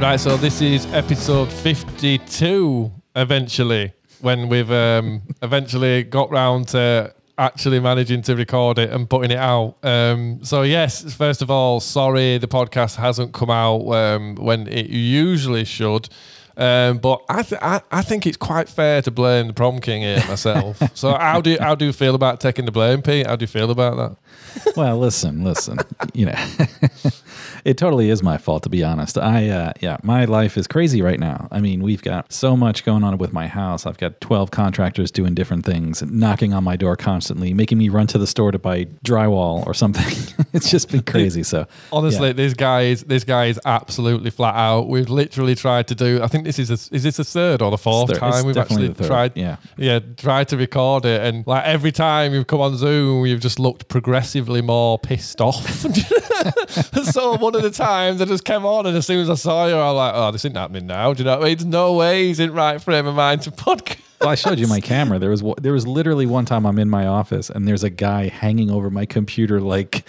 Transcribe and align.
Right, 0.00 0.20
so 0.20 0.36
this 0.36 0.62
is 0.62 0.86
episode 0.94 1.52
52 1.52 2.92
eventually, 3.16 3.92
when 4.20 4.48
we've 4.48 4.70
um, 4.70 5.22
eventually 5.42 6.04
got 6.04 6.30
round 6.30 6.68
to 6.68 7.12
actually 7.36 7.80
managing 7.80 8.22
to 8.22 8.36
record 8.36 8.78
it 8.78 8.90
and 8.90 9.10
putting 9.10 9.32
it 9.32 9.38
out. 9.38 9.76
Um, 9.82 10.38
so, 10.44 10.62
yes, 10.62 11.12
first 11.14 11.42
of 11.42 11.50
all, 11.50 11.80
sorry 11.80 12.38
the 12.38 12.46
podcast 12.46 12.94
hasn't 12.94 13.34
come 13.34 13.50
out 13.50 13.90
um, 13.90 14.36
when 14.36 14.68
it 14.68 14.86
usually 14.88 15.64
should. 15.64 16.08
Um, 16.56 16.98
but 16.98 17.22
I, 17.28 17.42
th- 17.42 17.60
I, 17.60 17.80
I 17.90 18.02
think 18.02 18.26
it's 18.26 18.36
quite 18.36 18.68
fair 18.68 19.02
to 19.02 19.10
blame 19.10 19.48
the 19.48 19.52
prom 19.52 19.80
king 19.80 20.02
here 20.02 20.22
myself. 20.28 20.80
so 20.94 21.12
how 21.14 21.40
do 21.40 21.50
you, 21.50 21.58
how 21.60 21.74
do 21.74 21.84
you 21.84 21.92
feel 21.92 22.14
about 22.14 22.40
taking 22.40 22.66
the 22.66 22.72
blame, 22.72 23.02
Pete? 23.02 23.26
How 23.26 23.34
do 23.34 23.42
you 23.42 23.48
feel 23.48 23.70
about 23.70 23.96
that? 23.96 24.76
well, 24.76 24.98
listen, 24.98 25.44
listen. 25.44 25.78
you 26.14 26.26
know, 26.26 26.34
it 27.68 27.76
totally 27.76 28.08
is 28.08 28.22
my 28.22 28.38
fault 28.38 28.62
to 28.62 28.70
be 28.70 28.82
honest. 28.82 29.18
I 29.18 29.50
uh, 29.50 29.72
yeah, 29.80 29.98
my 30.02 30.24
life 30.24 30.56
is 30.56 30.66
crazy 30.66 31.02
right 31.02 31.20
now. 31.20 31.48
I 31.50 31.60
mean, 31.60 31.82
we've 31.82 32.00
got 32.00 32.32
so 32.32 32.56
much 32.56 32.82
going 32.82 33.04
on 33.04 33.18
with 33.18 33.34
my 33.34 33.46
house. 33.46 33.84
I've 33.84 33.98
got 33.98 34.22
12 34.22 34.50
contractors 34.50 35.10
doing 35.10 35.34
different 35.34 35.66
things, 35.66 36.02
knocking 36.02 36.54
on 36.54 36.64
my 36.64 36.76
door 36.76 36.96
constantly, 36.96 37.52
making 37.52 37.76
me 37.76 37.90
run 37.90 38.06
to 38.06 38.16
the 38.16 38.26
store 38.26 38.52
to 38.52 38.58
buy 38.58 38.86
drywall 39.04 39.66
or 39.66 39.74
something. 39.74 40.06
it's 40.54 40.70
just 40.70 40.90
been 40.90 41.02
crazy. 41.02 41.42
So 41.42 41.66
honestly, 41.92 42.28
yeah. 42.28 42.32
this 42.32 42.54
guy 42.54 42.82
is 42.84 43.04
this 43.04 43.24
guy 43.24 43.46
is 43.46 43.60
absolutely 43.66 44.30
flat 44.30 44.54
out. 44.54 44.88
We've 44.88 45.10
literally 45.10 45.54
tried 45.54 45.88
to 45.88 45.94
do. 45.94 46.22
I 46.22 46.26
think 46.26 46.44
this 46.44 46.58
is 46.58 46.70
a, 46.70 46.94
is 46.94 47.02
this 47.02 47.18
the 47.18 47.24
third 47.24 47.60
or 47.60 47.70
the 47.70 47.76
fourth 47.76 48.12
third. 48.12 48.18
time 48.18 48.46
we've 48.46 48.56
actually 48.56 48.94
tried. 48.94 49.36
Yeah, 49.36 49.56
yeah, 49.76 49.98
tried 50.16 50.48
to 50.48 50.56
record 50.56 51.04
it, 51.04 51.20
and 51.22 51.46
like 51.46 51.66
every 51.66 51.92
time 51.92 52.32
you've 52.32 52.46
come 52.46 52.62
on 52.62 52.78
Zoom, 52.78 53.26
you've 53.26 53.42
just 53.42 53.58
looked 53.58 53.88
progressively 53.88 54.62
more 54.62 54.98
pissed 54.98 55.42
off. 55.42 55.66
so 57.04 57.36
one 57.36 57.57
of 57.58 57.62
the 57.64 57.70
times 57.70 58.20
I 58.22 58.24
just 58.24 58.44
came 58.44 58.64
on, 58.64 58.86
and 58.86 58.96
as 58.96 59.06
soon 59.06 59.20
as 59.20 59.28
I 59.28 59.34
saw 59.34 59.66
you, 59.66 59.74
I 59.74 59.90
was 59.92 59.96
like, 59.96 60.12
"Oh, 60.14 60.30
this 60.30 60.44
isn't 60.46 60.56
happening 60.56 60.86
now." 60.86 61.12
Do 61.12 61.18
you 61.18 61.24
know 61.24 61.38
what 61.38 61.44
I 61.44 61.48
mean? 61.48 61.58
There's 61.58 61.66
no 61.66 61.92
way 61.94 62.28
he's 62.28 62.40
in 62.40 62.52
right 62.52 62.80
frame 62.80 63.06
of 63.06 63.14
mind 63.14 63.42
to 63.42 63.50
podcast. 63.50 63.98
Well, 64.20 64.30
I 64.30 64.34
showed 64.34 64.58
you 64.58 64.66
my 64.66 64.80
camera. 64.80 65.18
There 65.18 65.30
was 65.30 65.44
there 65.60 65.72
was 65.72 65.86
literally 65.86 66.26
one 66.26 66.44
time 66.44 66.66
I'm 66.66 66.78
in 66.78 66.90
my 66.90 67.06
office 67.06 67.50
and 67.50 67.68
there's 67.68 67.84
a 67.84 67.90
guy 67.90 68.28
hanging 68.28 68.70
over 68.70 68.90
my 68.90 69.06
computer 69.06 69.60
like 69.60 70.04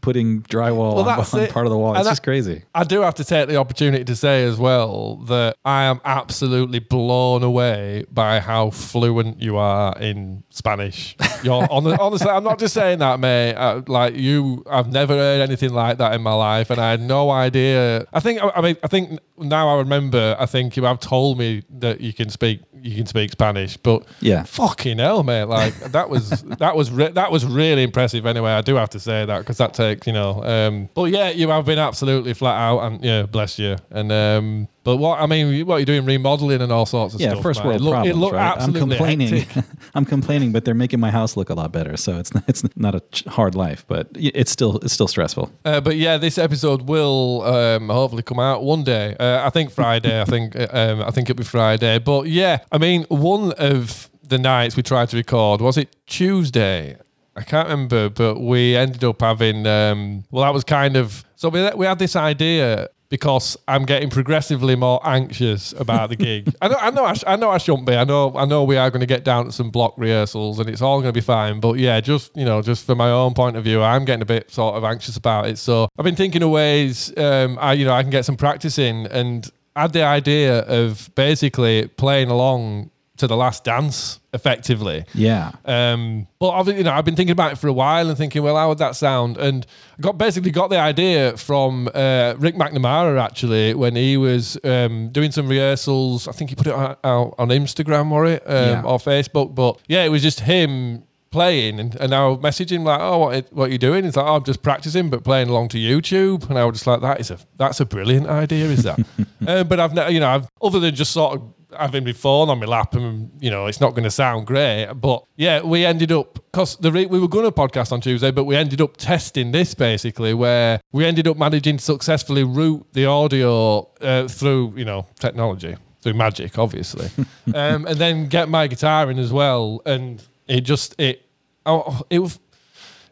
putting 0.00 0.42
drywall 0.42 0.96
well, 0.96 1.10
on, 1.10 1.18
on 1.18 1.48
part 1.48 1.66
of 1.66 1.70
the 1.70 1.78
wall. 1.78 1.96
It's 1.96 2.08
just 2.08 2.22
crazy. 2.22 2.64
I 2.74 2.84
do 2.84 3.00
have 3.00 3.14
to 3.16 3.24
take 3.24 3.48
the 3.48 3.56
opportunity 3.56 4.04
to 4.04 4.16
say 4.16 4.44
as 4.44 4.58
well 4.58 5.16
that 5.26 5.56
I 5.64 5.84
am 5.84 6.00
absolutely 6.04 6.78
blown 6.78 7.42
away 7.42 8.06
by 8.10 8.40
how 8.40 8.70
fluent 8.70 9.40
you 9.40 9.56
are 9.56 9.96
in 9.98 10.42
Spanish. 10.50 11.16
You're 11.42 11.66
honestly, 11.70 12.28
I'm 12.28 12.44
not 12.44 12.58
just 12.58 12.74
saying 12.74 12.98
that, 12.98 13.20
mate. 13.20 13.54
Uh, 13.54 13.82
like 13.86 14.14
you, 14.14 14.64
I've 14.70 14.90
never 14.92 15.14
heard 15.14 15.40
anything 15.40 15.70
like 15.70 15.98
that 15.98 16.14
in 16.14 16.22
my 16.22 16.34
life, 16.34 16.70
and 16.70 16.80
I 16.80 16.90
had 16.90 17.00
no 17.00 17.30
idea. 17.30 18.06
I 18.12 18.20
think, 18.20 18.40
I 18.42 18.60
mean, 18.60 18.76
I 18.82 18.88
think 18.88 19.20
now 19.42 19.68
I 19.68 19.78
remember. 19.78 20.36
I 20.38 20.46
think 20.46 20.76
you 20.76 20.84
have 20.84 21.00
told 21.00 21.38
me 21.38 21.62
that 21.78 22.00
you 22.00 22.12
can 22.12 22.30
speak 22.30 22.60
you 22.82 22.96
can 22.96 23.06
speak 23.06 23.30
Spanish, 23.32 23.76
but 23.76 24.04
yeah, 24.20 24.42
fucking 24.42 24.98
hell, 24.98 25.22
mate! 25.22 25.44
Like 25.44 25.74
that 25.92 26.10
was 26.10 26.42
that 26.58 26.76
was 26.76 26.90
re- 26.90 27.12
that 27.12 27.30
was 27.30 27.44
really 27.44 27.82
impressive. 27.82 28.26
Anyway, 28.26 28.50
I 28.50 28.60
do 28.60 28.74
have 28.76 28.90
to 28.90 29.00
say 29.00 29.24
that 29.24 29.38
because 29.38 29.58
that 29.58 29.74
takes 29.74 30.06
you 30.06 30.12
know. 30.12 30.42
Um, 30.44 30.88
but 30.94 31.04
yeah, 31.04 31.30
you 31.30 31.48
have 31.50 31.66
been 31.66 31.78
absolutely 31.78 32.34
flat 32.34 32.56
out, 32.56 32.80
and 32.80 33.04
yeah, 33.04 33.22
bless 33.22 33.58
you. 33.58 33.76
And 33.90 34.10
um, 34.10 34.68
but 34.84 34.96
what 34.96 35.20
I 35.20 35.26
mean, 35.26 35.64
what 35.66 35.76
you're 35.76 35.84
doing, 35.84 36.04
remodeling 36.04 36.60
and 36.60 36.72
all 36.72 36.86
sorts 36.86 37.14
of 37.14 37.20
yeah, 37.20 37.28
stuff. 37.28 37.38
Yeah, 37.38 37.42
first 37.42 37.64
world 37.64 37.76
it 37.76 37.84
look, 37.84 37.92
problems, 37.92 38.16
it 38.16 38.18
look 38.18 38.32
right? 38.32 38.58
I'm 38.58 38.72
complaining. 38.72 39.46
I'm 39.94 40.04
complaining, 40.04 40.52
but 40.52 40.64
they're 40.64 40.74
making 40.74 40.98
my 40.98 41.10
house 41.10 41.36
look 41.36 41.50
a 41.50 41.54
lot 41.54 41.70
better. 41.70 41.96
So 41.96 42.18
it's 42.18 42.34
not, 42.34 42.44
it's 42.48 42.64
not 42.76 42.94
a 42.94 43.30
hard 43.30 43.54
life, 43.54 43.84
but 43.86 44.08
it's 44.14 44.50
still 44.50 44.78
it's 44.78 44.92
still 44.92 45.08
stressful. 45.08 45.52
Uh, 45.64 45.80
but 45.80 45.96
yeah, 45.96 46.18
this 46.18 46.36
episode 46.36 46.82
will 46.82 47.42
um, 47.42 47.88
hopefully 47.88 48.22
come 48.22 48.40
out 48.40 48.64
one 48.64 48.82
day. 48.82 49.16
Uh, 49.20 49.46
I 49.46 49.50
think 49.50 49.70
Friday. 49.70 50.20
I 50.20 50.24
think 50.24 50.56
um, 50.56 51.02
I 51.02 51.10
think 51.10 51.30
it'll 51.30 51.38
be 51.38 51.44
Friday. 51.44 51.98
But 52.00 52.26
yeah, 52.26 52.58
I 52.72 52.78
mean, 52.78 53.04
one 53.08 53.52
of 53.52 54.10
the 54.26 54.38
nights 54.38 54.76
we 54.76 54.82
tried 54.82 55.10
to 55.10 55.16
record 55.16 55.60
was 55.60 55.76
it 55.76 55.94
Tuesday? 56.06 56.96
I 57.34 57.42
can't 57.42 57.68
remember, 57.68 58.10
but 58.10 58.40
we 58.40 58.76
ended 58.76 59.04
up 59.04 59.20
having. 59.20 59.66
Um, 59.66 60.24
well, 60.30 60.44
that 60.44 60.52
was 60.52 60.64
kind 60.64 60.96
of 60.96 61.24
so 61.36 61.48
we 61.48 61.70
we 61.76 61.86
had 61.86 61.98
this 61.98 62.16
idea 62.16 62.88
because 63.12 63.58
I'm 63.68 63.84
getting 63.84 64.08
progressively 64.08 64.74
more 64.74 64.98
anxious 65.04 65.74
about 65.74 66.08
the 66.08 66.16
gig. 66.16 66.50
I 66.62 66.68
know, 66.68 66.76
I 66.80 66.90
know, 66.90 67.04
I, 67.04 67.12
sh- 67.12 67.24
I 67.26 67.36
know, 67.36 67.50
I 67.50 67.58
shouldn't 67.58 67.86
be. 67.86 67.94
I 67.94 68.04
know, 68.04 68.34
I 68.34 68.46
know, 68.46 68.64
we 68.64 68.78
are 68.78 68.90
going 68.90 69.00
to 69.00 69.06
get 69.06 69.22
down 69.22 69.44
to 69.44 69.52
some 69.52 69.70
block 69.70 69.92
rehearsals, 69.98 70.58
and 70.58 70.66
it's 70.66 70.80
all 70.80 71.02
going 71.02 71.12
to 71.12 71.20
be 71.20 71.20
fine. 71.20 71.60
But 71.60 71.74
yeah, 71.74 72.00
just 72.00 72.34
you 72.34 72.46
know, 72.46 72.62
just 72.62 72.86
from 72.86 72.96
my 72.96 73.10
own 73.10 73.34
point 73.34 73.58
of 73.58 73.64
view, 73.64 73.82
I'm 73.82 74.06
getting 74.06 74.22
a 74.22 74.24
bit 74.24 74.50
sort 74.50 74.76
of 74.76 74.84
anxious 74.84 75.18
about 75.18 75.46
it. 75.46 75.58
So 75.58 75.88
I've 75.98 76.06
been 76.06 76.16
thinking 76.16 76.42
of 76.42 76.48
ways, 76.48 77.12
um, 77.18 77.58
I 77.60 77.74
you 77.74 77.84
know, 77.84 77.92
I 77.92 78.00
can 78.00 78.10
get 78.10 78.24
some 78.24 78.36
practice 78.38 78.78
in, 78.78 79.06
and 79.08 79.46
had 79.76 79.92
the 79.92 80.04
idea 80.04 80.60
of 80.60 81.14
basically 81.14 81.88
playing 81.88 82.30
along 82.30 82.91
to 83.18 83.26
the 83.26 83.36
last 83.36 83.64
dance 83.64 84.20
effectively. 84.32 85.04
Yeah. 85.14 85.52
Um, 85.64 86.26
but 86.38 86.48
obviously, 86.48 86.78
you 86.78 86.84
know, 86.84 86.92
I've 86.92 87.04
been 87.04 87.16
thinking 87.16 87.32
about 87.32 87.52
it 87.52 87.56
for 87.56 87.68
a 87.68 87.72
while 87.72 88.08
and 88.08 88.16
thinking, 88.16 88.42
well, 88.42 88.56
how 88.56 88.68
would 88.70 88.78
that 88.78 88.96
sound? 88.96 89.36
And 89.36 89.66
got 90.00 90.16
basically 90.16 90.50
got 90.50 90.70
the 90.70 90.78
idea 90.78 91.36
from 91.36 91.88
uh, 91.94 92.34
Rick 92.38 92.54
McNamara 92.54 93.22
actually 93.22 93.74
when 93.74 93.96
he 93.96 94.16
was 94.16 94.58
um, 94.64 95.10
doing 95.10 95.30
some 95.30 95.48
rehearsals. 95.48 96.26
I 96.26 96.32
think 96.32 96.50
he 96.50 96.56
put 96.56 96.66
it 96.66 96.74
out, 96.74 96.98
on 97.04 97.48
Instagram 97.48 98.10
or 98.10 98.24
it 98.26 98.42
um, 98.46 98.68
yeah. 98.68 98.82
or 98.82 98.98
Facebook. 98.98 99.54
But 99.54 99.78
yeah, 99.86 100.04
it 100.04 100.08
was 100.08 100.22
just 100.22 100.40
him 100.40 101.04
playing 101.30 101.80
and, 101.80 101.94
and 101.96 102.14
I 102.14 102.26
was 102.28 102.38
messaging 102.38 102.84
like, 102.84 103.00
oh, 103.00 103.18
what, 103.18 103.52
what 103.52 103.68
are 103.68 103.72
you 103.72 103.78
doing? 103.78 104.04
He's 104.04 104.16
like, 104.16 104.26
oh, 104.26 104.36
I'm 104.36 104.44
just 104.44 104.62
practicing, 104.62 105.10
but 105.10 105.24
playing 105.24 105.48
along 105.48 105.68
to 105.68 105.78
YouTube. 105.78 106.48
And 106.48 106.58
I 106.58 106.64
was 106.64 106.74
just 106.74 106.86
like, 106.86 107.00
that 107.00 107.20
is 107.20 107.30
a, 107.30 107.38
that's 107.56 107.80
a 107.80 107.86
brilliant 107.86 108.26
idea, 108.28 108.66
is 108.66 108.84
that? 108.84 108.98
um, 109.46 109.66
but 109.66 109.80
I've, 109.80 109.94
never 109.94 110.10
you 110.10 110.20
know, 110.20 110.28
I've, 110.28 110.48
other 110.62 110.78
than 110.78 110.94
just 110.94 111.12
sort 111.12 111.34
of 111.34 111.42
having 111.78 112.04
my 112.04 112.12
phone 112.12 112.48
on 112.48 112.58
my 112.58 112.66
lap 112.66 112.94
and 112.94 113.30
you 113.40 113.50
know 113.50 113.66
it's 113.66 113.80
not 113.80 113.90
going 113.90 114.04
to 114.04 114.10
sound 114.10 114.46
great 114.46 114.86
but 114.94 115.24
yeah 115.36 115.60
we 115.62 115.84
ended 115.84 116.12
up 116.12 116.34
because 116.34 116.76
the 116.76 116.90
re- 116.92 117.06
we 117.06 117.18
were 117.18 117.28
going 117.28 117.44
to 117.44 117.52
podcast 117.52 117.92
on 117.92 118.00
tuesday 118.00 118.30
but 118.30 118.44
we 118.44 118.56
ended 118.56 118.80
up 118.80 118.96
testing 118.96 119.52
this 119.52 119.74
basically 119.74 120.34
where 120.34 120.80
we 120.92 121.04
ended 121.04 121.26
up 121.26 121.36
managing 121.36 121.76
to 121.76 121.82
successfully 121.84 122.44
route 122.44 122.86
the 122.92 123.06
audio 123.06 123.88
uh, 124.00 124.26
through 124.28 124.72
you 124.76 124.84
know 124.84 125.06
technology 125.18 125.76
through 126.02 126.14
magic 126.14 126.58
obviously. 126.58 127.08
Um, 127.54 127.86
and 127.86 127.98
then 127.98 128.28
get 128.28 128.48
my 128.48 128.66
guitar 128.66 129.10
in 129.10 129.18
as 129.18 129.32
well 129.32 129.82
and 129.84 130.22
it 130.46 130.62
just 130.62 130.98
it 130.98 131.26
oh, 131.66 132.02
it 132.08 132.20
was 132.20 132.38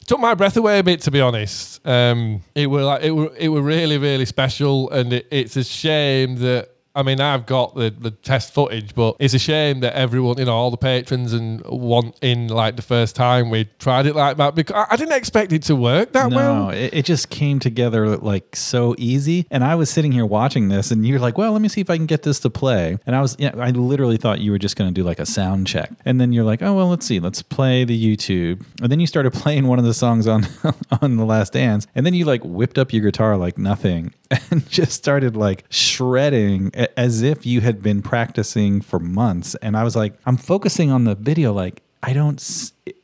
took 0.06 0.20
my 0.20 0.34
breath 0.34 0.56
away 0.56 0.78
a 0.78 0.82
bit 0.82 1.00
to 1.02 1.10
be 1.10 1.20
honest. 1.20 1.86
Um, 1.86 2.42
it 2.54 2.68
were 2.68 2.82
like 2.82 3.02
it 3.02 3.10
were 3.10 3.32
it 3.36 3.48
were 3.48 3.60
really 3.60 3.98
really 3.98 4.24
special 4.24 4.88
and 4.90 5.12
it, 5.12 5.26
it's 5.30 5.56
a 5.56 5.64
shame 5.64 6.36
that 6.36 6.70
I 6.94 7.04
mean, 7.04 7.20
I've 7.20 7.46
got 7.46 7.76
the, 7.76 7.90
the 7.90 8.10
test 8.10 8.52
footage, 8.52 8.94
but 8.94 9.16
it's 9.20 9.32
a 9.34 9.38
shame 9.38 9.80
that 9.80 9.94
everyone, 9.94 10.38
you 10.38 10.46
know, 10.46 10.54
all 10.54 10.72
the 10.72 10.76
patrons 10.76 11.32
and 11.32 11.62
want 11.64 12.18
in 12.20 12.48
like 12.48 12.74
the 12.74 12.82
first 12.82 13.14
time 13.14 13.48
we 13.48 13.66
tried 13.78 14.06
it 14.06 14.16
like 14.16 14.36
that 14.38 14.56
because 14.56 14.86
I, 14.90 14.96
didn't 14.96 15.14
expect 15.14 15.52
it 15.52 15.62
to 15.64 15.76
work 15.76 16.12
that 16.12 16.30
no, 16.30 16.36
well. 16.36 16.64
No, 16.64 16.70
it, 16.70 16.92
it, 16.92 17.04
just 17.04 17.30
came 17.30 17.58
together 17.60 18.16
like 18.16 18.56
so 18.56 18.94
easy. 18.98 19.46
And 19.50 19.62
I 19.62 19.76
was 19.76 19.88
sitting 19.88 20.10
here 20.10 20.26
watching 20.26 20.68
this, 20.68 20.90
and 20.90 21.06
you're 21.06 21.20
like, 21.20 21.38
"Well, 21.38 21.52
let 21.52 21.62
me 21.62 21.68
see 21.68 21.80
if 21.80 21.90
I 21.90 21.96
can 21.96 22.06
get 22.06 22.22
this 22.22 22.40
to 22.40 22.50
play." 22.50 22.98
And 23.06 23.16
I 23.16 23.22
was, 23.22 23.36
yeah, 23.38 23.52
I 23.56 23.70
literally 23.70 24.16
thought 24.16 24.40
you 24.40 24.50
were 24.50 24.58
just 24.58 24.76
going 24.76 24.92
to 24.92 24.94
do 24.94 25.04
like 25.04 25.20
a 25.20 25.26
sound 25.26 25.66
check, 25.66 25.92
and 26.04 26.20
then 26.20 26.32
you're 26.32 26.44
like, 26.44 26.60
"Oh 26.60 26.74
well, 26.74 26.88
let's 26.88 27.06
see, 27.06 27.20
let's 27.20 27.40
play 27.40 27.84
the 27.84 28.16
YouTube." 28.16 28.64
And 28.82 28.90
then 28.90 29.00
you 29.00 29.06
started 29.06 29.32
playing 29.32 29.66
one 29.66 29.78
of 29.78 29.84
the 29.84 29.94
songs 29.94 30.26
on 30.26 30.46
on 31.00 31.16
the 31.16 31.24
Last 31.24 31.52
Dance, 31.52 31.86
and 31.94 32.04
then 32.04 32.14
you 32.14 32.24
like 32.24 32.42
whipped 32.44 32.78
up 32.78 32.92
your 32.92 33.02
guitar 33.02 33.36
like 33.36 33.56
nothing 33.58 34.12
and 34.50 34.68
just 34.68 34.92
started 34.92 35.36
like 35.36 35.64
shredding 35.70 36.70
as 36.96 37.22
if 37.22 37.44
you 37.44 37.60
had 37.60 37.82
been 37.82 38.02
practicing 38.02 38.80
for 38.80 38.98
months. 38.98 39.54
And 39.56 39.76
I 39.76 39.84
was 39.84 39.96
like, 39.96 40.14
I'm 40.26 40.36
focusing 40.36 40.90
on 40.90 41.04
the 41.04 41.14
video, 41.14 41.52
like, 41.52 41.82
I 42.02 42.12
don't. 42.12 42.40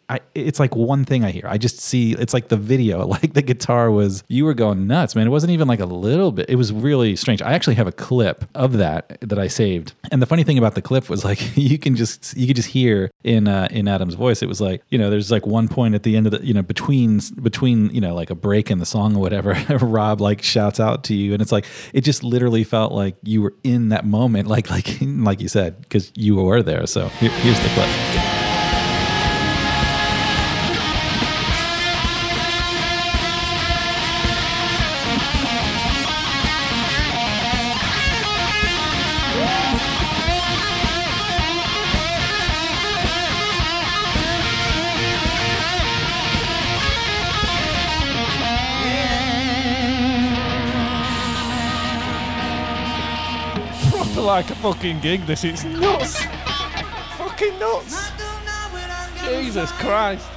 I, 0.09 0.21
it's 0.35 0.61
like 0.61 0.77
one 0.77 1.05
thing 1.05 1.25
I 1.25 1.31
hear. 1.31 1.45
I 1.47 1.59
just 1.59 1.81
see 1.81 2.13
it's 2.13 2.33
like 2.33 2.49
the 2.49 2.57
video, 2.57 3.07
like 3.07 3.35
the 3.35 3.43
guitar 3.43 3.91
was. 3.91 4.23
You 4.29 4.45
were 4.45 4.55
going 4.55 4.87
nuts, 4.87 5.15
man. 5.15 5.27
It 5.27 5.31
wasn't 5.31 5.53
even 5.53 5.69
like 5.69 5.81
a 5.81 5.87
little 5.87 6.33
bit. 6.33 6.49
It 6.49 6.57
was 6.57 6.73
really 6.73 7.17
strange. 7.17 7.43
I 7.43 7.53
actually 7.53 7.75
have 7.77 7.87
a 7.87 7.93
clip 7.93 8.45
of 8.55 8.75
that 8.75 9.19
that 9.21 9.39
I 9.39 9.49
saved. 9.49 9.95
And 10.11 10.23
the 10.23 10.27
funny 10.27 10.45
thing 10.45 10.59
about 10.59 10.75
the 10.75 10.83
clip 10.83 11.09
was 11.09 11.25
like 11.25 11.57
you 11.57 11.79
can 11.79 11.97
just 11.97 12.37
you 12.37 12.47
could 12.47 12.57
just 12.57 12.69
hear 12.69 13.11
in 13.25 13.49
uh, 13.49 13.69
in 13.71 13.89
Adam's 13.89 14.15
voice. 14.15 14.43
It 14.43 14.47
was 14.47 14.61
like 14.61 14.83
you 14.89 14.99
know 14.99 15.11
there's 15.11 15.31
like 15.31 15.47
one 15.47 15.69
point 15.69 15.95
at 15.95 16.03
the 16.03 16.17
end 16.17 16.27
of 16.27 16.33
the 16.33 16.45
you 16.45 16.55
know 16.55 16.63
between 16.63 17.21
between 17.43 17.91
you 17.95 18.01
know 18.01 18.15
like 18.15 18.31
a 18.31 18.35
break 18.35 18.71
in 18.71 18.79
the 18.79 18.87
song 18.87 19.17
or 19.17 19.21
whatever. 19.21 19.55
Rob 19.81 20.21
like 20.21 20.43
shouts 20.43 20.81
out 20.81 21.05
to 21.05 21.15
you, 21.15 21.33
and 21.33 21.43
it's 21.43 21.53
like 21.53 21.67
it 21.93 22.03
just 22.03 22.23
literally 22.23 22.65
felt 22.65 22.93
like 22.93 23.17
you 23.23 23.43
were 23.43 23.55
in 23.65 23.89
that 23.89 24.05
moment, 24.05 24.49
like 24.49 24.71
like 24.71 24.99
like 25.03 25.41
you 25.41 25.49
said, 25.49 25.81
because 25.83 26.13
you 26.15 26.37
were 26.37 26.63
there. 26.63 26.87
So 26.87 27.09
here, 27.09 27.31
here's 27.31 27.61
the 27.61 27.69
clip. 27.69 28.36
Like 54.37 54.51
a 54.51 54.55
fucking 54.57 55.01
gig. 55.01 55.25
This 55.25 55.45
is 55.45 55.65
nuts, 55.65 56.23
fucking 57.17 57.59
nuts. 57.59 58.13
Jesus 59.25 59.73
Christ. 59.73 60.29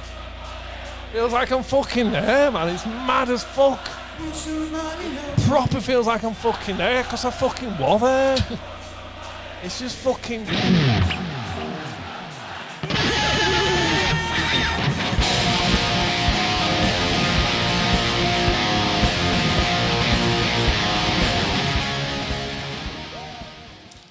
Feels 1.12 1.34
like 1.34 1.50
I'm 1.50 1.62
fucking 1.62 2.10
there, 2.10 2.50
man. 2.50 2.70
It's 2.70 2.86
mad 2.86 3.28
as 3.28 3.44
fuck. 3.44 3.84
Proper 5.46 5.82
feels 5.82 6.06
like 6.06 6.22
I'm 6.24 6.32
fucking 6.32 6.78
there 6.78 7.02
because 7.02 7.26
I 7.26 7.30
fucking 7.30 7.76
was 7.76 8.00
there. 8.00 8.38
It's 9.62 9.78
just 9.78 9.96
fucking. 9.98 10.46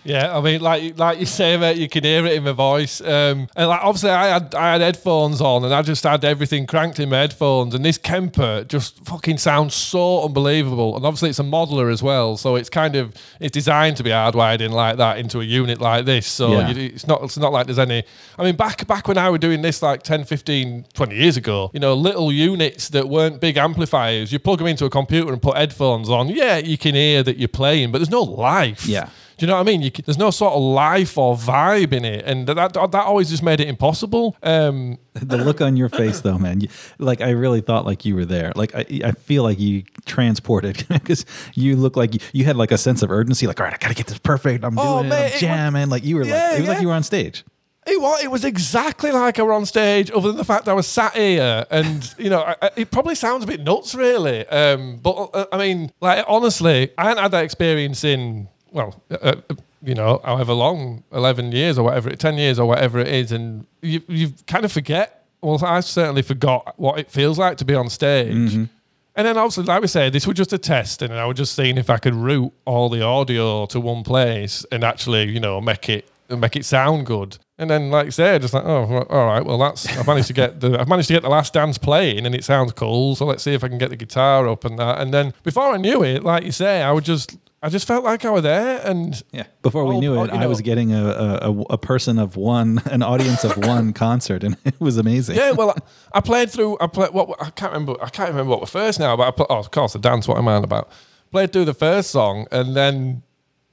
Yeah, 0.10 0.36
I 0.36 0.42
mean, 0.42 0.60
like 0.62 0.98
like 0.98 1.20
you 1.20 1.26
say, 1.28 1.56
mate, 1.58 1.78
you 1.78 1.88
can 1.88 2.04
hear 2.04 2.26
it 2.26 2.34
in 2.34 2.44
my 2.44 2.52
voice. 2.52 3.00
Um, 3.00 3.48
and 3.56 3.70
like 3.70 3.82
obviously, 3.84 4.10
I 4.10 4.28
had 4.30 4.56
I 4.56 4.72
had 4.74 4.82
headphones 4.82 5.40
on, 5.40 5.64
and 5.64 5.74
I 5.74 5.82
just 5.84 6.04
had 6.04 6.26
everything 6.26 6.66
cranked 6.66 7.00
in 7.00 7.10
my 7.10 7.18
headphones. 7.20 7.76
And 7.76 7.86
this 7.86 7.98
Kemper 8.00 8.64
just 8.68 8.98
fucking 9.06 9.38
sounds 9.38 9.76
so 9.76 10.26
unbelievable. 10.26 10.96
And 10.96 11.06
obviously, 11.06 11.30
it's 11.30 11.40
a 11.40 11.44
modeler 11.44 11.92
as 11.94 12.02
well, 12.02 12.38
so 12.38 12.56
it's 12.56 12.70
kind 12.70 12.96
of 12.96 13.14
it's 13.40 13.54
designed 13.54 13.98
to 13.98 14.04
be 14.04 14.10
hardwired 14.10 14.62
in 14.62 14.72
like 14.72 14.98
that 14.98 15.20
into 15.20 15.42
a 15.42 15.44
unit 15.44 15.80
like 15.80 16.06
this. 16.06 16.26
So 16.26 16.54
Yeah. 16.54 16.70
you, 16.72 16.82
it's 16.96 17.06
not 17.06 17.22
it's 17.24 17.38
not 17.38 17.54
like 17.54 17.68
there's 17.68 17.80
any. 17.80 18.04
I 18.40 18.44
mean, 18.44 18.56
back 18.56 18.88
back 18.88 19.08
when 19.08 19.18
I 19.20 19.30
were 19.30 19.38
doing 19.38 19.62
this 19.62 19.82
like 19.84 20.02
10, 20.02 20.24
15, 20.26 20.86
20 20.94 21.16
years 21.16 21.38
ago, 21.38 21.70
you 21.74 21.80
know, 21.80 21.94
little 21.94 22.32
units 22.34 22.90
that 22.90 23.08
weren't 23.08 23.40
big 23.40 23.58
amplifiers. 23.58 24.32
You 24.32 24.40
plug 24.40 24.58
them 24.58 24.68
into 24.68 24.86
a 24.86 24.90
computer 24.90 25.32
and 25.32 25.40
put 25.42 25.56
headphones 25.56 26.10
on. 26.10 26.30
Yeah, 26.30 26.58
you 26.58 26.78
can 26.80 26.96
hear 26.96 27.22
that 27.22 27.38
you're 27.38 27.48
playing, 27.48 27.92
but 27.92 28.00
there's 28.00 28.10
no 28.10 28.24
life. 28.24 28.86
Yeah. 28.88 29.10
Do 29.40 29.46
you 29.46 29.48
know 29.48 29.56
what 29.56 29.62
I 29.62 29.64
mean? 29.64 29.82
You, 29.82 29.90
there's 30.06 30.18
no 30.18 30.32
sort 30.32 30.54
of 30.54 30.62
life 30.62 31.18
or 31.18 31.36
vibe 31.36 31.94
in 31.94 32.06
it, 32.06 32.24
and 32.26 32.46
that 32.48 32.56
that, 32.56 32.74
that 32.92 33.06
always 33.06 33.30
just 33.30 33.42
made 33.42 33.60
it 33.60 33.68
impossible. 33.68 34.36
Um, 34.44 34.98
the 35.14 35.38
look 35.38 35.60
on 35.62 35.76
your 35.76 35.90
face 35.90 36.22
though 36.22 36.38
man 36.38 36.62
you, 36.62 36.70
like 36.98 37.20
i 37.20 37.32
really 37.32 37.60
thought 37.60 37.86
like 37.86 38.06
you 38.06 38.16
were 38.16 38.24
there 38.24 38.54
like 38.56 38.74
i, 38.74 38.86
I 39.04 39.12
feel 39.12 39.44
like 39.44 39.60
you 39.60 39.84
transported 40.06 40.86
because 40.90 41.26
you 41.56 41.76
look 41.76 41.98
like 41.98 42.14
you, 42.14 42.20
you 42.32 42.46
had 42.46 42.56
like 42.56 42.72
a 42.72 42.78
sense 42.78 43.02
of 43.02 43.12
urgency 43.12 43.46
like 43.48 43.60
all 43.60 43.66
right 43.66 43.74
i 43.74 43.78
gotta 43.78 43.96
get 43.96 44.08
this 44.08 44.20
perfect 44.20 44.64
i'm 44.64 44.78
Oh, 44.80 45.00
doing 45.02 45.08
it 45.08 45.10
mate, 45.10 45.16
it 45.18 45.26
i'm 45.26 45.32
was- 45.32 45.40
jamming 45.42 45.90
like 45.90 46.06
you 46.06 46.16
were 46.16 46.24
Yeah, 46.24 46.50
like 46.52 46.58
it 46.58 46.60
was 46.62 46.70
like 46.70 46.82
you 46.82 46.88
were 46.88 46.94
on 46.94 47.04
stage 47.04 47.44
it 47.88 48.00
was, 48.00 48.24
it 48.24 48.30
was 48.30 48.46
exactly 48.46 49.12
like 49.12 49.40
I 49.40 49.42
were 49.42 49.54
on 49.54 49.66
stage, 49.66 50.12
other 50.12 50.28
than 50.28 50.38
the 50.38 50.46
fact 50.46 50.68
I 50.68 50.74
was 50.74 50.86
sat 50.86 51.16
here, 51.16 51.66
and 51.72 52.14
you 52.20 52.30
know, 52.30 52.42
I, 52.42 52.56
I- 52.62 52.72
it 52.76 52.92
probably 52.92 53.16
sounds 53.16 53.44
a 53.44 53.48
bit 53.48 53.62
nuts, 53.62 53.96
really. 53.96 54.46
Um, 54.48 54.98
but 54.98 55.16
uh, 55.34 55.46
I 55.52 55.58
mean, 55.58 55.92
like 56.00 56.24
honestly, 56.28 56.92
I 57.00 57.06
hadn't 57.06 57.24
had 57.24 57.32
that 57.32 57.44
experience 57.46 58.04
in 58.04 58.48
well, 58.72 59.02
uh, 59.12 59.16
uh, 59.22 59.56
you 59.82 59.96
know, 59.96 60.22
however 60.24 60.54
long, 60.54 61.04
eleven 61.12 61.52
years 61.52 61.78
or 61.78 61.84
whatever, 61.84 62.10
ten 62.12 62.38
years 62.38 62.60
or 62.60 62.68
whatever 62.68 63.00
it 63.00 63.08
is, 63.08 63.32
and 63.32 63.66
you 63.82 64.02
you 64.08 64.34
kind 64.48 64.66
of 64.66 64.72
forget. 64.72 65.26
Well, 65.42 65.64
I 65.64 65.80
certainly 65.80 66.22
forgot 66.22 66.74
what 66.78 67.00
it 67.00 67.10
feels 67.10 67.40
like 67.40 67.58
to 67.58 67.66
be 67.66 67.74
on 67.74 67.90
stage. 67.90 68.68
And 69.16 69.28
then 69.28 69.38
obviously, 69.38 69.64
like 69.66 69.82
we 69.82 69.88
said, 69.88 70.14
this 70.14 70.28
was 70.28 70.38
just 70.38 70.54
a 70.54 70.58
test, 70.58 71.02
and 71.02 71.14
I 71.14 71.26
was 71.26 71.38
just 71.38 71.56
seeing 71.56 71.78
if 71.78 71.90
I 71.90 71.98
could 71.98 72.16
route 72.16 72.54
all 72.66 72.90
the 72.90 73.02
audio 73.02 73.66
to 73.68 73.80
one 73.80 74.04
place 74.04 74.66
and 74.72 74.84
actually, 74.84 75.30
you 75.30 75.40
know, 75.40 75.60
make 75.62 75.90
it 75.90 76.10
make 76.30 76.56
it 76.56 76.66
sound 76.66 77.06
good. 77.06 77.38
And 77.58 77.70
then, 77.70 77.90
like 77.90 78.06
you 78.06 78.12
said, 78.12 78.42
just 78.42 78.54
like, 78.54 78.64
oh, 78.64 79.06
all 79.10 79.26
right, 79.26 79.44
well, 79.46 79.58
that's 79.58 79.86
I've 79.98 80.08
managed 80.08 80.28
to 80.28 80.34
get 80.34 80.62
the 80.62 80.80
I've 80.80 80.88
managed 80.88 81.08
to 81.10 81.14
get 81.14 81.24
the 81.24 81.30
last 81.30 81.54
dance 81.54 81.78
playing, 81.78 82.26
and 82.26 82.34
it 82.34 82.44
sounds 82.44 82.72
cool. 82.74 83.16
So 83.16 83.26
let's 83.26 83.44
see 83.44 83.54
if 83.54 83.64
I 83.64 83.68
can 83.68 83.78
get 83.78 83.90
the 83.90 83.98
guitar 83.98 84.48
up 84.48 84.64
and 84.64 84.80
that. 84.80 85.00
And 85.02 85.14
then 85.14 85.34
before 85.44 85.74
I 85.74 85.78
knew 85.78 86.04
it, 86.04 86.24
like 86.24 86.44
you 86.46 86.52
say, 86.52 86.82
I 86.82 86.92
would 86.92 87.04
just 87.04 87.36
I 87.62 87.68
just 87.70 87.86
felt 87.86 88.06
like 88.06 88.24
I 88.24 88.30
was 88.30 88.44
there, 88.44 88.82
and 88.86 89.22
yeah 89.32 89.44
before 89.62 89.84
we 89.86 89.96
Oh, 89.96 90.00
knew 90.00 90.16
oh, 90.16 90.24
it 90.24 90.34
you 90.34 90.40
i 90.40 90.46
was 90.48 90.62
getting 90.62 90.94
a, 90.94 91.04
a, 91.42 91.52
a- 91.72 91.78
person 91.78 92.18
of 92.18 92.38
one 92.38 92.82
an 92.86 93.04
audience 93.04 93.44
of 93.44 93.58
one 93.58 93.92
concert 94.06 94.44
and 94.44 94.56
it 94.64 94.80
was 94.80 94.98
amazing 94.98 95.36
yeah, 95.36 95.52
well, 95.52 95.72
I, 96.14 96.20
I 96.20 96.22
played 96.22 96.50
through. 96.50 96.78
I 96.80 96.88
played 96.88 97.12
what 97.14 97.36
I 97.42 97.50
can't 97.50 97.74
remember. 97.74 97.96
I 98.02 98.10
can't 98.10 98.30
remember 98.30 98.52
what 98.52 98.62
was 98.62 98.70
first 98.70 99.00
now, 99.00 99.18
but 99.18 99.28
I 99.28 99.32
played, 99.32 99.48
oh, 99.50 99.58
of 99.58 99.72
course, 99.72 99.94
the 99.94 100.00
dance. 100.00 100.28
What 100.28 100.38
am 100.38 100.48
I 100.48 100.54
on 100.56 100.64
about? 100.64 100.90
Played 101.32 101.52
through 101.54 101.66
the 101.66 101.74
first 101.74 102.12
song, 102.12 102.48
and 102.52 102.76
then 102.76 103.24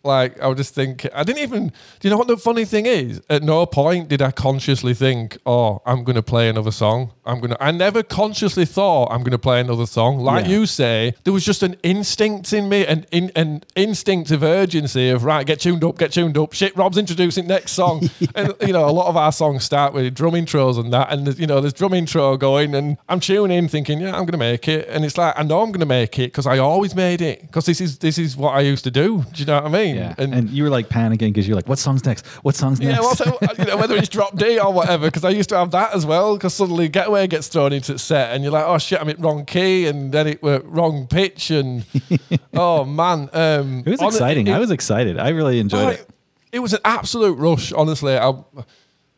like 0.06 0.40
I 0.40 0.46
would 0.46 0.56
just 0.56 0.74
think 0.74 1.06
I 1.14 1.22
didn't 1.24 1.42
even. 1.42 1.68
Do 1.68 1.72
you 2.02 2.10
know 2.10 2.16
what 2.18 2.28
the 2.28 2.36
funny 2.36 2.64
thing 2.64 2.86
is? 2.86 3.20
At 3.28 3.42
no 3.42 3.66
point 3.66 4.08
did 4.08 4.22
I 4.22 4.30
consciously 4.30 4.94
think, 4.94 5.36
"Oh, 5.44 5.82
I'm 5.84 6.04
going 6.04 6.16
to 6.16 6.22
play 6.22 6.48
another 6.48 6.70
song." 6.70 7.12
I'm 7.26 7.40
gonna. 7.40 7.56
I 7.60 7.72
never 7.72 8.02
consciously 8.02 8.64
thought 8.64 9.06
I'm 9.10 9.20
going 9.20 9.32
to 9.32 9.38
play 9.38 9.60
another 9.60 9.86
song. 9.86 10.18
Like 10.20 10.44
Yeah. 10.46 10.52
you 10.52 10.66
say, 10.66 11.14
there 11.24 11.32
was 11.32 11.44
just 11.44 11.62
an 11.62 11.74
instinct 11.82 12.52
in 12.52 12.68
me, 12.68 12.86
an 12.86 13.04
in, 13.10 13.32
an 13.34 13.64
instinctive 13.74 14.42
urgency 14.42 15.10
of 15.10 15.24
right, 15.24 15.46
get 15.46 15.60
tuned 15.60 15.82
up, 15.84 15.98
get 15.98 16.12
tuned 16.12 16.38
up. 16.38 16.52
Shit, 16.52 16.76
Rob's 16.76 16.98
introducing 16.98 17.46
next 17.46 17.72
song, 17.72 18.08
and 18.34 18.54
you 18.60 18.72
know 18.72 18.88
a 18.88 18.92
lot 18.92 19.08
of 19.08 19.16
our 19.16 19.32
songs 19.32 19.64
start 19.64 19.92
with 19.92 20.14
drum 20.14 20.34
intros 20.34 20.78
and 20.78 20.92
that, 20.92 21.12
and 21.12 21.36
you 21.38 21.46
know 21.46 21.60
there's 21.60 21.72
drum 21.72 21.92
intro 21.94 22.36
going, 22.36 22.74
and 22.74 22.96
I'm 23.08 23.20
tuning 23.20 23.56
in 23.58 23.68
thinking, 23.68 24.00
yeah, 24.00 24.10
I'm 24.10 24.20
going 24.26 24.32
to 24.32 24.38
make 24.38 24.68
it, 24.68 24.88
and 24.88 25.04
it's 25.04 25.18
like 25.18 25.34
I 25.36 25.42
know 25.42 25.62
I'm 25.62 25.70
going 25.72 25.80
to 25.80 25.86
make 25.86 26.18
it 26.18 26.28
because 26.32 26.46
I 26.46 26.58
always 26.58 26.94
made 26.94 27.20
it 27.20 27.42
because 27.42 27.66
this 27.66 27.80
is 27.80 27.98
this 27.98 28.18
is 28.18 28.36
what 28.36 28.54
I 28.54 28.60
used 28.60 28.84
to 28.84 28.90
do. 28.90 29.24
Do 29.32 29.40
you 29.40 29.46
know 29.46 29.56
what 29.56 29.64
I 29.64 29.68
mean? 29.68 29.95
Yeah. 29.96 30.14
and, 30.18 30.48
you 30.50 30.62
were 30.64 30.70
like 30.70 30.88
panicking 30.88 31.32
because 31.32 31.46
you're 31.46 31.56
like 31.56 31.68
what 31.68 31.78
song's 31.78 32.04
next? 32.04 32.26
What 32.44 32.54
song's 32.54 32.80
next 32.80 32.96
yeah, 32.96 33.00
well, 33.00 33.14
so, 33.14 33.38
you 33.58 33.64
know, 33.64 33.76
whether 33.76 33.96
it's 33.96 34.08
drop 34.08 34.36
D 34.36 34.58
or 34.58 34.72
whatever, 34.72 35.06
because 35.06 35.24
I 35.24 35.30
used 35.30 35.48
to 35.50 35.56
have 35.56 35.70
that 35.72 35.94
as 35.94 36.06
well. 36.06 36.36
Because 36.36 36.54
suddenly 36.54 36.88
Getaway 36.88 37.26
gets 37.26 37.48
thrown 37.48 37.72
into 37.72 37.92
the 37.94 37.98
set, 37.98 38.34
and 38.34 38.42
you're 38.42 38.52
like, 38.52 38.64
oh 38.66 38.78
shit, 38.78 39.00
I'm 39.00 39.08
in 39.08 39.20
wrong 39.20 39.44
key, 39.44 39.86
and 39.86 40.12
then 40.12 40.26
it 40.26 40.42
were 40.42 40.60
wrong 40.64 41.06
pitch, 41.06 41.50
and 41.50 41.84
oh 42.54 42.84
man, 42.84 43.28
um, 43.32 43.82
it 43.86 43.90
was 43.90 44.02
exciting. 44.02 44.46
it- 44.46 44.52
i 44.52 44.58
was 44.58 44.70
excited. 44.70 45.18
I 45.18 45.30
really 45.30 45.58
enjoyed 45.58 45.86
Oh, 45.86 45.88
it. 45.90 46.08
it 46.52 46.58
was 46.60 46.72
an 46.72 46.80
absolute 46.84 47.34
rush, 47.38 47.72
honestly. 47.72 48.16
I, 48.16 48.32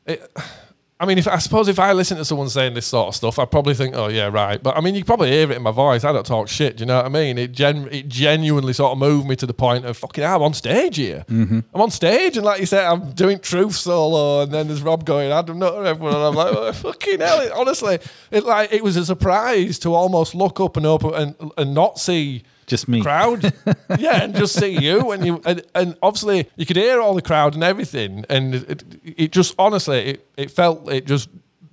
it, 0.07 0.31
I 1.01 1.07
mean, 1.07 1.17
if 1.17 1.29
I 1.29 1.39
suppose 1.39 1.69
if 1.69 1.79
I 1.79 1.93
listen 1.93 2.17
to 2.17 2.25
someone 2.25 2.49
saying 2.49 2.75
this 2.75 2.87
sort 2.87 3.09
of 3.09 3.15
stuff, 3.15 3.39
I'd 3.39 3.53
probably 3.53 3.75
think, 3.75 3.95
"Oh 3.95 4.09
yeah, 4.09 4.27
right." 4.27 4.61
But 4.61 4.77
I 4.77 4.81
mean, 4.81 4.97
you 4.97 5.05
probably 5.05 5.31
hear 5.31 5.49
it 5.51 5.57
in 5.57 5.63
my 5.63 5.71
voice. 5.71 6.03
I 6.03 6.13
don't 6.13 6.27
talk 6.27 6.49
shit. 6.49 6.77
Do 6.77 6.83
you 6.83 6.87
know 6.87 6.97
what 6.97 7.05
I 7.07 7.09
mean? 7.09 7.39
It 7.39 7.53
gen- 7.53 7.89
it 7.93 8.09
genuinely 8.09 8.73
sort 8.73 8.93
of 8.93 8.99
moved 8.99 9.29
me 9.29 9.37
to 9.37 9.47
the 9.47 9.55
point 9.55 9.85
of 9.85 9.97
fucking. 9.97 10.25
I'm 10.25 10.43
on 10.43 10.55
stage 10.55 10.97
here. 10.97 11.25
Mm-hmm. 11.29 11.61
I'm 11.73 11.81
on 11.81 11.93
stage, 11.93 12.37
and 12.37 12.45
like 12.45 12.59
you 12.59 12.67
said, 12.67 12.85
I'm 12.85 13.13
doing 13.13 13.39
truth 13.39 13.77
solo, 13.77 14.43
and 14.43 14.51
then 14.51 14.67
there's 14.67 14.83
Rob 14.83 15.05
going, 15.05 15.31
"Adam 15.31 15.61
Nutter," 15.61 15.85
everyone, 15.85 16.17
and 16.17 16.25
I'm 16.25 16.35
like, 16.35 16.53
oh, 16.53 16.73
"Fucking 16.73 17.21
hell!" 17.21 17.41
It, 17.43 17.53
honestly, 17.53 18.01
it 18.33 18.45
like 18.45 18.73
it 18.73 18.83
was 18.83 18.97
a 18.97 19.05
surprise 19.05 19.79
to 19.81 19.95
almost 19.95 20.35
look 20.35 20.59
up 20.59 20.77
and 20.77 20.85
open 20.85 21.15
and 21.15 21.53
and 21.57 21.75
not 21.75 22.01
see 22.01 22.43
just 22.69 22.89
me 22.89 23.03
crowd. 23.03 23.43
yeah, 23.99 24.23
and 24.23 24.35
just 24.35 24.59
see 24.59 24.79
you 24.79 25.11
and 25.11 25.27
you 25.27 25.43
and, 25.45 25.63
and 25.75 25.97
obviously 26.03 26.49
you 26.57 26.67
could 26.67 26.77
hear 26.77 27.01
all 27.01 27.15
the 27.15 27.23
crowd 27.23 27.55
and 27.55 27.65
everything, 27.65 28.25
and 28.29 28.55
it, 28.55 28.85
it 29.03 29.33
just 29.33 29.55
honestly 29.59 29.99
it, 29.99 30.29
it 30.37 30.51
felt 30.51 30.91
it 30.91 31.07
just 31.07 31.29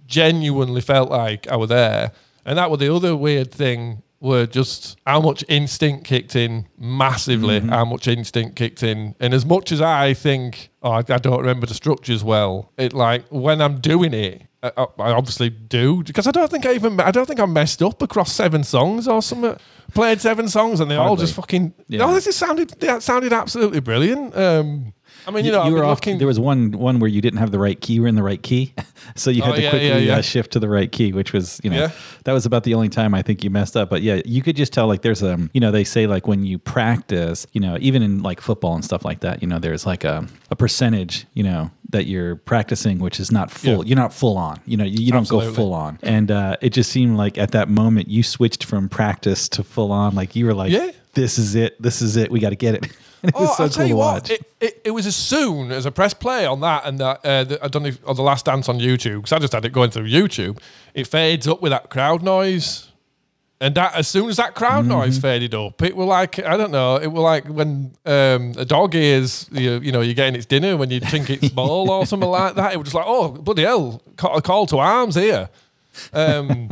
genuinely 0.08 0.82
felt 0.82 1.10
like 1.10 1.48
I 1.48 1.56
was 1.56 1.70
there, 1.70 2.12
and 2.46 2.58
that 2.58 2.72
was 2.72 2.80
the 2.80 2.94
other 2.94 3.16
weird 3.16 3.52
thing. 3.52 4.02
Were 4.22 4.48
just 4.48 4.98
how 5.06 5.22
much 5.22 5.44
instinct 5.50 6.06
kicked 6.06 6.36
in 6.36 6.68
massively. 6.80 7.60
Mm-hmm. 7.60 7.70
How 7.70 7.86
much 7.86 8.08
instinct 8.08 8.56
kicked 8.56 8.82
in, 8.82 9.14
and 9.20 9.34
as 9.36 9.46
much 9.46 9.72
as 9.72 9.82
I 9.82 10.16
think, 10.16 10.70
oh, 10.82 10.92
I, 10.92 11.00
I 11.00 11.18
don't 11.20 11.42
remember 11.42 11.68
the 11.68 11.76
structures 11.76 12.24
well. 12.24 12.72
It 12.78 12.94
like 12.94 13.26
when 13.30 13.62
I'm 13.62 13.82
doing 13.82 14.16
it, 14.16 14.44
I, 14.66 14.72
I 14.78 14.86
I 15.00 15.12
obviously 15.12 15.50
do 15.50 16.04
because 16.04 16.28
I 16.28 16.32
don't 16.32 16.50
think 16.50 16.66
I 16.66 16.74
even 16.74 17.00
I 17.00 17.12
don't 17.12 17.26
think 17.26 17.40
I 17.40 17.46
messed 17.46 17.82
up 17.84 18.02
across 18.02 18.34
seven 18.34 18.64
songs 18.64 19.08
or 19.08 19.22
something. 19.22 19.52
Uh, 19.52 19.58
played 19.94 20.20
seven 20.22 20.48
songs 20.50 20.80
and 20.80 20.90
they 20.90 20.96
all 20.96 21.16
just 21.16 21.36
fucking. 21.36 21.74
Yeah. 21.88 22.00
No, 22.00 22.14
this 22.14 22.28
is 22.28 22.36
sounded 22.36 22.70
that 22.80 23.04
sounded 23.04 23.32
absolutely 23.34 23.80
brilliant. 23.80 24.36
Um, 24.36 24.94
I 25.28 25.32
mean, 25.32 25.46
you 25.46 25.52
know, 25.52 25.66
you 25.68 25.74
were 25.74 25.84
off. 25.84 25.98
looking. 25.98 26.18
There 26.18 26.28
was 26.28 26.40
one 26.40 26.72
one 26.72 27.00
where 27.00 27.10
you 27.10 27.22
didn't 27.22 27.40
have 27.40 27.52
the 27.52 27.60
right 27.60 27.80
key. 27.80 27.94
You 27.94 28.02
were 28.04 28.08
in 28.08 28.16
the 28.16 28.24
right 28.24 28.42
key, 28.42 28.74
so 29.16 29.30
you 29.30 29.42
had 29.42 29.54
Oh, 29.54 29.56
to 29.56 29.62
yeah, 29.62 29.70
quickly 29.70 29.88
yeah, 29.90 29.98
yeah. 29.98 30.18
Uh, 30.18 30.22
shift 30.22 30.52
to 30.54 30.60
the 30.60 30.70
right 30.70 30.92
key, 30.92 31.14
which 31.14 31.34
was 31.34 31.60
you 31.64 31.70
know 31.70 31.90
that 32.26 32.34
was 32.34 32.46
about 32.46 32.64
the 32.64 32.74
only 32.74 32.90
time 32.90 33.14
I 33.14 33.22
think 33.22 33.44
you 33.44 33.50
messed 33.50 33.76
up. 33.78 33.90
But 33.90 34.02
yeah, 34.02 34.22
you 34.26 34.42
could 34.42 34.56
just 34.56 34.74
tell 34.74 34.88
like 34.88 35.02
there's 35.02 35.24
a 35.24 35.38
you 35.54 35.60
know 35.62 35.72
they 35.72 35.84
say 35.84 36.08
like 36.08 36.28
when 36.28 36.46
you 36.46 36.58
practice, 36.60 37.48
you 37.54 37.62
know 37.62 37.78
even 37.82 38.02
in 38.04 38.22
like 38.22 38.42
football 38.42 38.76
and 38.76 38.84
stuff 38.86 39.04
like 39.06 39.22
that, 39.22 39.42
you 39.42 39.48
know 39.48 39.60
there's 39.60 39.86
like 39.86 40.04
a 40.04 40.28
a 40.52 40.56
percentage 40.56 41.26
you 41.34 41.44
know 41.44 41.72
that 41.90 42.06
you're 42.08 42.36
practicing, 42.36 43.00
which 43.00 43.20
is 43.20 43.32
not 43.32 43.52
full. 43.52 43.78
Yeah. 43.86 43.90
You're 43.90 43.98
not 43.98 44.14
full 44.14 44.38
on. 44.38 44.60
You 44.66 44.78
know 44.78 44.84
you, 44.86 45.06
you 45.06 45.12
don't 45.12 45.22
Absolutely. 45.22 45.50
go 45.50 45.56
full 45.56 45.74
on. 45.74 46.00
And 46.04 46.32
uh, 46.32 46.58
it 46.62 46.70
just 46.72 46.92
seemed 46.92 47.16
like 47.18 47.38
at 47.38 47.52
that 47.52 47.70
moment 47.70 48.10
you 48.10 48.24
switched 48.24 48.64
from 48.66 48.90
practice 48.90 49.48
to 49.50 49.64
full 49.64 49.92
on. 49.92 50.16
Like 50.16 50.36
you 50.36 50.46
were 50.46 50.54
like, 50.54 50.72
Yeah. 50.72 50.92
this 51.14 51.38
is 51.38 51.56
it. 51.56 51.80
This 51.82 52.02
is 52.02 52.16
it. 52.18 52.32
We 52.32 52.40
got 52.40 52.50
to 52.50 52.56
get 52.56 52.76
it. 52.76 52.92
It 53.36 53.36
was 53.36 53.50
Oh, 53.50 53.54
so 53.56 53.64
I'll 53.64 53.70
cool 53.70 53.76
tell 53.76 53.88
you 53.88 53.96
what, 53.96 54.30
it, 54.30 54.42
it, 54.60 54.82
it 54.86 54.92
was 54.92 55.06
as 55.06 55.16
soon 55.16 55.72
as 55.72 55.86
I 55.86 55.90
pressed 55.90 56.20
play 56.20 56.46
on 56.46 56.60
that 56.62 56.86
and 56.86 57.00
that, 57.00 57.26
uh, 57.26 57.44
the, 57.44 57.64
I 57.64 57.68
don't 57.68 57.84
know 57.84 57.90
if, 57.90 58.00
or 58.06 58.16
the 58.16 58.22
last 58.22 58.46
dance 58.46 58.70
on 58.70 58.80
YouTube, 58.80 59.18
because 59.18 59.32
I 59.34 59.40
just 59.40 59.54
had 59.54 59.66
it 59.66 59.72
going 59.74 59.92
through 59.92 60.08
YouTube, 60.10 60.60
it 60.94 61.08
fades 61.08 61.48
up 61.48 61.62
with 61.62 61.72
that 61.72 61.90
crowd 61.90 62.24
noise. 62.24 62.92
And 63.62 63.74
that, 63.76 63.96
as 63.96 64.08
soon 64.10 64.30
as 64.30 64.36
that 64.36 64.54
crowd 64.54 64.82
Mm-hmm. 64.84 64.90
noise 64.90 65.18
faded 65.18 65.56
up, 65.56 65.82
it 65.82 65.96
was 65.96 66.08
like, 66.08 66.40
I 66.40 66.58
don't 66.58 66.72
know, 66.72 66.98
it 66.98 67.08
was 67.08 67.22
like 67.22 67.46
when 67.48 67.94
um, 68.06 68.54
a 68.58 68.66
dog 68.66 68.94
hears, 68.94 69.50
you, 69.52 69.80
you 69.80 69.92
know, 69.94 70.02
you're 70.02 70.14
getting 70.14 70.36
its 70.36 70.46
dinner 70.46 70.76
when 70.76 70.92
you 70.92 71.00
drink 71.00 71.30
its 71.30 71.50
bowl 71.54 71.90
or 71.90 72.06
something 72.06 72.30
like 72.30 72.56
that. 72.56 72.74
It 72.74 72.78
was 72.78 72.88
just 72.88 72.96
like, 72.96 73.06
oh, 73.08 73.30
bloody 73.30 73.64
hell, 73.64 74.02
a 74.34 74.42
call 74.42 74.66
to 74.68 74.78
arms 74.80 75.16
here. 75.16 75.50
Um, 76.12 76.70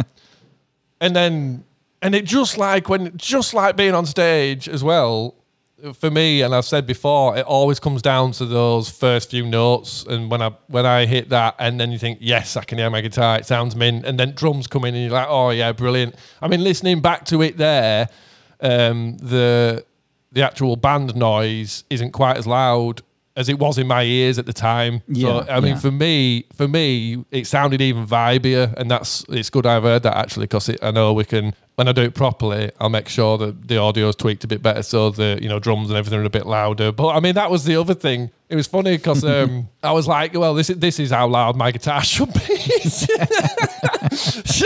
and 0.99 1.15
then, 1.15 1.63
and 2.01 2.13
it 2.13 2.25
just 2.25 2.57
like 2.57 2.89
when, 2.89 3.15
just 3.15 3.53
like 3.53 3.77
being 3.77 3.95
on 3.95 4.05
stage 4.05 4.67
as 4.67 4.83
well, 4.83 5.35
for 5.91 6.09
me, 6.09 6.41
and 6.41 6.55
I've 6.55 6.65
said 6.65 6.87
before, 6.87 7.35
it 7.35 7.45
always 7.45 7.79
comes 7.79 8.01
down 8.01 8.31
to 8.33 8.45
those 8.45 8.89
first 8.89 9.31
few 9.31 9.45
notes. 9.45 10.05
And 10.05 10.31
when 10.31 10.41
I 10.41 10.51
when 10.67 10.85
I 10.85 11.05
hit 11.05 11.29
that, 11.29 11.55
and 11.59 11.79
then 11.79 11.91
you 11.91 11.97
think, 11.97 12.19
yes, 12.21 12.55
I 12.55 12.63
can 12.63 12.77
hear 12.77 12.89
my 12.89 13.01
guitar. 13.01 13.37
It 13.37 13.45
sounds 13.45 13.75
mint. 13.75 14.05
And 14.05 14.17
then 14.17 14.33
drums 14.33 14.67
come 14.67 14.85
in, 14.85 14.95
and 14.95 15.03
you're 15.03 15.13
like, 15.13 15.27
oh 15.29 15.49
yeah, 15.49 15.73
brilliant. 15.73 16.15
I 16.41 16.47
mean, 16.47 16.63
listening 16.63 17.01
back 17.01 17.25
to 17.25 17.41
it 17.41 17.57
there, 17.57 18.07
um, 18.61 19.17
the 19.17 19.85
the 20.31 20.41
actual 20.41 20.75
band 20.77 21.15
noise 21.15 21.83
isn't 21.89 22.11
quite 22.11 22.37
as 22.37 22.47
loud 22.47 23.01
as 23.35 23.49
it 23.49 23.57
was 23.57 23.77
in 23.77 23.87
my 23.87 24.03
ears 24.03 24.37
at 24.37 24.45
the 24.45 24.53
time. 24.53 25.01
Yeah, 25.07 25.43
so, 25.43 25.51
I 25.51 25.59
mean, 25.59 25.73
yeah. 25.73 25.79
for 25.79 25.91
me, 25.91 26.45
for 26.53 26.67
me, 26.67 27.25
it 27.31 27.47
sounded 27.47 27.81
even 27.81 28.05
vibier, 28.05 28.73
and 28.75 28.89
that's 28.89 29.25
it's 29.27 29.49
good 29.49 29.65
I've 29.65 29.83
heard 29.83 30.03
that 30.03 30.15
actually 30.15 30.45
because 30.45 30.69
I 30.81 30.91
know 30.91 31.13
we 31.13 31.25
can 31.25 31.53
when 31.75 31.87
I 31.87 31.91
do 31.91 32.03
it 32.03 32.13
properly, 32.13 32.71
I'll 32.79 32.89
make 32.89 33.09
sure 33.09 33.37
that 33.39 33.67
the 33.67 33.77
audio 33.77 34.09
is 34.09 34.15
tweaked 34.15 34.43
a 34.43 34.47
bit 34.47 34.61
better, 34.61 34.83
so 34.83 35.09
the 35.09 35.39
you 35.41 35.49
know 35.49 35.57
drums 35.57 35.89
and 35.89 35.97
everything 35.97 36.19
are 36.19 36.23
a 36.23 36.29
bit 36.29 36.45
louder. 36.45 36.91
But 36.91 37.09
I 37.09 37.19
mean, 37.19 37.33
that 37.35 37.49
was 37.49 37.65
the 37.65 37.75
other 37.77 37.95
thing. 37.95 38.29
It 38.49 38.55
was 38.55 38.67
funny 38.67 38.97
because 38.97 39.23
um, 39.25 39.69
I 39.81 39.91
was 39.91 40.07
like, 40.07 40.33
well, 40.35 40.53
this 40.53 40.69
is 40.69 40.77
this 40.77 40.99
is 40.99 41.09
how 41.09 41.27
loud 41.27 41.55
my 41.55 41.71
guitar 41.71 42.03
should 42.03 42.31
be. 42.31 42.39
you 42.47 43.17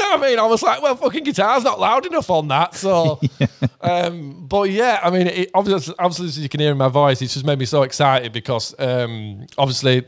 know 0.02 0.10
what 0.10 0.20
I 0.20 0.22
mean? 0.22 0.40
I 0.40 0.46
was 0.46 0.62
like, 0.62 0.82
well, 0.82 0.98
fucking 0.98 1.24
guitar's 1.24 1.64
not 1.64 1.80
loud 1.80 2.06
enough 2.06 2.30
on 2.30 2.50
that. 2.50 2.76
So, 2.76 3.22
um, 3.82 4.46
but 4.46 4.70
yeah, 4.70 5.00
I 5.02 5.10
mean, 5.10 5.28
it, 5.28 5.52
obviously, 5.54 5.96
obviously, 5.98 6.28
as 6.28 6.40
you 6.40 6.50
can 6.50 6.60
hear 6.60 6.72
in 6.72 6.78
my 6.78 6.90
voice, 6.90 7.22
it's 7.22 7.36
just 7.36 7.46
made 7.46 7.60
me 7.60 7.66
so 7.66 7.84
excited 7.84 8.34
because 8.34 8.76
um, 8.80 9.48
obviously, 9.58 10.04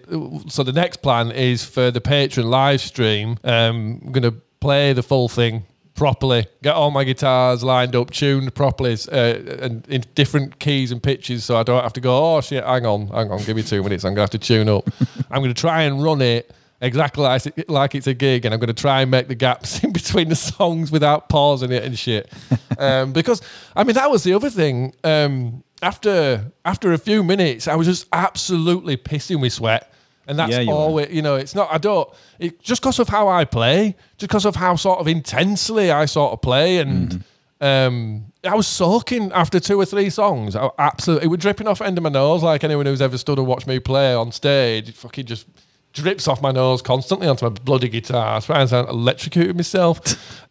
so 0.49 0.63
the 0.63 0.73
next 0.73 0.97
plan 0.97 1.31
is 1.31 1.63
for 1.63 1.91
the 1.91 2.01
Patreon 2.01 2.43
live 2.43 2.81
stream. 2.81 3.37
Um, 3.45 4.01
I'm 4.03 4.11
going 4.11 4.23
to 4.23 4.35
play 4.59 4.91
the 4.91 5.03
full 5.03 5.29
thing 5.29 5.63
properly, 5.99 6.47
get 6.63 6.75
all 6.75 6.91
my 6.91 7.03
guitars 7.03 7.61
lined 7.61 7.93
up, 7.93 8.09
tuned 8.09 8.55
properly, 8.55 8.97
uh, 9.11 9.35
and 9.59 9.85
in 9.89 10.01
different 10.15 10.57
keys 10.57 10.93
and 10.93 11.03
pitches, 11.03 11.43
so 11.43 11.57
I 11.57 11.63
don't 11.63 11.83
have 11.83 11.91
to 11.93 11.99
go. 11.99 12.37
Oh 12.37 12.39
shit! 12.39 12.63
Hang 12.63 12.85
on, 12.85 13.07
hang 13.07 13.29
on, 13.29 13.43
give 13.43 13.57
me 13.57 13.63
two 13.63 13.83
minutes. 13.83 14.05
I'm 14.05 14.13
gonna 14.13 14.21
have 14.21 14.29
to 14.29 14.39
tune 14.39 14.69
up. 14.69 14.89
I'm 15.29 15.41
gonna 15.41 15.53
try 15.53 15.83
and 15.83 16.01
run 16.01 16.21
it 16.21 16.53
exactly 16.79 17.23
like, 17.23 17.69
like 17.69 17.95
it's 17.95 18.07
a 18.07 18.13
gig, 18.13 18.45
and 18.45 18.53
I'm 18.53 18.61
gonna 18.61 18.73
try 18.73 19.01
and 19.01 19.11
make 19.11 19.27
the 19.27 19.35
gaps 19.35 19.83
in 19.83 19.91
between 19.91 20.29
the 20.29 20.37
songs 20.37 20.89
without 20.89 21.27
pausing 21.27 21.73
it 21.73 21.83
and 21.83 21.99
shit. 21.99 22.31
um, 22.79 23.11
because 23.11 23.41
I 23.75 23.83
mean, 23.83 23.95
that 23.95 24.09
was 24.09 24.23
the 24.23 24.33
other 24.33 24.49
thing. 24.49 24.95
Um, 25.03 25.65
after 25.81 26.49
after 26.63 26.93
a 26.93 26.97
few 26.97 27.23
minutes, 27.23 27.67
I 27.67 27.75
was 27.75 27.87
just 27.87 28.07
absolutely 28.13 28.95
pissing 28.95 29.41
with 29.41 29.51
sweat. 29.51 29.91
And 30.29 30.37
that's 30.37 30.51
Yeah, 30.51 30.59
you 30.59 30.71
all 30.71 30.99
it, 30.99 31.09
you 31.09 31.23
know, 31.23 31.35
it's 31.35 31.55
not, 31.55 31.69
I 31.71 31.79
don't, 31.79 32.07
it, 32.37 32.61
just 32.61 32.81
because 32.81 32.99
of 32.99 33.09
how 33.09 33.27
I 33.27 33.45
play, 33.45 33.95
just 34.17 34.29
because 34.29 34.45
of 34.45 34.55
how 34.55 34.75
sort 34.75 34.99
of 34.99 35.07
intensely 35.07 35.91
I 35.91 36.05
sort 36.05 36.33
of 36.33 36.41
play. 36.41 36.77
And 36.77 37.23
um, 37.59 38.25
I 38.43 38.53
was 38.53 38.67
soaking 38.67 39.31
after 39.31 39.59
two 39.59 39.81
or 39.81 39.85
three 39.85 40.11
songs. 40.11 40.55
I 40.55 40.69
absolutely, 40.77 41.25
it 41.25 41.29
was 41.29 41.39
dripping 41.39 41.67
off 41.67 41.79
the 41.79 41.87
end 41.87 41.97
of 41.97 42.03
my 42.03 42.11
nose 42.11 42.43
like 42.43 42.63
anyone 42.63 42.85
who's 42.85 43.01
ever 43.01 43.17
stood 43.17 43.39
and 43.39 43.47
watched 43.47 43.65
me 43.65 43.79
play 43.79 44.13
on 44.13 44.31
stage. 44.31 44.89
It 44.89 44.95
fucking 44.95 45.25
just 45.25 45.47
drips 45.93 46.27
off 46.27 46.43
my 46.43 46.51
nose 46.51 46.83
constantly 46.83 47.27
onto 47.27 47.45
my 47.45 47.49
bloody 47.49 47.89
guitar. 47.89 48.35
I 48.35 48.39
swear 48.39 48.59
I 48.59 48.89
electrocuted 48.89 49.55
myself. 49.55 49.99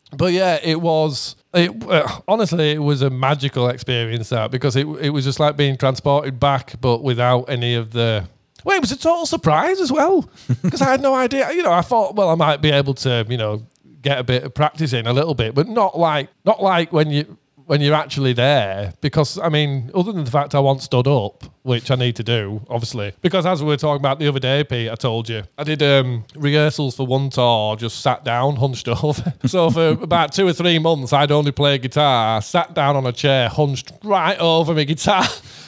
but 0.17 0.33
yeah, 0.33 0.59
it 0.63 0.81
was. 0.81 1.37
It, 1.55 1.71
uh, 1.89 2.21
honestly, 2.27 2.73
it 2.73 2.83
was 2.83 3.01
a 3.01 3.11
magical 3.11 3.69
experience 3.69 4.29
that 4.31 4.51
because 4.51 4.75
it 4.75 4.87
it 5.01 5.11
was 5.11 5.25
just 5.25 5.39
like 5.39 5.57
being 5.57 5.77
transported 5.77 6.41
back, 6.41 6.75
but 6.81 7.03
without 7.03 7.45
any 7.49 7.75
of 7.75 7.93
the 7.93 8.29
well, 8.65 8.77
it 8.77 8.81
was 8.81 8.93
a 8.93 8.99
total 8.99 9.27
surprise 9.27 9.81
as 9.81 9.93
well 9.93 10.29
because 10.63 10.83
I 10.83 10.91
had 10.91 11.01
no 11.01 11.15
idea. 11.15 11.51
You 11.53 11.63
know, 11.63 11.73
I 11.73 11.83
thought, 11.83 12.17
well, 12.17 12.29
I 12.29 12.35
might 12.35 12.61
be 12.61 12.71
able 12.71 12.95
to, 12.95 13.25
you 13.29 13.37
know, 13.37 13.67
get 14.03 14.19
a 14.19 14.25
bit 14.25 14.45
of 14.45 14.55
practice 14.55 14.93
in 14.93 15.07
a 15.07 15.13
little 15.13 15.35
bit, 15.35 15.55
but 15.55 15.69
not 15.69 15.99
like 15.99 16.29
not 16.45 16.63
like 16.63 16.93
when 16.93 17.11
you 17.11 17.39
when 17.69 17.83
you're 17.83 17.95
actually 17.95 18.33
there. 18.33 18.95
Because 19.01 19.39
I 19.39 19.49
mean, 19.49 19.91
other 19.95 20.13
than 20.13 20.25
the 20.25 20.31
fact 20.31 20.55
I 20.55 20.61
once 20.61 20.85
stood 20.85 21.07
up, 21.07 21.45
which 21.63 21.91
I 21.91 21.97
need 21.97 22.17
to 22.17 22.23
do, 22.23 22.63
obviously, 22.69 23.13
because 23.21 23.45
as 23.45 23.63
we 23.63 23.69
were 23.69 23.77
talking 23.77 24.01
about 24.01 24.19
the 24.19 24.27
other 24.27 24.41
day, 24.41 24.65
Pete, 24.65 24.91
I 24.91 24.95
told 24.95 25.29
you 25.29 25.43
I 25.57 25.65
did 25.65 25.83
um, 25.83 26.25
rehearsals 26.35 26.97
for 26.97 27.07
one 27.07 27.31
tour, 27.31 27.77
just 27.77 28.01
sat 28.01 28.25
down, 28.25 28.57
hunched 28.65 28.89
over. 28.89 29.35
so 29.47 29.71
for 29.71 29.89
about 29.91 30.33
two 30.33 30.49
or 30.49 30.53
three 30.53 30.79
months, 30.79 31.13
I'd 31.13 31.31
only 31.31 31.53
play 31.53 31.79
guitar, 31.79 32.41
sat 32.43 32.75
down 32.75 32.97
on 32.97 33.07
a 33.07 33.13
chair, 33.13 33.49
hunched 33.49 33.93
right 34.03 34.39
over 34.39 34.75
my 34.75 34.85
guitar 34.85 35.25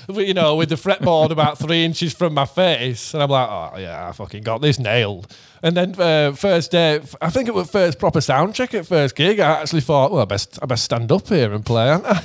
you 0.09 0.35
know, 0.35 0.57
with 0.57 0.69
the 0.69 0.75
fretboard 0.76 1.30
about 1.30 1.59
three 1.59 1.85
inches 1.85 2.12
from 2.12 2.35
my 2.35 2.47
face. 2.47 3.14
And 3.14 3.23
I'm 3.23 3.30
like, 3.30 3.49
oh, 3.49 3.78
yeah, 3.78 4.09
I 4.09 4.12
fucking 4.12 4.42
got 4.42 4.61
this 4.61 4.78
nailed. 4.78 5.35
And 5.62 5.76
then 5.76 6.00
uh, 6.00 6.33
first 6.33 6.71
day, 6.71 7.00
I 7.21 7.30
think 7.30 7.49
it 7.49 7.54
was 7.54 7.71
first 7.71 7.99
proper 7.99 8.21
sound 8.21 8.54
check 8.54 8.73
at 8.75 8.87
first 8.87 9.14
gig. 9.14 9.40
I 9.40 9.61
actually 9.61 9.83
thought, 9.83 10.11
well, 10.11 10.23
I 10.23 10.25
best, 10.25 10.59
I 10.62 10.66
best 10.66 10.85
stand 10.85 11.12
up 11.12 11.28
here 11.28 11.52
and 11.52 11.64
play. 11.64 11.90
And 11.90 12.07
I, 12.07 12.23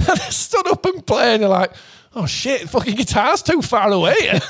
and 0.00 0.10
I 0.10 0.14
stood 0.30 0.66
up 0.66 0.84
and 0.84 1.06
played, 1.06 1.34
and 1.34 1.40
you're 1.42 1.50
like, 1.50 1.72
oh 2.14 2.26
shit, 2.26 2.68
fucking 2.68 2.96
guitar's 2.96 3.42
too 3.42 3.62
far 3.62 3.90
away. 3.90 4.16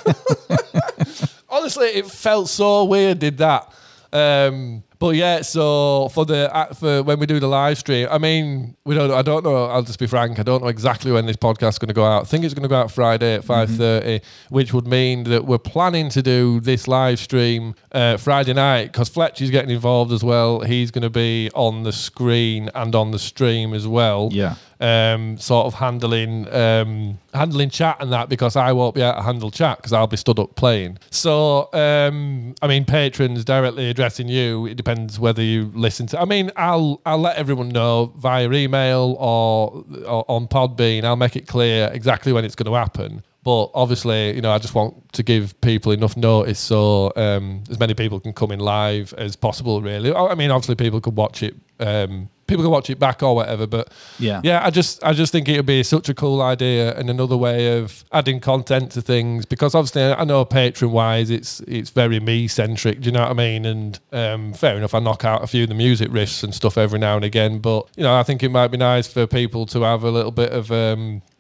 Honestly, 1.49 1.89
it 1.89 2.07
felt 2.07 2.49
so 2.49 2.85
weird. 2.85 3.19
Did 3.19 3.39
that? 3.39 3.73
Um, 4.13 4.83
but 5.03 5.17
yeah, 5.17 5.43
so 5.43 6.11
for 6.11 6.25
the 6.25 6.55
uh, 6.55 6.73
for 6.75 7.03
when 7.03 7.19
we 7.19 7.27
do 7.27 7.41
the 7.41 7.49
live 7.49 7.77
stream, 7.77 8.07
I 8.09 8.19
mean, 8.19 8.77
we 8.85 8.95
don't. 8.95 9.11
I 9.11 9.23
don't 9.23 9.43
know. 9.43 9.65
I'll 9.65 9.83
just 9.83 9.99
be 9.99 10.07
frank. 10.07 10.39
I 10.39 10.45
don't 10.45 10.63
know 10.63 10.69
exactly 10.69 11.11
when 11.11 11.27
this 11.27 11.37
podcast 11.37 11.71
is 11.71 11.79
going 11.81 11.89
to 11.89 11.95
go 11.95 12.05
out. 12.05 12.23
I 12.23 12.25
think 12.25 12.45
it's 12.45 12.55
going 12.55 12.63
to 12.63 12.69
go 12.69 12.77
out 12.77 12.93
Friday 12.93 13.35
at 13.35 13.43
five 13.43 13.69
which 14.51 14.73
would 14.73 14.87
mean 14.87 15.25
that 15.25 15.45
we're 15.45 15.59
planning 15.59 16.09
to 16.11 16.23
do 16.23 16.61
this 16.61 16.87
live 16.87 17.19
stream 17.19 17.75
uh, 17.91 18.17
Friday 18.17 18.53
night 18.53 18.93
because 18.93 19.09
Fletcher's 19.09 19.51
getting 19.51 19.71
involved 19.71 20.13
as 20.13 20.23
well. 20.23 20.61
He's 20.61 20.93
going 20.93 21.03
to 21.03 21.11
be 21.11 21.51
on 21.53 21.83
the 21.83 21.93
screen 21.93 22.71
and 22.73 22.95
on 22.95 23.11
the 23.11 23.19
stream 23.19 23.75
as 23.75 23.89
well 23.89 24.29
Yeah. 24.31 24.55
Um, 24.83 25.39
sort 25.39 25.67
of 25.67 25.75
handling 25.75 26.53
um, 26.53 27.19
handling 27.33 27.71
chat 27.71 27.97
and 28.01 28.13
that 28.13 28.29
because 28.29 28.57
I 28.57 28.73
won't 28.73 28.95
be 28.95 29.01
able 29.01 29.15
to 29.15 29.23
handle 29.23 29.51
chat 29.51 29.79
because 29.79 29.93
I'll 29.93 30.07
be 30.07 30.17
stood 30.17 30.39
up 30.39 30.57
playing. 30.57 30.99
So 31.11 31.73
um, 31.73 32.55
I 32.61 32.67
mean, 32.67 32.85
patrons 32.85 33.45
directly 33.45 33.89
addressing 33.89 34.29
you. 34.29 34.67
It 34.67 34.75
depends 34.75 35.19
whether 35.19 35.43
you 35.43 35.71
listen 35.75 36.07
to. 36.09 36.21
I 36.21 36.25
mean, 36.25 36.51
I'll 36.57 37.01
I'll 37.07 37.19
let 37.19 37.37
everyone 37.37 37.69
know 37.69 38.13
via 38.17 38.51
email 38.51 39.17
or, 39.19 39.85
or 40.05 40.25
on 40.29 40.49
Podbean. 40.49 41.05
I'll 41.05 41.17
make 41.17 41.37
it 41.37 41.47
clear 41.47 41.89
exactly 41.93 42.33
when 42.33 42.45
it's 42.45 42.57
going 42.57 42.71
to 42.71 42.79
happen. 42.79 43.23
But 43.45 43.71
obviously, 43.75 44.35
you 44.37 44.41
know, 44.41 44.53
I 44.53 44.59
just 44.59 44.75
want 44.75 45.13
to 45.15 45.23
give 45.23 45.61
people 45.61 45.91
enough 45.93 46.17
notice 46.17 46.61
so 46.61 47.13
um, 47.17 47.65
as 47.69 47.79
many 47.79 47.93
people 47.95 48.21
can 48.21 48.33
come 48.33 48.53
in 48.53 48.61
live 48.61 49.13
as 49.15 49.35
possible. 49.35 49.83
Really, 49.83 50.15
I 50.15 50.35
mean, 50.35 50.51
obviously, 50.51 50.77
people 50.77 51.01
could 51.01 51.17
watch 51.17 51.43
it. 51.43 51.57
Um, 51.81 52.29
people 52.47 52.63
can 52.65 52.71
watch 52.71 52.91
it 52.91 52.99
back 52.99 53.23
or 53.23 53.35
whatever. 53.35 53.67
But 53.67 53.91
Yeah. 54.19 54.41
yeah, 54.45 54.65
I 54.65 54.71
just 54.71 55.03
I 55.03 55.13
just 55.13 55.33
think 55.33 55.49
it 55.49 55.57
would 55.57 55.67
be 55.67 55.83
such 55.83 56.09
a 56.09 56.15
cool 56.15 56.41
idea 56.43 56.97
and 56.97 57.11
another 57.11 57.37
way 57.37 57.79
of 57.79 58.05
adding 58.13 58.39
content 58.41 58.93
to 58.93 59.03
things 59.03 59.45
because 59.47 59.75
obviously 59.75 60.03
I 60.05 60.25
know 60.25 60.45
Patreon 60.45 60.91
wise 60.91 61.31
it's 61.31 61.61
it's 61.61 61.91
very 61.91 62.21
me 62.21 62.47
centric. 62.49 63.01
Do 63.01 63.07
you 63.07 63.13
know 63.13 63.23
what 63.23 63.31
I 63.31 63.35
mean? 63.35 63.65
And 63.65 63.99
um, 64.13 64.53
fair 64.53 64.77
enough, 64.77 64.95
I 64.95 65.01
knock 65.01 65.25
out 65.25 65.43
a 65.43 65.47
few 65.47 65.65
of 65.65 65.69
the 65.69 65.75
music 65.75 66.11
riffs 66.11 66.45
and 66.45 66.55
stuff 66.55 66.79
every 66.79 66.99
now 66.99 67.17
and 67.17 67.25
again. 67.25 67.59
But 67.59 67.89
you 67.97 68.03
know, 68.05 68.15
I 68.15 68.23
think 68.23 68.43
it 68.43 68.51
might 68.51 68.69
be 68.69 68.77
nice 68.79 69.07
for 69.09 69.27
people 69.27 69.67
to 69.67 69.81
have 69.83 70.05
a 70.05 70.11
little 70.11 70.33
bit 70.33 70.53
of. 70.53 70.71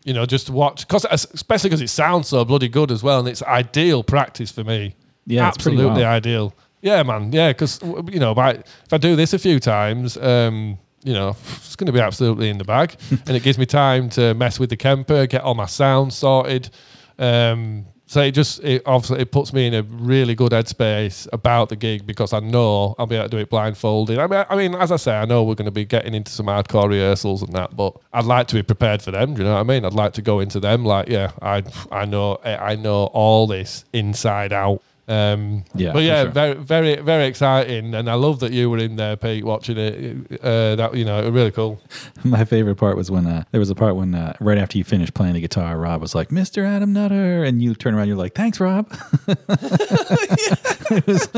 You 0.05 0.13
know, 0.15 0.27
just 0.27 0.47
to 0.47 0.53
watch, 0.53 0.89
cause, 0.89 1.07
especially 1.11 1.71
because 1.71 1.81
it 1.81 1.89
sounds 1.89 2.29
so 2.29 2.45
bloody 2.45 2.69
good 2.69 2.91
as 2.91 3.03
well, 3.03 3.21
and 3.21 3.29
it's 3.29 3.43
ideal 3.43 4.03
practice 4.03 4.51
for 4.51 4.65
me. 4.65 4.97
Yeah, 5.27 5.47
absolutely 5.47 6.05
ideal. 6.05 6.55
Yeah, 6.81 7.03
man. 7.05 7.33
Yeah, 7.33 7.51
because 7.51 7.81
you 8.11 8.19
know, 8.19 8.35
by, 8.35 8.55
if 8.55 8.93
I 8.93 8.99
do 8.99 9.15
this 9.15 9.33
a 9.33 9.39
few 9.39 9.61
times, 9.61 10.17
um, 10.17 10.79
you 11.05 11.13
know, 11.13 11.37
it's 11.57 11.77
going 11.77 11.87
to 11.87 11.93
be 11.93 12.01
absolutely 12.01 12.49
in 12.49 12.59
the 12.59 12.65
bag, 12.65 12.97
and 13.11 13.37
it 13.37 13.43
gives 13.45 13.59
me 13.59 13.67
time 13.67 14.09
to 14.11 14.35
mess 14.35 14.59
with 14.59 14.71
the 14.71 14.77
Kemper, 14.77 15.27
get 15.27 15.43
all 15.43 15.55
my 15.55 15.67
sounds 15.67 16.17
sorted. 16.17 16.71
Um, 17.19 17.87
so 18.13 18.21
it 18.21 18.33
just 18.33 18.63
it 18.63 18.83
obviously 18.85 19.21
it 19.21 19.31
puts 19.31 19.55
me 19.55 19.67
in 19.67 19.73
a 19.73 19.83
really 19.85 20.35
good 20.35 20.53
headspace 20.53 21.27
about 21.33 21.71
the 21.71 21.77
gig 21.77 22.07
because 22.07 22.35
I 22.35 22.41
know 22.41 22.95
I'll 22.99 23.07
be 23.07 23.17
able 23.17 23.25
to 23.25 23.31
do 23.31 23.39
it 23.39 23.49
blindfolded. 23.49 24.19
I 24.19 24.27
mean, 24.27 24.45
I 24.51 24.55
mean, 24.55 24.75
as 24.75 24.93
I 24.93 24.97
say, 24.97 25.17
I 25.17 25.25
know 25.25 25.43
we're 25.43 25.55
going 25.55 25.65
to 25.65 25.71
be 25.71 25.87
getting 25.87 26.13
into 26.13 26.31
some 26.31 26.45
hardcore 26.45 26.91
rehearsals 26.91 27.41
and 27.41 27.55
that, 27.55 27.75
but 27.75 27.97
I'd 28.13 28.27
like 28.27 28.49
to 28.49 28.55
be 28.55 28.63
prepared 28.63 29.01
for 29.01 29.13
them. 29.13 29.33
Do 29.33 29.41
you 29.41 29.49
know 29.49 29.55
what 29.55 29.61
I 29.61 29.63
mean? 29.63 29.87
I'd 29.87 29.95
like 29.95 30.13
to 30.13 30.21
go 30.21 30.41
into 30.41 30.61
them 30.61 30.85
like, 30.85 31.09
yeah, 31.09 31.33
I 31.41 31.63
I 31.91 32.05
know 32.05 32.39
I 32.45 32.77
know 32.77 33.05
all 33.15 33.47
this 33.47 33.87
inside 33.95 34.53
out. 34.53 34.83
Um, 35.13 35.65
Yeah, 35.75 35.93
but 35.93 36.03
yeah, 36.05 36.23
sure. 36.23 36.31
very, 36.33 36.55
very, 36.55 36.97
very 37.03 37.25
exciting, 37.27 37.95
and 37.95 38.09
I 38.09 38.15
love 38.15 38.41
that 38.41 38.53
you 38.53 38.71
were 38.71 38.79
in 38.79 38.97
there, 38.97 39.17
Pete, 39.17 39.45
watching 39.45 39.77
it. 39.77 40.41
Uh, 40.43 40.77
that 40.77 40.95
you 40.95 41.05
know, 41.05 41.19
it 41.21 41.25
was 41.25 41.33
really 41.33 41.51
cool. 41.51 41.81
My 42.25 42.45
favorite 42.45 42.77
part 42.77 42.97
was 42.97 43.11
when 43.11 43.27
uh, 43.27 43.45
there 43.51 43.61
was 43.61 43.71
a 43.71 43.75
part 43.75 43.97
when 43.97 44.15
uh, 44.15 44.35
right 44.41 44.59
after 44.59 44.79
you 44.79 44.85
finished 44.85 45.15
playing 45.15 45.35
the 45.35 45.41
guitar, 45.41 45.77
Rob 45.77 46.01
was 46.01 46.15
like, 46.15 46.29
"Mr. 46.31 46.65
Adam 46.65 46.93
Nutter," 46.93 47.45
and 47.45 47.61
you 47.63 47.75
turn 47.75 47.95
around, 47.95 48.09
you're 48.09 48.17
like, 48.17 48.35
"Thanks, 48.35 48.61
Rob." 48.61 48.89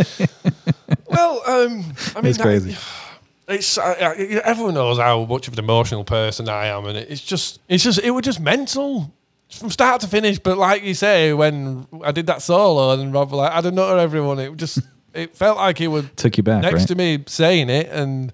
Well, 1.08 1.42
um, 1.46 1.84
I 2.16 2.20
mean, 2.20 2.30
It's 2.30 2.38
crazy. 2.38 2.72
that- 2.72 2.80
it's 3.48 3.78
uh, 3.78 4.14
everyone 4.44 4.74
knows 4.74 4.98
how 4.98 5.24
much 5.24 5.46
of 5.48 5.54
an 5.54 5.58
emotional 5.60 6.04
person 6.04 6.48
I 6.48 6.66
am, 6.66 6.86
and 6.86 6.96
it's 6.98 7.20
just, 7.20 7.60
it's 7.68 7.84
just, 7.84 7.98
it 8.00 8.10
was 8.10 8.24
just 8.24 8.40
mental 8.40 9.12
from 9.50 9.70
start 9.70 10.00
to 10.02 10.08
finish. 10.08 10.38
But 10.38 10.58
like 10.58 10.82
you 10.82 10.94
say, 10.94 11.32
when 11.32 11.86
I 12.02 12.12
did 12.12 12.26
that 12.26 12.42
solo, 12.42 12.98
and 12.98 13.12
Rob 13.12 13.32
like, 13.32 13.52
Adam 13.52 13.74
Nutter, 13.74 13.98
everyone, 13.98 14.38
it 14.38 14.56
just, 14.56 14.80
it 15.14 15.36
felt 15.36 15.56
like 15.58 15.78
he 15.78 15.88
would 15.88 16.16
Took 16.16 16.36
you 16.36 16.42
back, 16.42 16.62
next 16.62 16.80
right? 16.80 16.88
to 16.88 16.94
me 16.94 17.24
saying 17.26 17.70
it, 17.70 17.88
and 17.90 18.32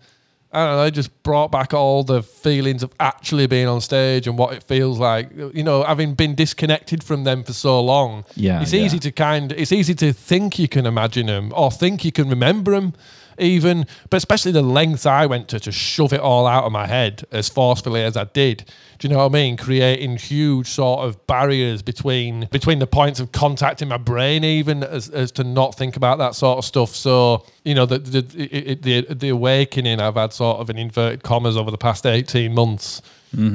I 0.52 0.66
don't 0.66 0.76
know, 0.76 0.84
it 0.84 0.90
just 0.92 1.22
brought 1.22 1.52
back 1.52 1.72
all 1.72 2.02
the 2.02 2.22
feelings 2.22 2.82
of 2.82 2.92
actually 2.98 3.46
being 3.46 3.68
on 3.68 3.80
stage 3.80 4.26
and 4.26 4.36
what 4.36 4.52
it 4.52 4.64
feels 4.64 4.98
like. 4.98 5.30
You 5.36 5.62
know, 5.62 5.84
having 5.84 6.14
been 6.14 6.34
disconnected 6.34 7.04
from 7.04 7.22
them 7.24 7.44
for 7.44 7.52
so 7.52 7.80
long. 7.80 8.24
Yeah, 8.34 8.60
it's 8.60 8.72
yeah. 8.72 8.82
easy 8.82 8.98
to 8.98 9.12
kind. 9.12 9.52
It's 9.52 9.70
easy 9.70 9.94
to 9.94 10.12
think 10.12 10.58
you 10.58 10.66
can 10.66 10.86
imagine 10.86 11.26
them 11.26 11.52
or 11.54 11.70
think 11.70 12.04
you 12.04 12.10
can 12.10 12.28
remember 12.28 12.72
them, 12.72 12.94
even. 13.40 13.86
But 14.10 14.18
especially 14.18 14.52
the 14.52 14.62
lengths 14.62 15.06
I 15.06 15.26
went 15.26 15.48
to 15.48 15.60
to 15.60 15.72
shove 15.72 16.12
it 16.12 16.20
all 16.20 16.46
out 16.46 16.64
of 16.64 16.72
my 16.72 16.86
head 16.86 17.24
as 17.30 17.48
forcefully 17.48 18.02
as 18.02 18.16
I 18.16 18.24
did. 18.24 18.64
Do 18.98 19.08
you 19.08 19.14
know 19.14 19.18
what 19.20 19.30
I 19.30 19.32
mean? 19.32 19.56
Creating 19.56 20.16
huge 20.16 20.66
sort 20.66 21.00
of 21.00 21.26
barriers 21.26 21.80
between 21.82 22.48
between 22.50 22.80
the 22.80 22.86
points 22.86 23.18
of 23.18 23.32
contact 23.32 23.80
in 23.80 23.88
my 23.88 23.96
brain, 23.96 24.44
even 24.44 24.84
as, 24.84 25.08
as 25.08 25.32
to 25.32 25.44
not 25.44 25.74
think 25.74 25.96
about 25.96 26.18
that 26.18 26.34
sort 26.34 26.58
of 26.58 26.64
stuff. 26.64 26.94
So 26.94 27.46
you 27.64 27.74
know, 27.74 27.86
the 27.86 27.98
the, 27.98 28.18
it, 28.54 28.82
the 28.82 29.14
the 29.14 29.28
awakening 29.30 30.00
I've 30.00 30.16
had 30.16 30.32
sort 30.32 30.58
of 30.58 30.68
in 30.68 30.78
inverted 30.78 31.22
commas 31.22 31.56
over 31.56 31.70
the 31.70 31.78
past 31.78 32.04
eighteen 32.04 32.54
months. 32.54 33.00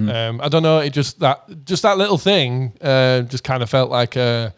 Um, 0.09 0.41
I 0.41 0.47
don't 0.47 0.63
know. 0.63 0.79
It 0.79 0.93
just 0.93 1.19
that 1.19 1.65
just 1.65 1.83
that 1.83 1.97
little 1.97 2.17
thing 2.17 2.73
uh, 2.81 3.21
just 3.21 3.43
kind 3.43 3.61
of 3.61 3.69
felt 3.69 3.91
like 3.91 4.15
a 4.15 4.53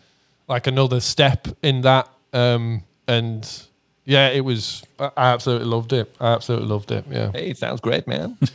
like 0.47 0.67
another 0.67 0.99
step 0.99 1.47
in 1.61 1.81
that. 1.81 2.07
Um, 2.33 2.83
and 3.07 3.66
yeah, 4.07 4.29
it 4.29 4.41
was. 4.41 4.83
I 4.97 5.11
I 5.17 5.33
absolutely 5.33 5.67
loved 5.67 5.93
it. 5.93 6.15
I 6.19 6.33
absolutely 6.33 6.69
loved 6.69 6.91
it. 6.91 7.05
Yeah. 7.09 7.31
Hey, 7.31 7.49
it 7.49 7.57
sounds 7.57 7.81
great, 7.81 8.07
man. 8.07 8.37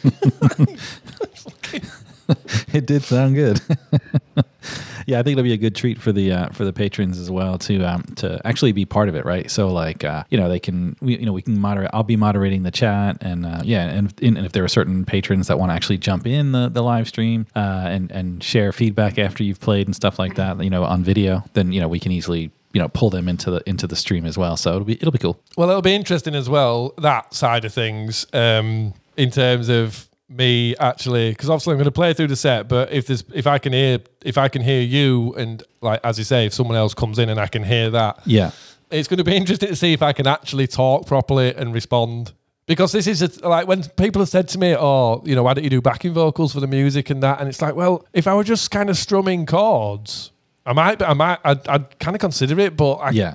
it 2.72 2.86
did 2.86 3.02
sound 3.02 3.34
good. 3.34 3.60
yeah, 5.06 5.18
I 5.18 5.22
think 5.22 5.32
it'll 5.32 5.42
be 5.42 5.52
a 5.52 5.58
good 5.58 5.74
treat 5.74 6.00
for 6.00 6.12
the 6.12 6.32
uh, 6.32 6.48
for 6.50 6.64
the 6.64 6.72
patrons 6.72 7.18
as 7.18 7.30
well 7.30 7.58
to 7.58 7.82
um, 7.84 8.02
to 8.16 8.40
actually 8.46 8.72
be 8.72 8.84
part 8.84 9.08
of 9.08 9.14
it, 9.14 9.24
right? 9.24 9.50
So 9.50 9.68
like 9.68 10.04
uh, 10.04 10.24
you 10.30 10.38
know 10.38 10.48
they 10.48 10.60
can 10.60 10.96
we, 11.00 11.18
you 11.18 11.26
know 11.26 11.32
we 11.32 11.42
can 11.42 11.58
moderate. 11.58 11.90
I'll 11.92 12.02
be 12.02 12.16
moderating 12.16 12.62
the 12.62 12.70
chat, 12.70 13.18
and 13.20 13.44
uh, 13.44 13.60
yeah, 13.64 13.84
and, 13.90 14.12
and 14.22 14.38
if 14.38 14.52
there 14.52 14.64
are 14.64 14.68
certain 14.68 15.04
patrons 15.04 15.48
that 15.48 15.58
want 15.58 15.70
to 15.70 15.74
actually 15.74 15.98
jump 15.98 16.26
in 16.26 16.52
the, 16.52 16.68
the 16.68 16.82
live 16.82 17.08
stream 17.08 17.46
uh, 17.54 17.84
and 17.86 18.10
and 18.10 18.42
share 18.42 18.72
feedback 18.72 19.18
after 19.18 19.42
you've 19.42 19.60
played 19.60 19.86
and 19.86 19.94
stuff 19.94 20.18
like 20.18 20.36
that, 20.36 20.62
you 20.62 20.70
know, 20.70 20.84
on 20.84 21.02
video, 21.02 21.44
then 21.52 21.72
you 21.72 21.80
know 21.80 21.88
we 21.88 22.00
can 22.00 22.12
easily 22.12 22.50
you 22.72 22.80
know 22.80 22.88
pull 22.88 23.10
them 23.10 23.28
into 23.28 23.50
the 23.50 23.62
into 23.68 23.86
the 23.86 23.96
stream 23.96 24.24
as 24.26 24.36
well. 24.38 24.56
So 24.56 24.70
it'll 24.72 24.84
be 24.84 24.94
it'll 24.94 25.10
be 25.12 25.18
cool. 25.18 25.40
Well, 25.56 25.68
it'll 25.70 25.82
be 25.82 25.94
interesting 25.94 26.34
as 26.34 26.48
well 26.48 26.92
that 26.98 27.34
side 27.34 27.64
of 27.64 27.72
things 27.74 28.26
um, 28.32 28.94
in 29.16 29.30
terms 29.30 29.68
of 29.68 30.08
me 30.28 30.74
actually 30.76 31.30
because 31.30 31.50
obviously 31.50 31.72
I'm 31.72 31.76
going 31.78 31.84
to 31.84 31.90
play 31.92 32.14
through 32.14 32.28
the 32.28 32.36
set, 32.36 32.66
but 32.68 32.90
if 32.92 33.06
there's 33.06 33.22
if 33.34 33.46
I 33.46 33.58
can 33.58 33.72
hear 33.72 33.98
if 34.24 34.38
I 34.38 34.48
can 34.48 34.62
hear 34.62 34.80
you 34.80 35.34
and 35.36 35.62
like 35.82 36.00
as 36.04 36.16
you 36.18 36.24
say, 36.24 36.46
if 36.46 36.54
someone 36.54 36.76
else 36.76 36.94
comes 36.94 37.18
in 37.18 37.28
and 37.28 37.38
I 37.38 37.46
can 37.46 37.62
hear 37.64 37.90
that, 37.90 38.20
Yeah. 38.24 38.50
it's 38.90 39.08
going 39.08 39.18
to 39.18 39.24
be 39.24 39.36
interesting 39.36 39.68
to 39.68 39.76
see 39.76 39.92
if 39.92 40.00
I 40.02 40.12
can 40.14 40.26
actually 40.26 40.66
talk 40.66 41.06
properly 41.06 41.54
and 41.54 41.74
respond. 41.74 42.32
Because 42.64 42.92
this 42.92 43.06
is 43.08 43.20
a, 43.20 43.46
like 43.48 43.66
when 43.66 43.82
people 43.82 44.22
have 44.22 44.28
said 44.28 44.48
to 44.50 44.58
me, 44.58 44.74
"Oh, 44.74 45.20
you 45.26 45.34
know, 45.34 45.42
why 45.42 45.52
don't 45.52 45.64
you 45.64 45.68
do 45.70 45.82
backing 45.82 46.14
vocals 46.14 46.52
for 46.54 46.60
the 46.60 46.66
music 46.68 47.10
and 47.10 47.22
that?" 47.22 47.40
And 47.40 47.48
it's 47.48 47.60
like, 47.60 47.74
well, 47.74 48.06
if 48.14 48.26
I 48.26 48.34
were 48.34 48.44
just 48.44 48.70
kind 48.70 48.88
of 48.88 48.96
strumming 48.96 49.44
chords, 49.46 50.30
I 50.64 50.72
might, 50.72 51.02
I 51.02 51.12
might, 51.14 51.38
I'd, 51.44 51.66
I'd 51.68 51.98
kind 51.98 52.14
of 52.14 52.20
consider 52.20 52.58
it, 52.60 52.76
but 52.76 52.94
I, 52.94 53.10
Yeah. 53.10 53.34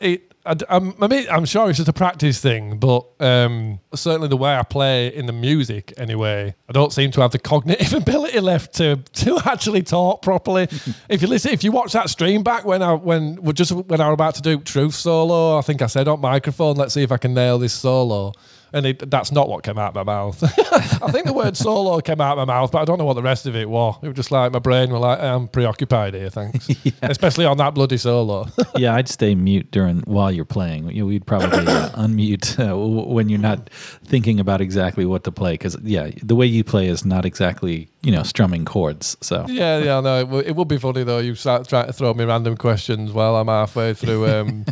it, 0.00 0.32
I, 0.46 0.56
I'm, 0.70 0.94
I 1.02 1.08
mean, 1.08 1.26
I'm 1.30 1.44
sure 1.44 1.68
it's 1.68 1.76
just 1.76 1.90
a 1.90 1.92
practice 1.92 2.40
thing, 2.40 2.78
but 2.78 3.04
um, 3.20 3.80
certainly 3.94 4.28
the 4.28 4.36
way 4.36 4.56
I 4.56 4.62
play 4.62 5.08
in 5.14 5.26
the 5.26 5.32
music, 5.32 5.92
anyway, 5.98 6.54
I 6.68 6.72
don't 6.72 6.90
seem 6.92 7.10
to 7.10 7.20
have 7.20 7.32
the 7.32 7.38
cognitive 7.38 7.92
ability 8.02 8.40
left 8.40 8.74
to 8.76 8.96
to 8.96 9.38
actually 9.44 9.82
talk 9.82 10.22
properly. 10.22 10.68
if 11.10 11.20
you 11.20 11.28
listen, 11.28 11.52
if 11.52 11.62
you 11.64 11.70
watch 11.72 11.92
that 11.92 12.08
stream 12.08 12.42
back 12.42 12.64
when 12.64 12.82
I 12.82 12.94
when 12.94 13.38
just 13.52 13.72
when 13.72 14.00
I 14.00 14.06
was 14.08 14.14
about 14.14 14.36
to 14.36 14.42
do 14.42 14.58
Truth 14.60 14.94
solo, 14.94 15.58
I 15.58 15.60
think 15.60 15.82
I 15.82 15.86
said 15.86 16.08
on 16.08 16.20
microphone, 16.20 16.76
"Let's 16.76 16.94
see 16.94 17.02
if 17.02 17.12
I 17.12 17.18
can 17.18 17.34
nail 17.34 17.58
this 17.58 17.74
solo." 17.74 18.32
And 18.72 18.86
it, 18.86 19.10
that's 19.10 19.32
not 19.32 19.48
what 19.48 19.64
came 19.64 19.78
out 19.78 19.96
of 19.96 20.06
my 20.06 20.12
mouth. 20.12 20.42
I 21.02 21.10
think 21.10 21.26
the 21.26 21.32
word 21.32 21.56
solo 21.56 22.00
came 22.00 22.20
out 22.20 22.38
of 22.38 22.46
my 22.46 22.52
mouth, 22.54 22.70
but 22.70 22.80
I 22.80 22.84
don't 22.84 22.98
know 22.98 23.04
what 23.04 23.14
the 23.14 23.22
rest 23.22 23.46
of 23.46 23.56
it 23.56 23.68
was. 23.68 23.96
It 24.02 24.08
was 24.08 24.16
just 24.16 24.30
like 24.30 24.52
my 24.52 24.58
brain 24.58 24.90
was 24.90 25.00
like, 25.00 25.20
I'm 25.20 25.48
preoccupied 25.48 26.14
here, 26.14 26.30
thanks. 26.30 26.68
Especially 27.02 27.46
on 27.46 27.56
that 27.58 27.74
bloody 27.74 27.96
solo. 27.96 28.46
yeah, 28.76 28.94
I'd 28.94 29.08
stay 29.08 29.34
mute 29.34 29.70
during 29.70 30.00
while 30.00 30.30
you're 30.30 30.44
playing. 30.44 30.90
You 30.90 31.06
we'd 31.06 31.26
probably 31.26 31.66
uh, 31.66 31.88
unmute 31.94 32.58
uh, 32.58 32.76
when 33.08 33.28
you're 33.28 33.38
not 33.38 33.70
thinking 33.70 34.38
about 34.40 34.60
exactly 34.60 35.06
what 35.06 35.24
to 35.24 35.32
play 35.32 35.52
because 35.54 35.76
yeah, 35.82 36.10
the 36.22 36.34
way 36.34 36.46
you 36.46 36.64
play 36.64 36.88
is 36.88 37.04
not 37.04 37.24
exactly 37.24 37.88
you 38.02 38.12
know 38.12 38.22
strumming 38.22 38.64
chords. 38.64 39.16
So 39.20 39.46
Yeah, 39.48 39.78
yeah, 39.78 40.00
no, 40.00 40.20
it, 40.20 40.24
w- 40.24 40.44
it 40.46 40.54
would 40.56 40.68
be 40.68 40.78
funny 40.78 41.04
though. 41.04 41.18
You 41.18 41.34
start 41.34 41.68
trying 41.68 41.86
to 41.86 41.92
throw 41.92 42.12
me 42.14 42.24
random 42.24 42.56
questions 42.56 43.12
while 43.12 43.36
I'm 43.36 43.48
halfway 43.48 43.94
through. 43.94 44.28
Um, 44.28 44.66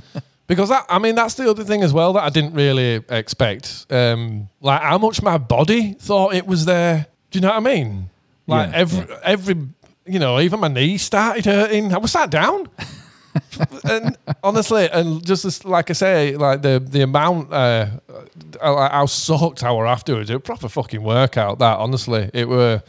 because 0.46 0.68
that, 0.68 0.86
I 0.88 0.98
mean, 0.98 1.14
that's 1.14 1.34
the 1.34 1.48
other 1.50 1.64
thing 1.64 1.82
as 1.82 1.92
well 1.92 2.12
that 2.14 2.22
I 2.22 2.30
didn't 2.30 2.54
really 2.54 3.04
expect. 3.08 3.86
Um, 3.90 4.48
like 4.60 4.80
how 4.80 4.98
much 4.98 5.22
my 5.22 5.38
body 5.38 5.94
thought 5.94 6.34
it 6.34 6.46
was 6.46 6.64
there. 6.64 7.06
Do 7.30 7.38
you 7.38 7.40
know 7.42 7.48
what 7.48 7.56
I 7.56 7.60
mean? 7.60 8.10
Like 8.46 8.70
Yeah, 8.70 8.76
every, 8.76 9.16
every, 9.22 9.56
you 10.06 10.18
know, 10.18 10.40
even 10.40 10.60
my 10.60 10.68
knee 10.68 10.98
started 10.98 11.44
hurting. 11.46 11.92
I 11.92 11.98
was 11.98 12.12
sat 12.12 12.30
down. 12.30 12.68
and 13.84 14.16
honestly, 14.42 14.88
and 14.90 15.24
just 15.24 15.44
as, 15.44 15.64
like 15.64 15.90
I 15.90 15.92
say, 15.94 16.36
like 16.36 16.62
the 16.62 16.82
the 16.84 17.02
amount, 17.02 17.52
uh, 17.52 17.86
uh, 18.60 18.88
how 18.88 19.06
soaked 19.06 19.62
I 19.62 19.72
were 19.72 19.86
afterwards, 19.86 20.30
it 20.30 20.34
was 20.34 20.38
a 20.38 20.40
proper 20.40 20.68
fucking 20.68 21.02
workout. 21.02 21.58
That 21.58 21.78
honestly, 21.78 22.30
it 22.32 22.48
were 22.48 22.82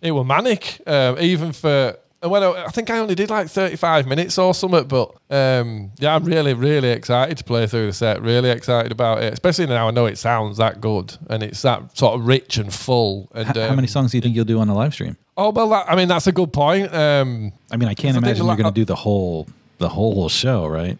it 0.00 0.12
were 0.12 0.24
manic. 0.24 0.80
Um, 0.86 1.18
even 1.20 1.52
for 1.52 1.96
and 2.22 2.30
when 2.30 2.42
I, 2.42 2.64
I 2.66 2.68
think 2.68 2.88
I 2.90 2.98
only 2.98 3.14
did 3.14 3.30
like 3.30 3.48
thirty 3.48 3.76
five 3.76 4.06
minutes 4.06 4.38
or 4.38 4.54
something, 4.54 4.86
but 4.86 5.10
um, 5.30 5.90
yeah, 5.98 6.14
I'm 6.14 6.24
really 6.24 6.54
really 6.54 6.90
excited 6.90 7.36
to 7.38 7.44
play 7.44 7.66
through 7.66 7.86
the 7.86 7.92
set. 7.92 8.22
Really 8.22 8.50
excited 8.50 8.92
about 8.92 9.22
it, 9.22 9.32
especially 9.32 9.66
now 9.66 9.88
I 9.88 9.90
know 9.90 10.06
it 10.06 10.16
sounds 10.18 10.56
that 10.58 10.80
good 10.80 11.16
and 11.28 11.42
it's 11.42 11.62
that 11.62 11.96
sort 11.96 12.14
of 12.14 12.26
rich 12.26 12.56
and 12.56 12.72
full. 12.72 13.28
And 13.34 13.48
H- 13.48 13.56
how 13.56 13.74
many 13.74 13.88
um, 13.88 13.88
songs 13.88 14.12
do 14.12 14.18
you 14.18 14.22
think 14.22 14.34
you'll 14.36 14.44
do 14.44 14.60
on 14.60 14.68
the 14.68 14.74
live 14.74 14.94
stream? 14.94 15.16
Oh 15.36 15.50
well, 15.50 15.68
that, 15.70 15.86
I 15.90 15.96
mean 15.96 16.08
that's 16.08 16.26
a 16.26 16.32
good 16.32 16.52
point. 16.52 16.94
Um, 16.94 17.52
I 17.70 17.76
mean, 17.76 17.88
I 17.88 17.94
can't 17.94 18.16
imagine 18.16 18.42
a 18.44 18.46
you're 18.46 18.56
going 18.56 18.72
to 18.72 18.80
do 18.80 18.84
the 18.84 18.96
whole 18.96 19.48
the 19.78 19.88
whole 19.88 20.28
show, 20.28 20.66
right? 20.66 20.98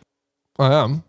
I 0.59 0.73
am. 0.73 1.03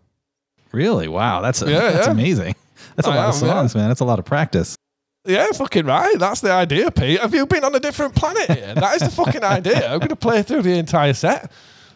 Really? 0.72 1.08
Wow, 1.08 1.40
that's 1.40 1.62
Yeah, 1.62 1.90
that's 1.90 2.06
yeah. 2.06 2.12
amazing. 2.12 2.54
That's 2.96 3.08
a 3.08 3.10
I 3.10 3.16
lot 3.16 3.28
of 3.30 3.42
am, 3.42 3.48
yeah. 3.48 3.54
songs, 3.54 3.74
man. 3.74 3.88
That's 3.88 4.00
a 4.00 4.04
lot 4.04 4.18
of 4.18 4.24
practice. 4.24 4.76
Yeah, 5.24 5.46
fucking 5.52 5.86
right. 5.86 6.18
That's 6.18 6.40
the 6.40 6.52
idea, 6.52 6.90
Pete. 6.90 7.20
Have 7.20 7.34
you 7.34 7.46
been 7.46 7.64
on 7.64 7.74
a 7.74 7.80
different 7.80 8.14
planet 8.14 8.50
here? 8.50 8.74
That 8.74 8.96
is 8.96 9.02
the 9.02 9.10
fucking 9.10 9.42
idea. 9.42 9.90
I'm 9.90 9.98
going 9.98 10.10
to 10.10 10.16
play 10.16 10.42
through 10.42 10.62
the 10.62 10.78
entire 10.78 11.14
set. 11.14 11.50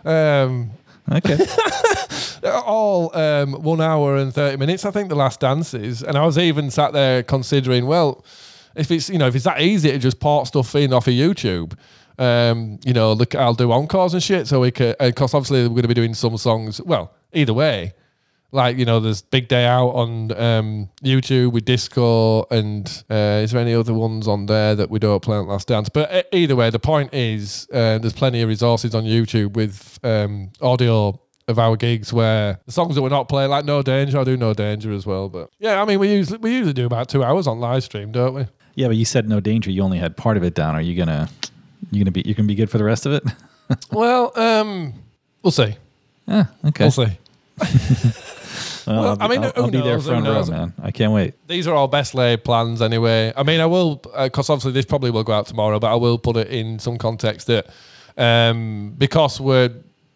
Um, 0.04 0.70
Okay. 1.10 1.38
all 2.66 3.16
um, 3.16 3.52
one 3.62 3.80
hour 3.80 4.16
and 4.16 4.32
30 4.32 4.58
minutes, 4.58 4.84
I 4.84 4.90
think, 4.90 5.08
the 5.08 5.14
last 5.14 5.40
dances. 5.40 6.02
And 6.02 6.16
I 6.16 6.24
was 6.24 6.38
even 6.38 6.70
sat 6.70 6.92
there 6.92 7.22
considering, 7.22 7.86
well, 7.86 8.24
if 8.74 8.90
it's, 8.90 9.08
you 9.08 9.18
know, 9.18 9.26
if 9.26 9.34
it's 9.34 9.44
that 9.44 9.60
easy 9.60 9.90
to 9.90 9.98
just 9.98 10.20
port 10.20 10.48
stuff 10.48 10.74
in 10.74 10.92
off 10.92 11.06
of 11.06 11.14
YouTube, 11.14 11.76
um, 12.18 12.78
you 12.84 12.92
know, 12.92 13.12
look, 13.12 13.34
I'll 13.34 13.54
do 13.54 13.72
encores 13.72 14.12
and 14.12 14.22
shit. 14.22 14.46
So 14.46 14.60
we 14.60 14.70
could, 14.70 14.96
because 14.98 15.34
obviously 15.34 15.62
we're 15.62 15.68
going 15.68 15.82
to 15.82 15.88
be 15.88 15.94
doing 15.94 16.14
some 16.14 16.36
songs. 16.36 16.80
Well, 16.82 17.14
either 17.32 17.54
way, 17.54 17.94
like 18.50 18.78
you 18.78 18.84
know, 18.84 19.00
there's 19.00 19.22
Big 19.22 19.48
Day 19.48 19.66
Out 19.66 19.90
on 19.90 20.32
um, 20.32 20.88
YouTube 21.02 21.52
with 21.52 21.64
Disco, 21.64 22.44
and 22.50 22.86
uh, 23.10 23.42
is 23.42 23.52
there 23.52 23.60
any 23.60 23.74
other 23.74 23.94
ones 23.94 24.26
on 24.26 24.46
there 24.46 24.74
that 24.74 24.90
we 24.90 24.98
don't 24.98 25.22
play 25.22 25.36
on 25.36 25.46
Last 25.46 25.68
Dance? 25.68 25.88
But 25.88 26.28
either 26.32 26.56
way, 26.56 26.70
the 26.70 26.78
point 26.78 27.12
is 27.12 27.68
uh, 27.72 27.98
there's 27.98 28.12
plenty 28.12 28.42
of 28.42 28.48
resources 28.48 28.94
on 28.94 29.04
YouTube 29.04 29.54
with 29.54 29.98
um, 30.02 30.50
audio 30.60 31.20
of 31.46 31.58
our 31.58 31.76
gigs 31.76 32.12
where 32.12 32.60
the 32.66 32.72
songs 32.72 32.94
that 32.94 33.02
we're 33.02 33.08
not 33.08 33.28
playing, 33.28 33.50
like 33.50 33.64
No 33.64 33.82
Danger, 33.82 34.18
I 34.18 34.24
do 34.24 34.36
No 34.36 34.52
Danger 34.54 34.92
as 34.92 35.06
well. 35.06 35.28
But 35.28 35.50
yeah, 35.58 35.80
I 35.80 35.84
mean, 35.84 35.98
we 35.98 36.12
usually 36.12 36.38
we 36.38 36.52
usually 36.52 36.72
do 36.72 36.86
about 36.86 37.08
two 37.08 37.24
hours 37.24 37.46
on 37.46 37.60
live 37.60 37.84
stream, 37.84 38.12
don't 38.12 38.34
we? 38.34 38.46
yeah, 38.78 38.86
but 38.86 38.96
you 38.96 39.04
said 39.04 39.28
no 39.28 39.40
danger. 39.40 39.72
You 39.72 39.82
only 39.82 39.98
had 39.98 40.16
part 40.16 40.36
of 40.36 40.44
it 40.44 40.54
down. 40.54 40.76
Are 40.76 40.80
you 40.80 40.94
gonna 40.96 41.28
you 41.90 41.98
gonna 42.04 42.12
be 42.12 42.22
you 42.24 42.32
gonna 42.32 42.46
be 42.46 42.54
good 42.54 42.70
for 42.70 42.78
the 42.78 42.84
rest 42.84 43.06
of 43.06 43.12
it? 43.12 43.24
well, 43.90 44.32
um, 44.38 44.94
we'll 45.42 45.50
see. 45.50 45.74
yeah. 46.28 46.44
Okay. 46.64 46.84
We'll 46.84 46.92
see. 46.92 47.18
Well, 48.88 49.08
I'll 49.08 49.16
be, 49.16 49.22
I 49.22 49.28
mean, 49.28 49.44
I'll, 49.44 49.52
I'll 49.56 49.70
be 49.70 49.80
there 49.80 49.94
knows, 49.94 50.06
front 50.06 50.26
row, 50.26 50.44
man. 50.46 50.72
I 50.82 50.90
can't 50.90 51.12
wait. 51.12 51.34
these 51.46 51.66
are 51.66 51.74
all 51.74 51.88
best 51.88 52.14
laid 52.14 52.44
plans 52.44 52.80
anyway. 52.80 53.32
I 53.36 53.42
mean, 53.42 53.60
I 53.60 53.66
will, 53.66 53.96
because 53.96 54.48
obviously 54.50 54.72
this 54.72 54.86
probably 54.86 55.10
will 55.10 55.24
go 55.24 55.32
out 55.32 55.46
tomorrow, 55.46 55.78
but 55.78 55.92
I 55.92 55.94
will 55.96 56.18
put 56.18 56.36
it 56.36 56.48
in 56.48 56.78
some 56.78 56.96
context 56.98 57.46
that 57.48 57.66
um, 58.16 58.94
because 58.96 59.40
we're 59.40 59.70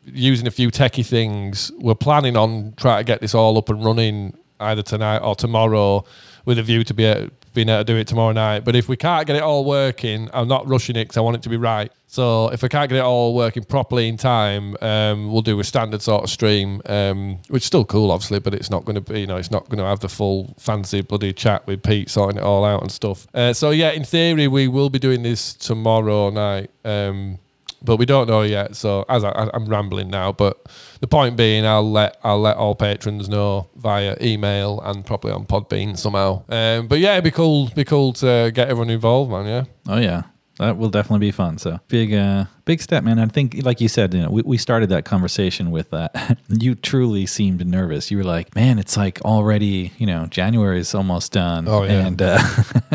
using 0.04 0.46
a 0.46 0.50
few 0.50 0.70
techie 0.70 1.06
things, 1.06 1.70
we're 1.78 1.94
planning 1.94 2.36
on 2.36 2.74
trying 2.76 2.98
to 2.98 3.04
get 3.04 3.20
this 3.20 3.34
all 3.34 3.56
up 3.58 3.68
and 3.68 3.84
running 3.84 4.36
either 4.60 4.82
tonight 4.82 5.18
or 5.18 5.34
tomorrow 5.34 6.04
with 6.44 6.58
a 6.58 6.62
view 6.62 6.82
to 6.84 6.94
be 6.94 7.04
able, 7.04 7.30
being 7.52 7.68
able 7.68 7.80
to 7.80 7.84
do 7.84 7.96
it 7.96 8.06
tomorrow 8.06 8.32
night. 8.32 8.64
But 8.64 8.76
if 8.76 8.88
we 8.88 8.96
can't 8.96 9.26
get 9.26 9.36
it 9.36 9.42
all 9.42 9.64
working, 9.64 10.30
I'm 10.32 10.48
not 10.48 10.66
rushing 10.66 10.96
it 10.96 11.04
because 11.04 11.16
I 11.16 11.20
want 11.20 11.36
it 11.36 11.42
to 11.42 11.48
be 11.48 11.56
right. 11.56 11.92
So 12.06 12.48
if 12.50 12.62
I 12.62 12.68
can't 12.68 12.90
get 12.90 12.98
it 12.98 13.04
all 13.04 13.34
working 13.34 13.64
properly 13.64 14.06
in 14.06 14.18
time, 14.18 14.76
um, 14.82 15.32
we'll 15.32 15.40
do 15.40 15.58
a 15.60 15.64
standard 15.64 16.02
sort 16.02 16.24
of 16.24 16.30
stream, 16.30 16.82
um, 16.86 17.38
which 17.48 17.62
is 17.62 17.66
still 17.66 17.86
cool, 17.86 18.10
obviously, 18.10 18.38
but 18.38 18.52
it's 18.52 18.70
not 18.70 18.84
going 18.84 18.96
to 18.96 19.00
be, 19.00 19.20
you 19.20 19.26
know, 19.26 19.36
it's 19.36 19.50
not 19.50 19.68
going 19.70 19.78
to 19.78 19.84
have 19.84 20.00
the 20.00 20.10
full 20.10 20.54
fancy 20.58 21.00
bloody 21.00 21.32
chat 21.32 21.66
with 21.66 21.82
Pete 21.82 22.10
sorting 22.10 22.38
it 22.38 22.44
all 22.44 22.64
out 22.64 22.82
and 22.82 22.92
stuff. 22.92 23.26
Uh, 23.32 23.54
so 23.54 23.70
yeah, 23.70 23.90
in 23.92 24.04
theory, 24.04 24.46
we 24.46 24.68
will 24.68 24.90
be 24.90 24.98
doing 24.98 25.22
this 25.22 25.54
tomorrow 25.54 26.28
night. 26.28 26.70
Um, 26.84 27.38
but 27.84 27.96
we 27.96 28.06
don't 28.06 28.28
know 28.28 28.42
yet. 28.42 28.76
So 28.76 29.04
as 29.08 29.24
I, 29.24 29.50
I'm 29.52 29.66
rambling 29.66 30.08
now, 30.10 30.32
but 30.32 30.66
the 31.00 31.06
point 31.06 31.36
being, 31.36 31.66
I'll 31.66 31.90
let 31.90 32.16
I'll 32.22 32.40
let 32.40 32.56
all 32.56 32.74
patrons 32.74 33.28
know 33.28 33.68
via 33.76 34.16
email 34.20 34.80
and 34.80 35.04
probably 35.04 35.32
on 35.32 35.46
Podbean 35.46 35.98
somehow. 35.98 36.44
Um, 36.48 36.86
but 36.88 36.98
yeah, 36.98 37.12
it'd 37.12 37.24
be 37.24 37.30
cool, 37.30 37.68
be 37.74 37.84
cool 37.84 38.12
to 38.14 38.50
get 38.54 38.68
everyone 38.68 38.90
involved, 38.90 39.30
man. 39.30 39.46
Yeah. 39.46 39.64
Oh 39.88 39.98
yeah, 39.98 40.22
that 40.58 40.76
will 40.76 40.90
definitely 40.90 41.26
be 41.26 41.32
fun. 41.32 41.58
So 41.58 41.80
big, 41.88 42.14
uh, 42.14 42.44
big 42.64 42.80
step, 42.80 43.02
man. 43.04 43.18
I 43.18 43.26
think, 43.26 43.64
like 43.64 43.80
you 43.80 43.88
said, 43.88 44.14
you 44.14 44.22
know, 44.22 44.30
we, 44.30 44.42
we 44.42 44.58
started 44.58 44.90
that 44.90 45.04
conversation 45.04 45.70
with 45.70 45.90
that. 45.90 46.38
you 46.48 46.74
truly 46.74 47.26
seemed 47.26 47.66
nervous. 47.66 48.10
You 48.10 48.18
were 48.18 48.24
like, 48.24 48.54
"Man, 48.54 48.78
it's 48.78 48.96
like 48.96 49.20
already, 49.22 49.92
you 49.98 50.06
know, 50.06 50.26
January 50.26 50.78
is 50.78 50.94
almost 50.94 51.32
done." 51.32 51.66
Oh, 51.68 51.82
yeah. 51.84 52.06
and 52.06 52.22
uh, 52.22 52.38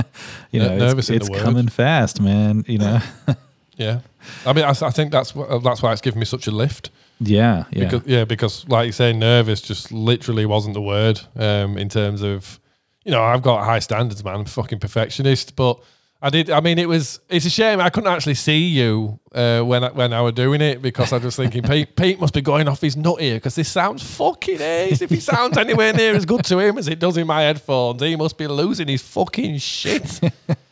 you 0.51 0.61
know, 0.61 0.71
N- 0.71 0.97
it's, 0.97 1.09
it's 1.09 1.29
coming 1.29 1.67
fast, 1.67 2.21
man. 2.21 2.63
You 2.67 2.77
know, 2.77 2.99
Yeah. 3.77 3.99
I 4.45 4.53
mean, 4.53 4.65
I, 4.65 4.69
I 4.69 4.89
think 4.91 5.11
that's 5.11 5.31
wh- 5.31 5.61
that's 5.63 5.81
why 5.81 5.91
it's 5.93 6.01
given 6.01 6.19
me 6.19 6.25
such 6.25 6.47
a 6.47 6.51
lift. 6.51 6.89
yeah, 7.19 7.63
yeah, 7.71 7.83
Because, 7.85 8.01
yeah, 8.07 8.25
because 8.25 8.67
like 8.67 8.85
you 8.87 8.91
say, 8.91 9.13
nervous 9.13 9.61
just 9.61 9.91
literally 9.91 10.45
wasn't 10.45 10.73
the 10.73 10.81
word 10.81 11.19
um, 11.35 11.77
in 11.77 11.87
terms 11.89 12.21
of, 12.21 12.59
you 13.05 13.11
know, 13.11 13.23
I've 13.23 13.41
got 13.41 13.63
high 13.63 13.79
standards, 13.79 14.23
man. 14.23 14.35
I'm 14.35 14.41
a 14.41 14.45
fucking 14.45 14.79
perfectionist, 14.79 15.55
but 15.55 15.79
I 16.21 16.29
did. 16.31 16.49
I 16.49 16.61
mean, 16.61 16.79
it 16.79 16.89
was. 16.89 17.19
It's 17.29 17.45
a 17.45 17.49
shame 17.49 17.79
I 17.79 17.89
couldn't 17.91 18.11
actually 18.11 18.33
see 18.33 18.57
you 18.69 19.19
uh, 19.35 19.61
when 19.61 19.83
I, 19.83 19.91
when 19.91 20.13
I 20.13 20.21
were 20.23 20.31
doing 20.31 20.61
it 20.61 20.81
because 20.81 21.13
I 21.13 21.17
was 21.19 21.35
thinking 21.35 21.61
Pete 21.61 21.95
Pete 21.95 22.19
must 22.19 22.33
be 22.33 22.41
going 22.41 22.67
off 22.67 22.81
his 22.81 22.97
nut 22.97 23.21
here 23.21 23.35
because 23.35 23.53
this 23.53 23.69
sounds 23.69 24.01
fucking 24.01 24.59
ace. 24.59 25.01
If 25.03 25.11
he 25.11 25.19
sounds 25.19 25.57
anywhere 25.59 25.93
near 25.93 26.15
as 26.15 26.25
good 26.25 26.43
to 26.45 26.57
him 26.57 26.79
as 26.79 26.87
it 26.87 26.97
does 26.97 27.17
in 27.17 27.27
my 27.27 27.43
headphones, 27.43 28.01
he 28.01 28.15
must 28.15 28.35
be 28.37 28.47
losing 28.47 28.87
his 28.87 29.03
fucking 29.03 29.59
shit. 29.59 30.19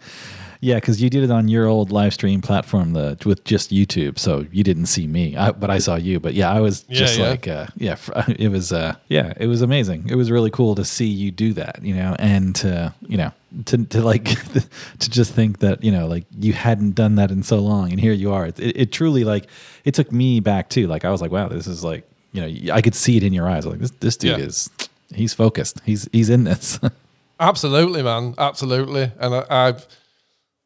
yeah. 0.62 0.76
Because 0.76 1.02
you 1.02 1.10
did 1.10 1.24
it 1.24 1.32
on 1.32 1.48
your 1.48 1.66
old 1.68 1.92
live 1.92 2.14
stream 2.14 2.42
platform, 2.42 2.94
the 2.94 3.18
with 3.26 3.44
just 3.44 3.72
YouTube, 3.72 4.18
so 4.20 4.46
you 4.52 4.64
didn't 4.64 4.88
see 4.88 5.08
me, 5.08 5.36
I, 5.38 5.52
but 5.52 5.70
I 5.70 5.78
saw 5.80 5.96
you. 5.96 6.20
But 6.20 6.34
yeah, 6.34 6.52
I 6.52 6.60
was 6.62 6.86
Yeah, 6.90 7.00
just 7.00 7.18
yeah. 7.18 7.30
like, 7.30 7.48
uh, 7.48 7.68
yeah, 7.78 7.98
it 8.40 8.50
was, 8.50 8.72
uh, 8.74 8.96
yeah, 9.08 9.34
it 9.38 9.48
was 9.48 9.62
amazing. 9.62 10.08
It 10.10 10.16
was 10.16 10.30
really 10.32 10.50
cool 10.52 10.76
to 10.76 10.86
see 10.86 11.08
you 11.08 11.32
do 11.32 11.54
that, 11.54 11.84
you 11.84 11.96
know, 11.96 12.16
and 12.20 12.56
to, 12.58 12.94
you 13.08 13.18
know, 13.18 13.32
to, 13.66 13.86
to 13.86 14.02
like 14.02 14.26
to 15.00 15.10
just 15.10 15.34
think 15.34 15.60
that 15.60 15.82
you 15.82 15.90
know 15.92 16.08
like 16.08 16.26
you 16.40 16.52
hadn't 16.52 16.92
done 16.96 17.16
that 17.16 17.32
in 17.32 17.42
so 17.42 17.60
long 17.60 17.90
and 17.90 18.02
here 18.02 18.12
you 18.12 18.34
are 18.34 18.48
it, 18.48 18.60
it, 18.60 18.92
truly 18.92 19.24
like 19.24 19.48
it 19.86 19.94
took 19.94 20.12
me 20.12 20.42
back 20.42 20.68
too 20.70 20.88
like 20.88 21.06
i 21.06 21.10
was 21.10 21.22
like 21.22 21.32
wow 21.32 21.48
this 21.48 21.66
is 21.66 21.82
like 21.82 22.06
you 22.34 22.42
know 22.42 22.74
i 22.74 22.82
could 22.82 22.94
see 22.94 23.16
it 23.16 23.24
in 23.24 23.32
your 23.32 23.48
eyes 23.48 23.66
like 23.66 23.80
this 23.80 23.92
this 24.02 24.18
dude 24.18 24.38
Yeah. 24.40 24.46
is 24.46 24.70
he's 25.14 25.34
focused 25.34 25.80
he's 25.86 26.10
he's 26.12 26.30
in 26.30 26.44
this 26.44 26.82
Absolutely, 27.40 28.02
man. 28.02 28.34
Absolutely. 28.38 29.12
And 29.20 29.36
I, 29.36 29.46
I've, 29.50 29.86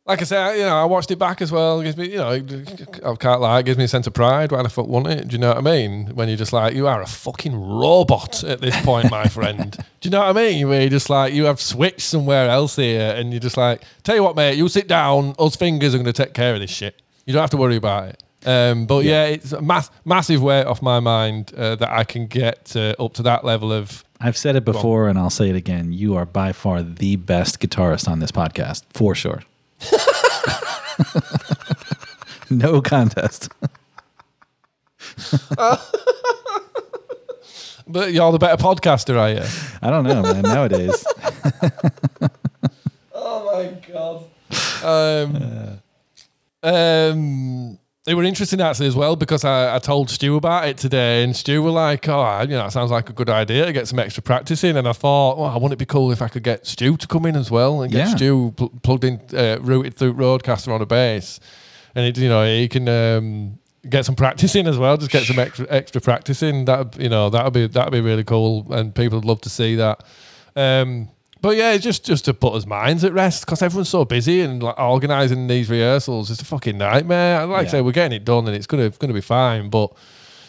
like 0.09 0.21
I 0.21 0.25
said, 0.25 0.55
you 0.55 0.63
know, 0.63 0.75
I 0.75 0.85
watched 0.85 1.11
it 1.11 1.19
back 1.19 1.39
as 1.39 1.51
well. 1.51 1.79
It 1.79 1.83
gives 1.83 1.97
me, 1.97 2.09
you 2.09 2.17
know, 2.17 2.31
I 2.31 3.15
can't 3.15 3.41
lie, 3.41 3.59
it 3.59 3.65
gives 3.67 3.77
me 3.77 3.83
a 3.83 3.87
sense 3.87 4.07
of 4.07 4.13
pride. 4.13 4.51
Why 4.51 4.63
the 4.63 4.69
fuck 4.69 4.87
won 4.87 5.05
it? 5.05 5.27
Do 5.27 5.33
you 5.33 5.37
know 5.37 5.49
what 5.49 5.57
I 5.59 5.61
mean? 5.61 6.07
When 6.15 6.27
you're 6.27 6.37
just 6.37 6.51
like, 6.51 6.73
you 6.73 6.87
are 6.87 6.99
a 6.99 7.05
fucking 7.05 7.55
robot 7.55 8.43
at 8.43 8.59
this 8.59 8.75
point, 8.81 9.11
my 9.11 9.25
friend. 9.27 9.77
Do 10.01 10.09
you 10.09 10.09
know 10.09 10.21
what 10.21 10.29
I 10.29 10.33
mean? 10.33 10.67
Where 10.67 10.81
you're 10.81 10.89
just 10.89 11.11
like, 11.11 11.31
you 11.31 11.45
have 11.45 11.61
switched 11.61 12.01
somewhere 12.01 12.49
else 12.49 12.75
here, 12.75 13.13
and 13.15 13.31
you're 13.31 13.39
just 13.39 13.55
like, 13.55 13.83
tell 14.01 14.15
you 14.15 14.23
what, 14.23 14.35
mate, 14.35 14.57
you 14.57 14.67
sit 14.67 14.87
down. 14.87 15.35
Us 15.37 15.55
fingers 15.55 15.93
are 15.93 15.99
going 15.99 16.11
to 16.11 16.13
take 16.13 16.33
care 16.33 16.55
of 16.55 16.59
this 16.59 16.71
shit. 16.71 16.99
You 17.27 17.33
don't 17.33 17.41
have 17.41 17.51
to 17.51 17.57
worry 17.57 17.75
about 17.75 18.09
it. 18.09 18.23
Um, 18.47 18.87
but 18.87 19.03
yeah, 19.03 19.25
it's 19.25 19.51
a 19.51 19.61
mass, 19.61 19.91
massive 20.05 20.41
weight 20.41 20.63
off 20.65 20.81
my 20.81 20.99
mind 20.99 21.53
uh, 21.55 21.75
that 21.75 21.89
I 21.91 22.03
can 22.03 22.25
get 22.25 22.75
uh, 22.75 22.95
up 22.97 23.13
to 23.13 23.23
that 23.23 23.45
level 23.45 23.71
of 23.71 24.03
i've 24.21 24.35
said 24.35 24.57
it 24.57 24.65
before 24.65 25.07
and 25.07 25.17
i'll 25.17 25.29
say 25.29 25.49
it 25.49 25.55
again 25.55 25.93
you 25.93 26.13
are 26.13 26.25
by 26.25 26.51
far 26.51 26.83
the 26.83 27.15
best 27.15 27.61
guitarist 27.61 28.05
on 28.05 28.19
this 28.19 28.31
podcast 28.33 28.83
for 28.91 29.15
sure 29.15 29.41
no 32.49 32.81
contest 32.81 33.49
But 37.91 38.13
you're 38.13 38.31
the 38.31 38.37
better 38.37 38.61
podcaster, 38.61 39.17
are 39.17 39.31
you? 39.31 39.41
i 39.81 39.89
don't 39.89 40.03
know 40.03 40.21
man 40.21 40.43
nowadays 40.43 41.03
Oh 43.21 43.45
my 43.53 43.65
god. 43.91 44.23
Um, 44.83 45.81
um, 46.63 47.77
they 48.09 48.15
were 48.15 48.23
interesting 48.23 48.59
actually 48.59 48.87
as 48.87 48.95
well 48.95 49.15
because 49.15 49.45
I, 49.45 49.75
I 49.75 49.77
told 49.77 50.09
Stu 50.09 50.35
about 50.35 50.67
it 50.67 50.77
today, 50.77 51.23
and 51.23 51.35
Stu 51.35 51.61
were 51.61 51.69
like, 51.69 52.09
"Oh, 52.09 52.41
you 52.41 52.47
know, 52.47 52.63
that 52.63 52.71
sounds 52.71 52.89
like 52.89 53.07
a 53.07 53.13
good 53.13 53.29
idea 53.29 53.67
to 53.67 53.71
get 53.71 53.87
some 53.87 53.99
extra 53.99 54.23
practice 54.23 54.63
in." 54.63 54.77
And 54.77 54.87
I 54.87 54.93
thought, 54.93 55.37
"Well, 55.37 55.53
wouldn't 55.53 55.73
it 55.73 55.77
be 55.77 55.85
cool 55.85 56.11
if 56.11 56.19
I 56.23 56.27
could 56.27 56.41
get 56.41 56.65
Stu 56.65 56.97
to 56.97 57.05
come 57.05 57.27
in 57.27 57.35
as 57.35 57.51
well 57.51 57.83
and 57.83 57.91
get 57.91 58.07
Yeah. 58.07 58.15
Stu 58.15 58.51
pl- 58.57 58.73
plugged 58.81 59.03
in, 59.03 59.21
uh, 59.35 59.59
routed 59.61 59.93
through 59.95 60.15
RODECaster 60.15 60.73
on 60.73 60.81
a 60.81 60.87
bass, 60.87 61.39
and 61.93 62.03
it, 62.03 62.17
you 62.17 62.29
know, 62.29 62.43
he 62.43 62.67
can." 62.67 62.89
Um, 62.89 63.59
Get 63.89 64.05
some 64.05 64.15
practice 64.15 64.55
in 64.57 64.67
as 64.67 64.77
well. 64.77 64.97
Just 64.97 65.09
get 65.09 65.23
some 65.23 65.39
extra 65.39 65.65
extra 65.69 66.01
practice 66.01 66.43
in. 66.43 66.65
That 66.65 66.99
you 66.99 67.07
know 67.07 67.29
that 67.29 67.45
would 67.45 67.53
be 67.53 67.65
that 67.65 67.85
would 67.85 67.93
be 67.93 68.01
really 68.01 68.25
cool, 68.25 68.67
and 68.73 68.93
people 68.93 69.19
would 69.19 69.25
love 69.25 69.39
to 69.41 69.49
see 69.49 69.75
that. 69.75 70.03
Um, 70.53 71.07
but 71.41 71.55
yeah, 71.55 71.71
it's 71.73 71.83
just 71.83 72.05
just 72.05 72.25
to 72.25 72.33
put 72.33 72.53
us 72.53 72.65
minds 72.65 73.03
at 73.03 73.13
rest 73.13 73.45
because 73.45 73.61
everyone's 73.61 73.89
so 73.89 74.05
busy 74.05 74.41
and 74.41 74.61
like 74.61 74.77
organising 74.79 75.47
these 75.47 75.69
rehearsals. 75.69 76.29
It's 76.31 76.41
a 76.41 76.45
fucking 76.45 76.77
nightmare. 76.77 77.41
And 77.41 77.51
Like 77.51 77.59
I 77.59 77.63
Yeah. 77.63 77.69
say, 77.69 77.81
we're 77.81 77.91
getting 77.93 78.15
it 78.15 78.25
done 78.25 78.47
and 78.47 78.55
it's 78.55 78.67
gonna 78.67 78.89
gonna 78.89 79.13
be 79.13 79.21
fine. 79.21 79.69
But 79.69 79.91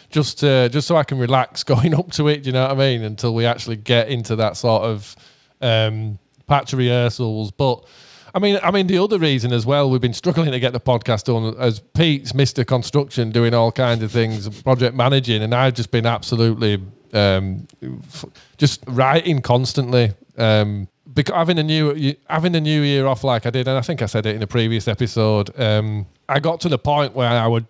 just 0.09 0.43
uh, 0.43 0.67
just 0.69 0.87
so 0.87 0.97
I 0.97 1.03
can 1.03 1.17
relax 1.17 1.63
going 1.73 1.93
up 1.93 2.11
to 2.13 2.27
it. 2.27 2.43
Do 2.43 2.49
you 2.49 2.53
know 2.53 2.63
what 2.63 2.71
I 2.71 2.75
mean? 2.75 3.03
Until 3.03 3.33
we 3.33 3.45
actually 3.45 3.77
get 3.77 4.09
into 4.09 4.35
that 4.37 4.57
sort 4.57 4.83
of 4.83 5.15
um, 5.61 6.19
patch 6.47 6.73
of 6.73 6.79
rehearsals. 6.79 7.51
But 7.51 7.85
I 8.33 8.39
mean, 8.39 8.59
I 8.63 8.71
mean, 8.71 8.87
the 8.87 8.97
other 8.97 9.19
reason 9.19 9.51
as 9.53 9.65
well, 9.65 9.89
we've 9.89 9.99
been 10.01 10.13
struggling 10.13 10.51
to 10.51 10.59
get 10.59 10.73
the 10.73 10.79
podcast 10.79 11.25
done 11.25 11.55
as 11.59 11.79
Pete's 11.79 12.33
Mister 12.33 12.63
Construction 12.63 13.31
doing 13.31 13.53
all 13.53 13.71
kinds 13.71 14.03
of 14.03 14.11
things, 14.11 14.47
project 14.63 14.95
managing, 14.95 15.41
and 15.43 15.53
I've 15.53 15.73
just 15.73 15.91
been 15.91 16.05
absolutely 16.05 16.81
um, 17.13 17.67
f- 17.83 18.25
just 18.57 18.83
writing 18.87 19.41
constantly. 19.41 20.13
Um, 20.41 20.87
because 21.13 21.35
having 21.35 21.59
a 21.59 21.63
new 21.63 22.15
having 22.29 22.55
a 22.55 22.61
new 22.61 22.81
year 22.81 23.05
off 23.05 23.23
like 23.23 23.45
I 23.45 23.49
did, 23.49 23.67
and 23.67 23.77
I 23.77 23.81
think 23.81 24.01
I 24.01 24.05
said 24.05 24.25
it 24.25 24.35
in 24.35 24.41
a 24.41 24.47
previous 24.47 24.87
episode. 24.87 25.57
Um, 25.59 26.07
I 26.29 26.39
got 26.39 26.61
to 26.61 26.69
the 26.69 26.77
point 26.77 27.13
where 27.13 27.29
I 27.29 27.47
would, 27.47 27.67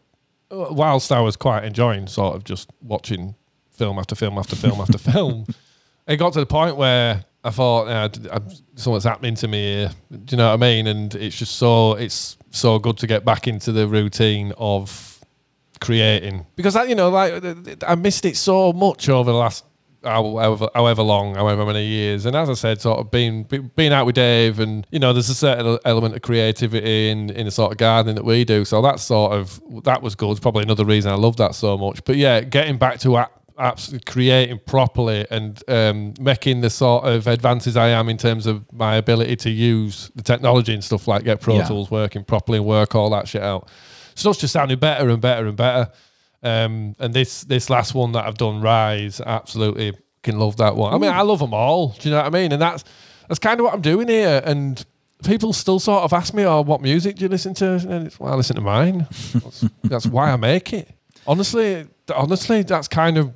whilst 0.50 1.12
I 1.12 1.20
was 1.20 1.36
quite 1.36 1.64
enjoying 1.64 2.08
sort 2.08 2.36
of 2.36 2.44
just 2.44 2.70
watching 2.82 3.36
film 3.72 3.98
after 3.98 4.16
film 4.16 4.38
after 4.38 4.56
film 4.56 4.80
after 4.80 4.98
film, 5.12 5.46
it 6.08 6.18
got 6.18 6.34
to 6.34 6.40
the 6.40 6.46
point 6.46 6.78
where 6.78 7.26
I 7.44 7.50
thought, 7.50 7.88
uh, 7.88 8.40
something's 8.76 9.04
happening 9.04 9.36
to 9.36 9.48
me 9.48 9.74
here. 9.74 9.92
Do 10.12 10.36
you 10.36 10.38
know 10.38 10.50
what 10.50 10.54
I 10.54 10.58
mean? 10.58 10.88
And 10.88 11.14
it's 11.16 11.38
just 11.38 11.56
so 11.56 11.94
it's 11.94 12.38
so 12.52 12.80
good 12.80 12.98
to 13.00 13.08
get 13.08 13.26
back 13.26 13.48
into 13.48 13.72
the 13.72 13.88
routine 13.88 14.54
of 14.58 15.20
creating 15.80 16.46
because 16.56 16.76
I, 16.76 16.84
you 16.84 16.96
know, 16.96 17.10
like 17.10 17.84
I 17.88 17.96
missed 17.96 18.26
it 18.26 18.38
so 18.38 18.72
much 18.72 19.10
over 19.10 19.32
the 19.32 19.38
last 19.38 19.66
however, 20.04 20.70
however 20.74 21.02
long, 21.04 21.36
however 21.36 21.66
many 21.66 21.86
years. 21.86 22.26
And 22.26 22.36
as 22.36 22.50
I 22.50 22.54
said, 22.54 22.82
sort 22.82 23.00
of 23.00 23.12
being 23.12 23.44
being 23.76 23.94
out 23.94 24.06
with 24.06 24.16
Dave, 24.16 24.60
and 24.60 24.86
you 24.92 25.00
know, 25.00 25.14
there's 25.14 25.30
a 25.30 25.36
certain 25.36 25.78
element 25.86 26.16
of 26.16 26.22
creativity 26.22 27.10
in 27.10 27.30
in 27.32 27.46
the 27.46 27.52
sort 27.52 27.72
of 27.72 27.78
gardening 27.78 28.16
that 28.16 28.26
we 28.26 28.44
do. 28.46 28.66
So 28.66 28.82
that's 28.82 29.04
sort 29.04 29.34
of 29.34 29.62
that 29.84 30.02
was 30.02 30.16
good. 30.16 30.32
It's 30.32 30.40
probably 30.40 30.64
another 30.64 30.86
reason 30.86 31.12
I 31.12 31.16
love 31.16 31.38
that 31.38 31.56
so 31.56 31.78
much. 31.78 32.04
But 32.04 32.18
yeah, 32.18 32.42
getting 32.42 32.78
back 32.78 33.00
to 33.02 33.26
absolutely 33.60 34.12
creating 34.12 34.60
properly 34.66 35.28
and 35.30 35.62
um, 35.68 36.14
making 36.20 36.62
the 36.62 36.70
sort 36.70 37.06
of 37.06 37.28
advances 37.28 37.78
I 37.78 37.90
am 37.90 38.10
in 38.10 38.18
terms 38.18 38.48
of 38.48 38.66
my 38.74 38.96
ability 38.96 39.36
to 39.38 39.50
use 39.52 40.10
the 40.16 40.24
technology 40.24 40.74
and 40.74 40.84
stuff 40.84 41.08
like 41.08 41.24
get 41.24 41.42
Pro 41.42 41.58
Yeah. 41.58 41.68
Tools 41.68 41.92
working 41.92 42.24
properly 42.24 42.58
and 42.58 42.66
work 42.66 42.96
all 42.96 43.10
that 43.12 43.28
shit 43.28 43.44
out. 43.44 43.70
Stuff's 44.16 44.40
just 44.40 44.54
sounding 44.54 44.80
better 44.80 45.10
and 45.10 45.22
better 45.22 45.46
and 45.48 45.56
better. 45.56 45.92
Um, 46.44 46.96
and 47.00 47.14
this 47.14 47.44
this 47.44 47.70
last 47.70 47.94
one 47.94 48.14
that 48.14 48.26
I've 48.26 48.38
done, 48.38 48.62
Rise, 48.62 49.22
absolutely 49.22 49.94
can 50.24 50.40
love 50.40 50.58
that 50.58 50.76
one. 50.76 50.94
I 50.94 50.98
mean, 50.98 51.12
I 51.12 51.22
love 51.22 51.40
them 51.40 51.54
all. 51.54 51.90
Do 52.00 52.10
you 52.10 52.16
know 52.16 52.22
what 52.22 52.28
I 52.28 52.30
mean? 52.30 52.52
And 52.52 52.62
that's 52.62 52.84
that's 53.28 53.40
kind 53.40 53.60
of 53.60 53.66
what 53.66 53.74
I'm 53.74 53.82
doing 53.82 54.08
here. 54.08 54.42
And 54.44 54.84
people 55.24 55.54
still 55.54 55.80
sort 55.80 56.04
of 56.04 56.14
ask 56.14 56.34
me, 56.34 56.44
"Oh, 56.44 56.62
what 56.62 56.82
music 56.82 57.18
do 57.18 57.24
you 57.24 57.30
listen 57.30 57.54
to?" 57.56 57.74
And 57.74 58.08
it's, 58.08 58.20
well, 58.20 58.34
I 58.34 58.36
listen 58.36 58.56
to 58.56 58.62
mine. 58.62 59.08
That's, 59.34 59.66
that's 59.84 60.06
why 60.06 60.32
I 60.32 60.36
make 60.36 60.74
it. 60.74 60.90
Honestly, 61.28 61.88
honestly, 62.14 62.64
that's 62.64 62.88
kind 62.88 63.18
of 63.18 63.34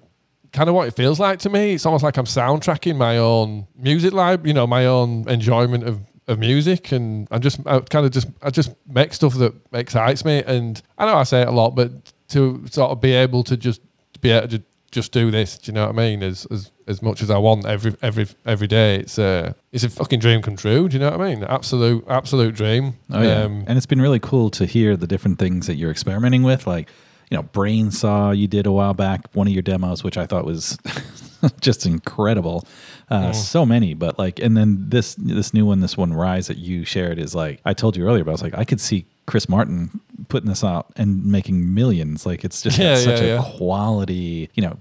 kind 0.52 0.70
of 0.70 0.76
what 0.76 0.88
it 0.88 0.96
feels 0.96 1.20
like 1.20 1.40
to 1.40 1.50
me. 1.50 1.74
It's 1.74 1.86
almost 1.86 2.04
like 2.04 2.18
I'm 2.18 2.26
soundtracking 2.26 2.96
my 2.96 3.18
own 3.18 3.68
music 3.76 4.14
life. 4.14 4.42
You 4.44 4.54
know, 4.54 4.68
my 4.68 4.86
own 4.86 5.28
enjoyment 5.30 5.84
of 5.84 6.00
of 6.28 6.40
music, 6.40 6.92
and 6.92 7.28
I'm 7.32 7.42
just 7.42 7.60
I 7.66 7.80
kind 7.80 8.06
of 8.06 8.12
just 8.12 8.28
I 8.42 8.50
just 8.50 8.72
make 8.88 9.14
stuff 9.14 9.36
that 9.36 9.54
excites 9.74 10.26
me. 10.26 10.44
And 10.46 10.82
I 10.98 11.06
know 11.06 11.16
I 11.16 11.24
say 11.24 11.42
it 11.42 11.48
a 11.48 11.52
lot, 11.52 11.72
but 11.72 11.92
to 12.30 12.64
sort 12.70 12.92
of 12.92 13.02
be 13.02 13.14
able 13.14 13.44
to 13.44 13.58
just 13.58 13.82
be 14.22 14.32
able 14.32 14.48
to 14.50 14.64
just 14.92 15.12
do 15.12 15.30
this, 15.30 15.58
do 15.58 15.72
you 15.72 15.74
know 15.76 15.88
what 15.88 15.96
I 15.96 15.98
mean? 15.98 16.24
As 16.24 16.46
as 16.52 16.72
as 16.88 17.02
much 17.02 17.22
as 17.22 17.30
I 17.30 17.38
want 17.38 17.66
every 17.66 17.96
every 18.02 18.28
every 18.46 18.68
day, 18.68 18.96
it's 18.98 19.18
a 19.18 19.56
it's 19.72 19.84
a 19.84 19.90
fucking 19.90 20.20
dream 20.20 20.42
come 20.42 20.56
true. 20.56 20.88
Do 20.88 20.94
you 20.96 21.00
know 21.00 21.12
what 21.12 21.20
I 21.22 21.36
mean? 21.36 21.44
Absolute 21.44 22.06
absolute 22.08 22.56
dream. 22.56 22.94
Oh 23.12 23.22
yeah, 23.22 23.44
Um, 23.44 23.64
and 23.68 23.78
it's 23.78 23.86
been 23.88 24.02
really 24.02 24.20
cool 24.20 24.50
to 24.52 24.66
hear 24.66 24.96
the 24.96 25.08
different 25.08 25.38
things 25.40 25.68
that 25.68 25.76
you're 25.76 25.92
experimenting 25.92 26.44
with, 26.44 26.66
like 26.66 26.90
you 27.30 27.36
know, 27.38 27.44
Brainsaw 27.44 28.38
you 28.38 28.48
did 28.48 28.68
a 28.68 28.72
while 28.72 28.94
back, 28.94 29.22
one 29.34 29.48
of 29.48 29.54
your 29.54 29.64
demos, 29.64 30.04
which 30.04 30.16
I 30.18 30.26
thought 30.28 30.46
was 30.46 30.78
just 31.60 31.86
incredible. 31.86 32.66
Uh, 33.10 33.34
So 33.34 33.66
many, 33.66 33.94
but 33.96 34.18
like, 34.18 34.40
and 34.40 34.56
then 34.56 34.86
this 34.90 35.16
this 35.16 35.54
new 35.54 35.66
one, 35.66 35.80
this 35.82 35.98
one 35.98 36.14
rise 36.14 36.48
that 36.48 36.58
you 36.58 36.86
shared 36.86 37.20
is 37.20 37.36
like 37.36 37.60
I 37.66 37.74
told 37.74 37.98
you 37.98 38.06
earlier, 38.08 38.24
but 38.24 38.32
I 38.32 38.34
was 38.34 38.42
like, 38.44 38.58
I 38.58 38.64
could 38.64 38.80
see 38.80 39.06
Chris 39.26 39.50
Martin 39.50 40.00
putting 40.30 40.50
this 40.50 40.64
out 40.64 40.88
and 40.96 41.26
making 41.26 41.74
millions. 41.74 42.26
Like 42.26 42.44
it's 42.44 42.62
just 42.62 42.78
Yeah, 42.78 42.96
such 42.96 43.22
yeah, 43.22 43.40
a 43.40 43.58
quality, 43.58 44.50
you 44.56 44.64
know, 44.64 44.78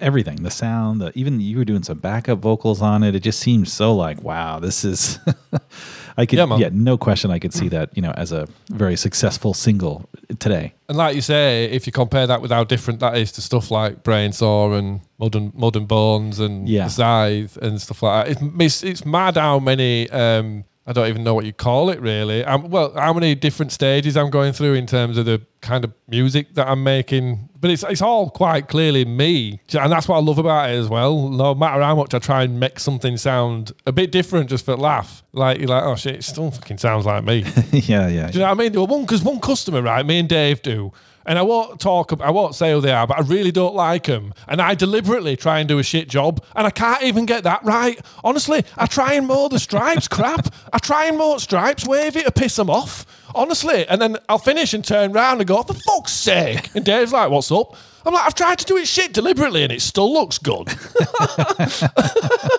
everything, 0.00 0.42
the 0.42 0.50
sound, 0.50 1.00
the, 1.00 1.12
even 1.14 1.40
you 1.40 1.58
were 1.58 1.64
doing 1.64 1.82
some 1.82 1.98
backup 1.98 2.38
vocals 2.40 2.82
on 2.82 3.02
it. 3.02 3.14
It 3.14 3.20
just 3.20 3.40
seems 3.40 3.72
so 3.72 3.94
like, 3.94 4.22
wow, 4.22 4.58
this 4.58 4.84
is, 4.84 5.18
I 6.16 6.26
could, 6.26 6.38
Yeah, 6.38 6.70
no 6.72 6.98
question. 6.98 7.30
I 7.30 7.38
could 7.38 7.54
see 7.54 7.68
that, 7.68 7.90
you 7.96 8.02
know, 8.02 8.12
as 8.16 8.32
a 8.32 8.48
very 8.70 8.96
successful 8.96 9.54
single 9.54 10.08
today. 10.38 10.74
And 10.88 10.98
like 10.98 11.14
you 11.14 11.20
say, 11.22 11.64
if 11.66 11.86
you 11.86 11.92
compare 11.92 12.26
that 12.26 12.42
with 12.42 12.50
how 12.50 12.64
different 12.64 13.00
that 13.00 13.16
is 13.16 13.30
to 13.32 13.40
stuff 13.40 13.70
like 13.70 14.02
Brainsaw 14.02 14.76
and 14.78 15.00
Modern 15.18 15.52
Modern 15.54 15.86
Bones 15.86 16.40
and 16.40 16.68
Yeah. 16.68 16.88
Scythe 16.88 17.56
and 17.58 17.80
stuff 17.80 18.02
like 18.02 18.26
that, 18.26 18.42
it's, 18.42 18.42
it's, 18.60 18.82
it's 18.84 19.06
mad 19.06 19.36
how 19.36 19.58
many. 19.58 20.08
Um, 20.10 20.64
I 20.88 20.92
don't 20.94 21.06
even 21.06 21.22
know 21.22 21.34
what 21.34 21.44
you 21.44 21.52
call 21.52 21.90
it 21.90 22.00
really. 22.00 22.42
Um, 22.42 22.70
well, 22.70 22.94
how 22.94 23.12
many 23.12 23.34
different 23.34 23.72
stages 23.72 24.16
I'm 24.16 24.30
going 24.30 24.54
through 24.54 24.72
in 24.72 24.86
terms 24.86 25.18
of 25.18 25.26
the 25.26 25.42
kind 25.60 25.84
of 25.84 25.92
music 26.08 26.54
that 26.54 26.66
I'm 26.66 26.82
making, 26.82 27.50
but 27.60 27.70
it's 27.70 27.82
it's 27.82 28.00
all 28.00 28.30
quite 28.30 28.68
clearly 28.68 29.04
me, 29.04 29.60
and 29.78 29.92
that's 29.92 30.08
what 30.08 30.16
I 30.16 30.20
love 30.20 30.38
about 30.38 30.70
it 30.70 30.78
as 30.78 30.88
well. 30.88 31.28
No 31.28 31.54
matter 31.54 31.82
how 31.82 31.94
much 31.94 32.14
I 32.14 32.18
try 32.18 32.42
and 32.44 32.58
make 32.58 32.80
something 32.80 33.18
sound 33.18 33.72
a 33.84 33.92
bit 33.92 34.10
different 34.10 34.48
just 34.48 34.64
for 34.64 34.76
laugh, 34.76 35.22
like 35.34 35.58
you're 35.58 35.68
like, 35.68 35.84
oh 35.84 35.94
shit, 35.94 36.14
it 36.14 36.24
still 36.24 36.50
fucking 36.50 36.78
sounds 36.78 37.04
like 37.04 37.22
me. 37.22 37.40
yeah, 37.70 38.08
yeah. 38.08 38.30
Do 38.30 38.38
you 38.38 38.44
know 38.44 38.46
what 38.46 38.50
I 38.52 38.54
mean? 38.54 38.72
Well, 38.72 38.86
one 38.86 39.02
because 39.02 39.22
one 39.22 39.40
customer, 39.40 39.82
right? 39.82 40.06
Me 40.06 40.18
and 40.18 40.28
Dave 40.28 40.62
do, 40.62 40.90
and 41.28 41.38
I 41.38 41.42
won't 41.42 41.78
talk. 41.78 42.18
I 42.20 42.30
won't 42.30 42.54
say 42.54 42.72
who 42.72 42.80
they 42.80 42.90
are, 42.90 43.06
but 43.06 43.18
I 43.18 43.20
really 43.20 43.52
don't 43.52 43.74
like 43.74 44.04
them, 44.04 44.32
and 44.48 44.60
I 44.60 44.74
deliberately 44.74 45.36
try 45.36 45.60
and 45.60 45.68
do 45.68 45.78
a 45.78 45.82
shit 45.82 46.08
job, 46.08 46.42
and 46.56 46.66
I 46.66 46.70
can't 46.70 47.02
even 47.02 47.26
get 47.26 47.44
that 47.44 47.62
right. 47.62 48.00
Honestly, 48.24 48.64
I 48.76 48.86
try 48.86 49.12
and 49.12 49.26
mow 49.26 49.48
the 49.48 49.58
stripes. 49.58 50.08
crap. 50.18 50.52
I 50.72 50.78
try 50.78 51.04
and 51.04 51.18
mow 51.18 51.36
stripes, 51.36 51.86
wave 51.86 52.16
it 52.16 52.24
to 52.24 52.32
piss 52.32 52.56
them 52.56 52.70
off. 52.70 53.04
Honestly, 53.34 53.86
and 53.86 54.00
then 54.00 54.16
I'll 54.28 54.38
finish 54.38 54.72
and 54.72 54.82
turn 54.82 55.12
round 55.12 55.40
and 55.40 55.46
go, 55.46 55.62
for 55.62 55.74
fuck's 55.74 56.12
sake. 56.12 56.70
And 56.74 56.82
Dave's 56.82 57.12
like, 57.12 57.30
what's 57.30 57.52
up? 57.52 57.76
I'm 58.06 58.14
like, 58.14 58.24
I've 58.24 58.34
tried 58.34 58.58
to 58.60 58.64
do 58.64 58.78
it 58.78 58.88
shit 58.88 59.12
deliberately, 59.12 59.62
and 59.64 59.72
it 59.72 59.82
still 59.82 60.10
looks 60.10 60.38
good. 60.38 60.66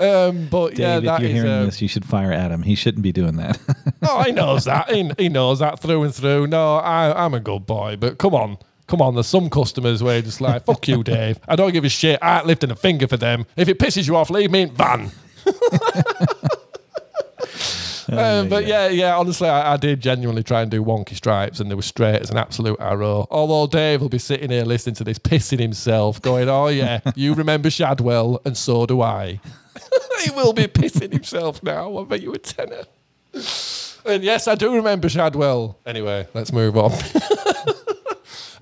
um, 0.00 0.48
but 0.50 0.78
yeah, 0.78 0.94
Dave, 0.94 1.04
that 1.04 1.14
if 1.16 1.20
you're 1.22 1.28
is, 1.30 1.34
hearing 1.34 1.50
uh, 1.50 1.64
this, 1.66 1.82
you 1.82 1.88
should 1.88 2.04
fire 2.04 2.32
Adam. 2.32 2.62
He 2.62 2.74
shouldn't 2.74 3.02
be 3.02 3.12
doing 3.12 3.36
that. 3.36 3.58
Oh, 4.02 4.22
he 4.22 4.32
knows 4.32 4.64
that. 4.64 4.90
He, 4.90 5.10
he 5.18 5.28
knows 5.28 5.58
that 5.58 5.78
through 5.78 6.04
and 6.04 6.14
through. 6.14 6.46
No, 6.46 6.76
I, 6.76 7.22
I'm 7.22 7.34
a 7.34 7.38
good 7.40 7.66
boy, 7.66 7.96
but 8.00 8.16
come 8.16 8.34
on. 8.34 8.56
Come 8.86 9.02
on, 9.02 9.14
there's 9.14 9.26
some 9.26 9.50
customers 9.50 10.02
where 10.02 10.14
you're 10.14 10.22
just 10.22 10.40
like, 10.40 10.64
fuck 10.64 10.88
you, 10.88 11.04
Dave. 11.04 11.38
I 11.46 11.54
don't 11.54 11.70
give 11.72 11.84
a 11.84 11.90
shit. 11.90 12.18
I 12.22 12.38
ain't 12.38 12.46
lifting 12.46 12.70
a 12.70 12.76
finger 12.76 13.06
for 13.06 13.18
them. 13.18 13.44
If 13.56 13.68
it 13.68 13.78
pisses 13.78 14.08
you 14.08 14.16
off, 14.16 14.30
leave 14.30 14.50
me 14.50 14.62
in 14.62 14.70
van. 14.74 15.10
Um, 18.10 18.48
but 18.48 18.66
yeah, 18.66 18.88
yeah, 18.88 19.16
honestly, 19.16 19.48
I, 19.48 19.74
I 19.74 19.76
did 19.76 20.00
genuinely 20.00 20.42
try 20.42 20.62
and 20.62 20.70
do 20.70 20.82
wonky 20.82 21.14
stripes, 21.14 21.60
and 21.60 21.70
they 21.70 21.74
were 21.74 21.82
straight 21.82 22.20
as 22.20 22.30
an 22.30 22.36
absolute 22.36 22.80
arrow. 22.80 23.26
Although 23.30 23.66
Dave 23.66 24.00
will 24.00 24.08
be 24.08 24.18
sitting 24.18 24.50
here 24.50 24.64
listening 24.64 24.94
to 24.96 25.04
this, 25.04 25.18
pissing 25.18 25.60
himself, 25.60 26.20
going, 26.20 26.48
Oh, 26.48 26.68
yeah, 26.68 27.00
you 27.14 27.34
remember 27.34 27.70
Shadwell, 27.70 28.40
and 28.44 28.56
so 28.56 28.86
do 28.86 29.00
I. 29.00 29.40
he 30.24 30.30
will 30.30 30.52
be 30.52 30.66
pissing 30.66 31.12
himself 31.12 31.62
now. 31.62 31.98
I 31.98 32.04
bet 32.04 32.20
you 32.20 32.32
a 32.32 32.38
tenner. 32.38 32.84
And 34.04 34.24
yes, 34.24 34.48
I 34.48 34.54
do 34.54 34.74
remember 34.74 35.08
Shadwell. 35.08 35.78
Anyway, 35.86 36.26
let's 36.34 36.52
move 36.52 36.76
on. 36.76 36.92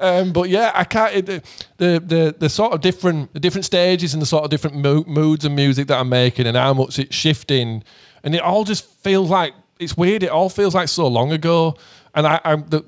Um, 0.00 0.32
but 0.32 0.48
yeah, 0.48 0.70
I 0.74 0.84
can't. 0.84 1.14
It, 1.14 1.26
the 1.26 2.00
the 2.00 2.34
the 2.38 2.48
sort 2.48 2.72
of 2.72 2.80
different 2.80 3.32
the 3.32 3.40
different 3.40 3.64
stages 3.64 4.14
and 4.14 4.22
the 4.22 4.26
sort 4.26 4.44
of 4.44 4.50
different 4.50 4.76
mo- 4.76 5.04
moods 5.06 5.44
and 5.44 5.56
music 5.56 5.88
that 5.88 5.98
I'm 5.98 6.08
making 6.08 6.46
and 6.46 6.56
how 6.56 6.72
much 6.74 6.98
it's 6.98 7.14
shifting, 7.14 7.82
and 8.22 8.34
it 8.34 8.42
all 8.42 8.64
just 8.64 8.86
feels 9.02 9.30
like 9.30 9.54
it's 9.78 9.96
weird. 9.96 10.22
It 10.22 10.30
all 10.30 10.48
feels 10.48 10.74
like 10.74 10.88
so 10.88 11.06
long 11.06 11.32
ago. 11.32 11.76
And 12.14 12.26
I, 12.26 12.40
I'm 12.44 12.66
the 12.68 12.82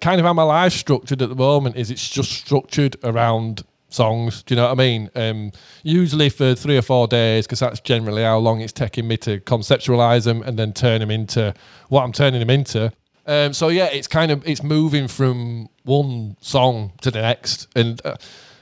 kind 0.00 0.20
of 0.20 0.26
how 0.26 0.32
my 0.32 0.42
life's 0.42 0.76
structured 0.76 1.20
at 1.20 1.28
the 1.28 1.34
moment 1.34 1.76
is 1.76 1.90
it's 1.90 2.08
just 2.08 2.30
structured 2.30 2.96
around 3.04 3.62
songs. 3.90 4.42
Do 4.42 4.54
you 4.54 4.56
know 4.56 4.68
what 4.68 4.72
I 4.72 4.74
mean? 4.74 5.10
Um, 5.14 5.52
usually 5.82 6.30
for 6.30 6.54
three 6.54 6.78
or 6.78 6.82
four 6.82 7.06
days, 7.06 7.46
because 7.46 7.60
that's 7.60 7.80
generally 7.80 8.22
how 8.22 8.38
long 8.38 8.60
it's 8.60 8.72
taking 8.72 9.06
me 9.06 9.16
to 9.18 9.40
conceptualize 9.40 10.24
them 10.24 10.42
and 10.42 10.58
then 10.58 10.72
turn 10.72 11.00
them 11.00 11.10
into 11.10 11.52
what 11.88 12.04
I'm 12.04 12.12
turning 12.12 12.40
them 12.40 12.50
into. 12.50 12.92
Um, 13.26 13.52
so 13.52 13.68
yeah, 13.68 13.86
it's 13.86 14.08
kind 14.08 14.32
of 14.32 14.46
it's 14.48 14.62
moving 14.62 15.08
from 15.08 15.68
one 15.84 16.36
song 16.40 16.92
to 17.02 17.10
the 17.10 17.20
next, 17.20 17.68
and 17.76 18.00
uh, 18.04 18.16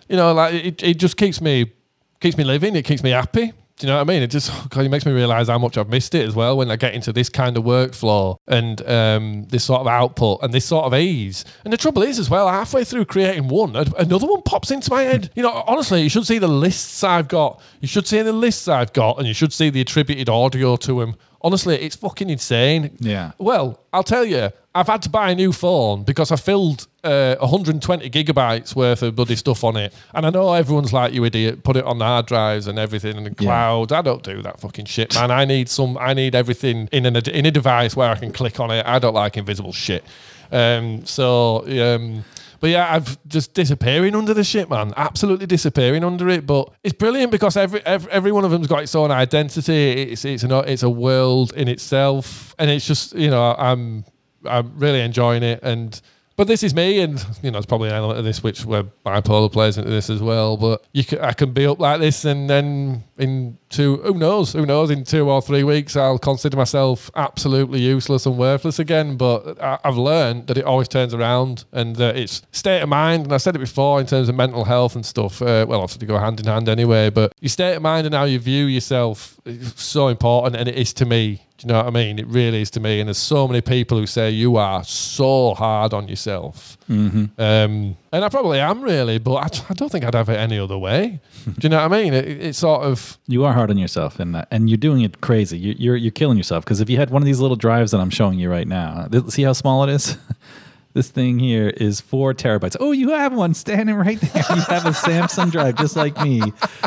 you 0.08 0.16
know, 0.16 0.32
like 0.34 0.54
it, 0.54 0.82
it 0.82 0.98
just 0.98 1.16
keeps 1.16 1.40
me 1.40 1.72
keeps 2.20 2.36
me 2.36 2.44
living. 2.44 2.74
It 2.74 2.84
keeps 2.84 3.02
me 3.02 3.10
happy. 3.10 3.52
Do 3.78 3.86
you 3.86 3.92
know 3.92 3.98
what 3.98 4.10
I 4.10 4.12
mean? 4.12 4.22
It 4.22 4.30
just 4.32 4.50
God, 4.70 4.84
it 4.84 4.88
makes 4.88 5.06
me 5.06 5.12
realize 5.12 5.46
how 5.46 5.58
much 5.58 5.78
I've 5.78 5.88
missed 5.88 6.12
it 6.14 6.26
as 6.26 6.34
well 6.34 6.56
when 6.56 6.68
I 6.68 6.74
get 6.74 6.94
into 6.94 7.12
this 7.12 7.28
kind 7.28 7.56
of 7.56 7.62
workflow 7.62 8.36
and 8.48 8.84
um, 8.88 9.44
this 9.50 9.64
sort 9.64 9.80
of 9.80 9.86
output 9.86 10.40
and 10.42 10.52
this 10.52 10.64
sort 10.64 10.84
of 10.84 10.94
ease. 10.94 11.44
And 11.62 11.72
the 11.72 11.76
trouble 11.76 12.02
is, 12.02 12.18
as 12.18 12.28
well, 12.28 12.48
halfway 12.48 12.82
through 12.82 13.04
creating 13.04 13.46
one, 13.46 13.76
another 13.76 14.26
one 14.26 14.42
pops 14.42 14.72
into 14.72 14.90
my 14.90 15.02
head. 15.02 15.30
You 15.36 15.44
know, 15.44 15.62
honestly, 15.66 16.02
you 16.02 16.08
should 16.08 16.26
see 16.26 16.38
the 16.38 16.48
lists 16.48 17.04
I've 17.04 17.28
got. 17.28 17.60
You 17.80 17.86
should 17.86 18.08
see 18.08 18.20
the 18.22 18.32
lists 18.32 18.66
I've 18.66 18.92
got, 18.92 19.18
and 19.18 19.28
you 19.28 19.34
should 19.34 19.52
see 19.52 19.70
the 19.70 19.80
attributed 19.80 20.28
audio 20.28 20.74
to 20.74 21.00
them. 21.00 21.14
Honestly, 21.40 21.76
it's 21.76 21.94
fucking 21.94 22.30
insane. 22.30 22.96
Yeah. 22.98 23.30
Well, 23.38 23.80
I'll 23.92 24.02
tell 24.02 24.24
you, 24.24 24.50
I've 24.78 24.86
had 24.86 25.02
to 25.02 25.10
buy 25.10 25.32
a 25.32 25.34
new 25.34 25.52
phone 25.52 26.04
because 26.04 26.30
I 26.30 26.36
filled 26.36 26.86
uh, 27.02 27.34
120 27.40 28.08
gigabytes 28.10 28.76
worth 28.76 29.02
of 29.02 29.16
bloody 29.16 29.34
stuff 29.34 29.64
on 29.64 29.76
it. 29.76 29.92
And 30.14 30.24
I 30.24 30.30
know 30.30 30.52
everyone's 30.52 30.92
like, 30.92 31.12
you 31.12 31.24
idiot, 31.24 31.64
put 31.64 31.74
it 31.74 31.84
on 31.84 31.98
the 31.98 32.04
hard 32.04 32.26
drives 32.26 32.68
and 32.68 32.78
everything 32.78 33.16
and 33.16 33.26
the 33.26 33.34
cloud. 33.34 33.90
I 33.90 34.02
don't 34.02 34.22
do 34.22 34.40
that 34.42 34.60
fucking 34.60 34.84
shit, 34.84 35.16
man. 35.16 35.32
I 35.32 35.46
need 35.46 35.68
some, 35.68 35.98
I 35.98 36.14
need 36.14 36.36
everything 36.36 36.88
in, 36.92 37.06
an, 37.06 37.16
in 37.16 37.44
a 37.44 37.50
device 37.50 37.96
where 37.96 38.08
I 38.08 38.14
can 38.14 38.30
click 38.30 38.60
on 38.60 38.70
it. 38.70 38.86
I 38.86 39.00
don't 39.00 39.14
like 39.14 39.36
invisible 39.36 39.72
shit. 39.72 40.04
Um, 40.52 41.04
so, 41.04 41.66
um, 41.66 42.24
but 42.60 42.70
yeah, 42.70 42.94
I've 42.94 43.18
just 43.26 43.54
disappearing 43.54 44.14
under 44.14 44.32
the 44.32 44.44
shit, 44.44 44.70
man. 44.70 44.92
Absolutely 44.96 45.46
disappearing 45.46 46.04
under 46.04 46.28
it. 46.28 46.46
But 46.46 46.72
it's 46.84 46.94
brilliant 46.94 47.32
because 47.32 47.56
every 47.56 47.84
every, 47.84 48.10
every 48.10 48.32
one 48.32 48.44
of 48.44 48.50
them's 48.52 48.66
got 48.66 48.82
its 48.82 48.94
own 48.94 49.10
identity. 49.10 49.90
It's 49.90 50.24
it's 50.24 50.42
an, 50.42 50.52
it's 50.52 50.82
a 50.82 50.90
world 50.90 51.52
in 51.54 51.68
itself, 51.68 52.54
and 52.58 52.70
it's 52.70 52.86
just 52.86 53.14
you 53.14 53.30
know 53.30 53.54
I'm 53.56 54.04
I'm 54.44 54.78
really 54.78 55.00
enjoying 55.00 55.42
it. 55.42 55.60
And 55.62 56.00
but 56.38 56.46
this 56.46 56.62
is 56.62 56.72
me, 56.72 57.00
and 57.00 57.26
you 57.42 57.50
know, 57.50 57.58
it's 57.58 57.66
probably 57.66 57.88
an 57.88 57.96
element 57.96 58.20
of 58.20 58.24
this 58.24 58.44
which 58.44 58.64
where 58.64 58.84
bipolar 59.04 59.50
plays 59.50 59.76
into 59.76 59.90
this 59.90 60.08
as 60.08 60.22
well. 60.22 60.56
But 60.56 60.84
you 60.92 61.02
can, 61.02 61.18
I 61.18 61.32
can 61.32 61.52
be 61.52 61.66
up 61.66 61.80
like 61.80 61.98
this, 61.98 62.24
and 62.24 62.48
then 62.48 63.02
in 63.18 63.58
two, 63.70 63.96
who 63.96 64.14
knows, 64.14 64.52
who 64.52 64.64
knows, 64.64 64.88
in 64.90 65.02
two 65.02 65.28
or 65.28 65.42
three 65.42 65.64
weeks, 65.64 65.96
I'll 65.96 66.16
consider 66.16 66.56
myself 66.56 67.10
absolutely 67.16 67.80
useless 67.80 68.24
and 68.24 68.38
worthless 68.38 68.78
again. 68.78 69.16
But 69.16 69.60
I, 69.60 69.80
I've 69.82 69.96
learned 69.96 70.46
that 70.46 70.56
it 70.56 70.64
always 70.64 70.86
turns 70.86 71.12
around, 71.12 71.64
and 71.72 71.96
that 71.96 72.16
it's 72.16 72.42
state 72.52 72.82
of 72.82 72.88
mind. 72.88 73.24
And 73.24 73.32
I 73.32 73.38
said 73.38 73.56
it 73.56 73.58
before 73.58 73.98
in 73.98 74.06
terms 74.06 74.28
of 74.28 74.36
mental 74.36 74.64
health 74.64 74.94
and 74.94 75.04
stuff. 75.04 75.42
Uh, 75.42 75.66
well, 75.68 75.80
obviously 75.80 76.06
go 76.06 76.18
hand 76.18 76.38
in 76.38 76.46
hand 76.46 76.68
anyway. 76.68 77.10
But 77.10 77.32
your 77.40 77.48
state 77.48 77.74
of 77.74 77.82
mind 77.82 78.06
and 78.06 78.14
how 78.14 78.24
you 78.24 78.38
view 78.38 78.66
yourself 78.66 79.40
is 79.44 79.74
so 79.74 80.06
important, 80.06 80.54
and 80.54 80.68
it 80.68 80.76
is 80.76 80.92
to 80.92 81.04
me. 81.04 81.42
Do 81.58 81.66
you 81.66 81.72
know 81.72 81.78
what 81.78 81.86
I 81.88 81.90
mean? 81.90 82.20
It 82.20 82.26
really 82.28 82.62
is 82.62 82.70
to 82.70 82.80
me. 82.80 83.00
And 83.00 83.08
there's 83.08 83.18
so 83.18 83.48
many 83.48 83.60
people 83.60 83.98
who 83.98 84.06
say 84.06 84.30
you 84.30 84.56
are 84.58 84.84
so 84.84 85.54
hard 85.54 85.92
on 85.92 86.06
yourself. 86.06 86.78
Um, 86.88 87.36
and 87.36 87.96
I 88.24 88.28
probably 88.28 88.60
am 88.60 88.80
really, 88.80 89.18
but 89.18 89.34
I, 89.34 89.70
I 89.70 89.74
don't 89.74 89.90
think 89.90 90.04
I'd 90.04 90.14
have 90.14 90.28
it 90.28 90.36
any 90.38 90.56
other 90.56 90.78
way. 90.78 91.20
Do 91.44 91.52
you 91.62 91.68
know 91.68 91.82
what 91.82 91.92
I 91.92 92.02
mean? 92.02 92.14
It, 92.14 92.26
it's 92.28 92.58
sort 92.58 92.82
of 92.84 93.18
You 93.26 93.44
are 93.44 93.52
hard 93.52 93.70
on 93.70 93.76
yourself, 93.78 94.20
and 94.20 94.44
and 94.52 94.70
you're 94.70 94.76
doing 94.76 95.02
it 95.02 95.20
crazy. 95.20 95.58
You, 95.58 95.74
you're 95.76 95.96
you're 95.96 96.12
killing 96.12 96.36
yourself 96.38 96.64
because 96.64 96.80
if 96.80 96.88
you 96.88 96.96
had 96.96 97.10
one 97.10 97.22
of 97.22 97.26
these 97.26 97.40
little 97.40 97.56
drives 97.56 97.90
that 97.90 98.00
I'm 98.00 98.10
showing 98.10 98.38
you 98.38 98.48
right 98.50 98.68
now, 98.68 99.08
see 99.28 99.42
how 99.42 99.52
small 99.52 99.82
it 99.82 99.90
is. 99.90 100.16
this 100.94 101.10
thing 101.10 101.40
here 101.40 101.70
is 101.70 102.00
four 102.00 102.34
terabytes. 102.34 102.76
Oh, 102.78 102.92
you 102.92 103.10
have 103.10 103.34
one 103.34 103.52
standing 103.54 103.96
right 103.96 104.20
there. 104.20 104.44
You 104.56 104.62
have 104.62 104.86
a 104.86 104.90
Samsung 104.90 105.50
drive 105.50 105.74
just 105.76 105.96
like 105.96 106.16
me. 106.22 106.40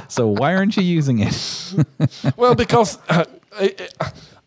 So 0.08 0.28
why 0.28 0.56
aren't 0.56 0.78
you 0.78 0.84
using 0.84 1.20
it? 1.20 1.74
well 2.38 2.56
because 2.56 2.98
uh, 3.10 3.26
it- 3.60 3.94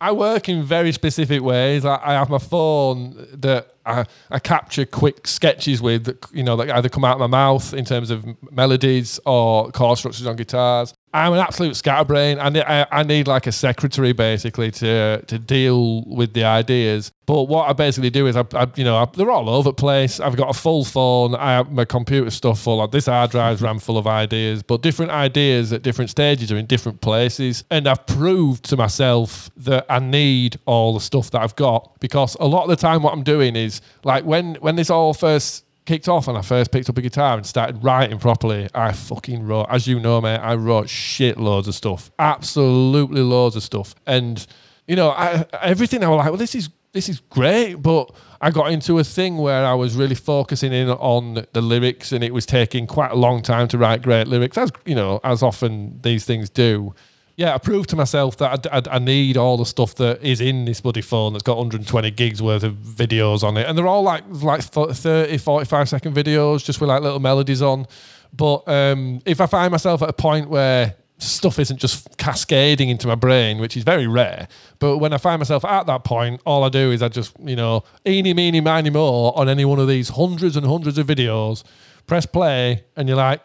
I 0.05 0.12
work 0.12 0.51
in 0.51 0.62
very 0.62 0.93
specific 0.93 1.40
ways. 1.40 1.87
I, 1.87 1.99
I 2.05 2.12
have 2.12 2.29
my 2.29 2.37
phone 2.37 3.27
that 3.33 3.75
I, 3.87 4.05
I 4.31 4.38
capture 4.38 4.85
quick 4.85 5.27
sketches 5.27 5.81
with, 5.81 6.05
that, 6.05 6.27
you 6.31 6.43
know, 6.43 6.57
that 6.57 6.71
either 6.71 6.90
come 6.90 7.07
out 7.07 7.14
of 7.14 7.21
my 7.21 7.27
mouth 7.27 7.73
in 7.73 7.87
terms 7.87 8.11
of 8.11 8.27
melodies 8.53 9.19
or 9.25 9.71
chord 9.71 9.97
structures 9.97 10.27
on 10.27 10.37
guitars. 10.37 10.93
I'm 11.14 11.33
an 11.33 11.38
absolute 11.38 11.77
scatterbrain. 11.77 12.40
I 12.40 12.48
I, 12.83 12.87
I 12.90 13.03
need 13.05 13.29
like 13.29 13.46
a 13.46 13.53
secretary 13.53 14.12
basically 14.12 14.72
to 14.72 15.22
to 15.24 15.38
deal 15.38 16.03
with 16.07 16.35
the 16.35 16.42
ideas. 16.42 17.12
But 17.27 17.44
what 17.44 17.70
I 17.70 17.72
basically 17.72 18.11
do 18.11 18.27
is, 18.27 18.37
I, 18.37 18.44
I 18.53 18.66
you 18.74 18.83
know, 18.83 18.96
I, 18.96 19.07
they're 19.07 19.31
all 19.31 19.48
over 19.48 19.70
the 19.70 19.74
place. 19.74 20.18
I've 20.18 20.37
got 20.37 20.50
a 20.50 20.59
full 20.59 20.85
phone. 20.85 21.37
I 21.37 21.53
have 21.53 21.70
my 21.70 21.85
computer 21.85 22.31
stuff 22.31 22.61
full. 22.61 22.83
Of, 22.83 22.90
this 22.90 23.07
hard 23.07 23.31
drive's 23.31 23.62
ram 23.62 23.79
full 23.79 23.96
of 23.96 24.09
ideas, 24.09 24.64
but 24.64 24.83
different 24.83 25.12
ideas 25.12 25.72
at 25.72 25.83
different 25.83 26.11
stages 26.11 26.50
are 26.50 26.57
in 26.57 26.66
different 26.66 27.00
places. 27.00 27.62
And 27.70 27.87
I've 27.87 28.05
proved 28.07 28.64
to 28.70 28.77
myself 28.77 29.50
that 29.59 29.87
I 29.88 30.00
need 30.00 30.59
all 30.66 30.94
the 30.94 31.00
stuff 31.00 31.31
that 31.31 31.42
I've 31.42 31.55
got 31.55 31.92
because 32.00 32.37
a 32.40 32.46
lot 32.46 32.64
of 32.64 32.70
the 32.70 32.77
time, 32.77 33.05
what 33.05 33.12
I'm 33.12 33.22
doing 33.22 33.55
is 33.55 33.81
like 34.03 34.24
when 34.24 34.57
when 34.57 34.74
this 34.74 34.90
all 34.90 35.14
first 35.14 35.64
kicked 35.87 36.09
off 36.09 36.29
and 36.29 36.37
I 36.37 36.42
first 36.42 36.70
picked 36.70 36.88
up 36.88 36.99
a 36.99 37.03
guitar 37.03 37.37
and 37.37 37.47
started 37.47 37.83
writing 37.85 38.18
properly, 38.18 38.68
I 38.75 38.92
fucking 38.92 39.47
wrote, 39.47 39.66
as 39.70 39.87
you 39.87 40.01
know, 40.01 40.20
mate, 40.20 40.38
I 40.38 40.55
wrote 40.55 40.88
shit 40.88 41.38
loads 41.38 41.68
of 41.68 41.75
stuff, 41.75 42.11
absolutely 42.18 43.20
loads 43.20 43.57
of 43.57 43.62
stuff. 43.62 43.94
And, 44.07 44.44
you 44.87 44.97
know, 44.97 45.11
I, 45.11 45.47
everything 45.61 46.03
I 46.03 46.09
was 46.09 46.18
like, 46.18 46.29
well, 46.29 46.37
this 46.37 46.55
is 46.55 46.70
this 46.94 47.09
is 47.09 47.20
great, 47.29 47.75
but 47.75 48.14
I 48.40 48.53
got 48.53 48.70
into 48.70 49.01
a 49.01 49.05
thing 49.05 49.37
where 49.37 49.66
I 49.66 49.75
was 49.75 49.97
really 49.97 50.14
focusing 50.14 50.73
in 50.73 50.88
on 50.88 51.44
the 51.53 51.61
lyrics, 51.61 52.12
and 52.12 52.23
it 52.23 52.33
was 52.33 52.47
taking 52.47 52.87
quite 52.87 53.11
a 53.11 53.16
long 53.16 53.42
time 53.42 53.66
to 53.68 53.79
write 53.79 54.01
great 54.03 54.29
lyrics, 54.29 54.57
as 54.57 54.70
you 54.87 54.94
know, 54.94 55.20
as 55.25 55.42
often 55.42 56.01
these 56.03 56.25
things 56.25 56.49
do. 56.49 56.94
Yeah, 57.37 57.55
I 57.55 57.59
proved 57.59 57.90
to 57.90 57.97
myself 57.97 58.37
that 58.38 58.68
I, 58.73 58.79
I, 58.79 58.97
I 58.97 58.99
need 59.01 59.37
all 59.37 59.57
the 59.57 59.66
stuff 59.66 59.97
that 59.97 60.23
is 60.23 60.40
in 60.40 60.66
this 60.66 60.81
bloody 60.81 61.01
phone 61.01 61.33
that's 61.33 61.42
got 61.42 61.57
120 61.57 62.11
gigs 62.12 62.40
worth 62.40 62.62
of 62.62 62.75
videos 62.75 63.42
on 63.42 63.57
it, 63.57 63.66
and 63.66 63.77
they're 63.77 63.88
all 63.88 64.03
like 64.03 64.23
like 64.29 64.62
30, 64.62 65.38
45 65.38 65.88
second 65.88 66.14
videos, 66.14 66.64
just 66.64 66.81
with 66.81 66.88
like 66.88 67.03
little 67.03 67.18
melodies 67.18 67.61
on. 67.61 67.87
But 68.33 68.66
um, 68.68 69.20
if 69.27 69.40
I 69.40 69.47
find 69.47 69.73
myself 69.73 70.03
at 70.03 70.09
a 70.09 70.12
point 70.12 70.49
where 70.49 70.94
stuff 71.18 71.59
isn't 71.59 71.79
just 71.79 72.16
cascading 72.18 72.88
into 72.88 73.07
my 73.07 73.14
brain, 73.14 73.59
which 73.59 73.77
is 73.77 73.85
very 73.85 74.07
rare. 74.07 74.49
But 74.79 74.99
when 74.99 75.12
I 75.12 75.18
find 75.18 75.40
myself 75.40 75.64
at 75.64 75.87
that 75.87 76.05
point, 76.05 76.40
all 76.44 76.64
I 76.64 76.68
do 76.68 76.90
is 76.90 77.03
I 77.03 77.09
just, 77.09 77.35
you 77.40 77.57
know, 77.57 77.85
eeny, 78.07 78.35
meeny, 78.35 78.61
miny, 78.61 78.90
more 78.90 79.37
on 79.38 79.49
any 79.49 79.64
one 79.64 79.79
of 79.79 79.88
these 79.88 80.09
hundreds 80.11 80.57
and 80.57 80.66
hundreds 80.66 80.99
of 80.99 81.07
videos, 81.07 81.62
press 82.07 82.27
play, 82.27 82.85
and 82.97 83.09
you're 83.09 83.16
like, 83.16 83.40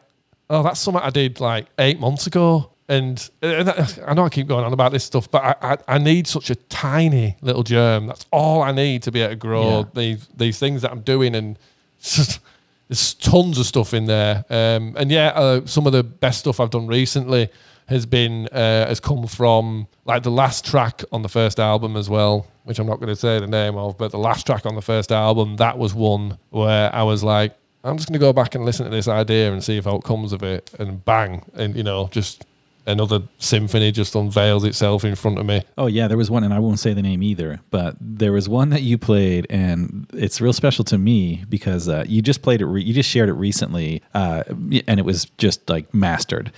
oh, 0.50 0.64
that's 0.64 0.80
something 0.80 1.02
I 1.02 1.12
did 1.12 1.40
like 1.40 1.68
eight 1.78 2.00
months 2.00 2.28
ago. 2.28 2.72
And 2.90 3.30
I 3.44 4.16
know 4.16 4.26
I 4.26 4.30
keep 4.30 4.48
going 4.48 4.66
on 4.66 4.74
about 4.74 4.92
this 4.92 5.04
stuff, 5.04 5.30
but 5.30 5.44
I, 5.44 5.74
I, 5.74 5.78
I, 5.88 5.98
need 6.00 6.26
such 6.26 6.50
a 6.50 6.56
tiny 6.56 7.38
little 7.40 7.62
germ. 7.62 8.08
That's 8.08 8.26
all 8.32 8.64
I 8.64 8.72
need 8.72 9.04
to 9.04 9.12
be 9.12 9.22
able 9.22 9.30
to 9.30 9.36
grow 9.36 9.80
yeah. 9.80 9.84
these 9.94 10.28
these 10.36 10.58
things 10.58 10.82
that 10.82 10.92
I'm 10.92 11.02
doing, 11.02 11.36
and 11.36 11.60
just, 12.02 12.40
there's 12.88 13.14
tons 13.14 13.60
of 13.60 13.68
stuff 13.68 13.94
in 13.94 14.06
there. 14.06 14.44
Um, 14.50 14.96
and 14.98 15.12
yeah, 15.12 15.28
uh, 15.36 15.68
some 15.68 15.86
of 15.86 15.94
the 15.94 16.04
best 16.04 16.40
stuff 16.40 16.60
I've 16.60 16.72
done 16.72 16.88
recently 16.88 17.50
has 17.90 18.08
been 18.08 18.48
uh, 18.48 18.88
has 18.88 19.00
come 19.00 19.28
from 19.28 19.88
like 20.06 20.24
the 20.24 20.32
last 20.32 20.66
track 20.66 21.04
on 21.12 21.22
the 21.22 21.30
first 21.30 21.60
album 21.60 21.96
as 21.96 22.10
well, 22.10 22.48
which 22.64 22.80
I'm 22.80 22.88
not 22.88 22.96
going 22.96 23.10
to 23.10 23.16
say 23.16 23.40
the 23.40 23.46
name 23.46 23.78
of, 23.78 24.00
but 24.00 24.10
the 24.10 24.18
last 24.18 24.48
track 24.48 24.66
on 24.66 24.74
the 24.74 24.82
first 24.82 25.12
album 25.12 25.58
that 25.58 25.78
was 25.78 25.94
one 25.94 26.40
where 26.50 26.94
I 26.94 27.04
was 27.04 27.24
like, 27.24 27.56
I'm 27.84 27.98
just 27.98 28.10
going 28.10 28.20
to 28.20 28.26
go 28.26 28.34
back 28.34 28.56
and 28.56 28.66
listen 28.66 28.86
to 28.86 28.90
this 28.90 29.08
idea 29.08 29.54
and 29.54 29.64
see 29.64 29.78
if 29.78 29.86
out 29.86 30.04
comes 30.04 30.34
of 30.34 30.42
it, 30.42 30.72
and 30.80 31.06
bang, 31.06 31.44
and 31.54 31.76
you 31.76 31.84
know, 31.84 32.10
just 32.12 32.46
another 32.86 33.22
symphony 33.38 33.92
just 33.92 34.16
unveils 34.16 34.64
itself 34.64 35.04
in 35.04 35.16
front 35.16 35.40
of 35.40 35.46
me. 35.46 35.64
Oh 35.78 35.88
yeah, 35.88 36.08
there 36.08 36.18
was 36.18 36.32
one, 36.32 36.44
and 36.44 36.54
I 36.54 36.60
won't 36.60 36.80
say 36.80 36.94
the 36.94 37.02
name 37.02 37.24
either, 37.24 37.60
but 37.72 37.96
there 38.00 38.32
was 38.32 38.50
one 38.50 38.70
that 38.70 38.82
you 38.82 38.98
played, 38.98 39.48
and 39.50 40.10
it's 40.14 40.42
real 40.42 40.54
special 40.54 40.84
to 40.86 40.98
me 40.98 41.46
because 41.50 41.88
uh, 41.88 42.04
you 42.08 42.22
just 42.22 42.42
played 42.42 42.62
it, 42.62 42.66
re- 42.66 42.84
you 42.84 42.94
just 42.94 43.10
shared 43.10 43.30
it 43.30 43.34
recently, 43.34 44.02
uh, 44.14 44.44
and 44.48 45.00
it 45.00 45.06
was 45.06 45.26
just 45.38 45.70
like 45.70 45.94
mastered. 45.94 46.52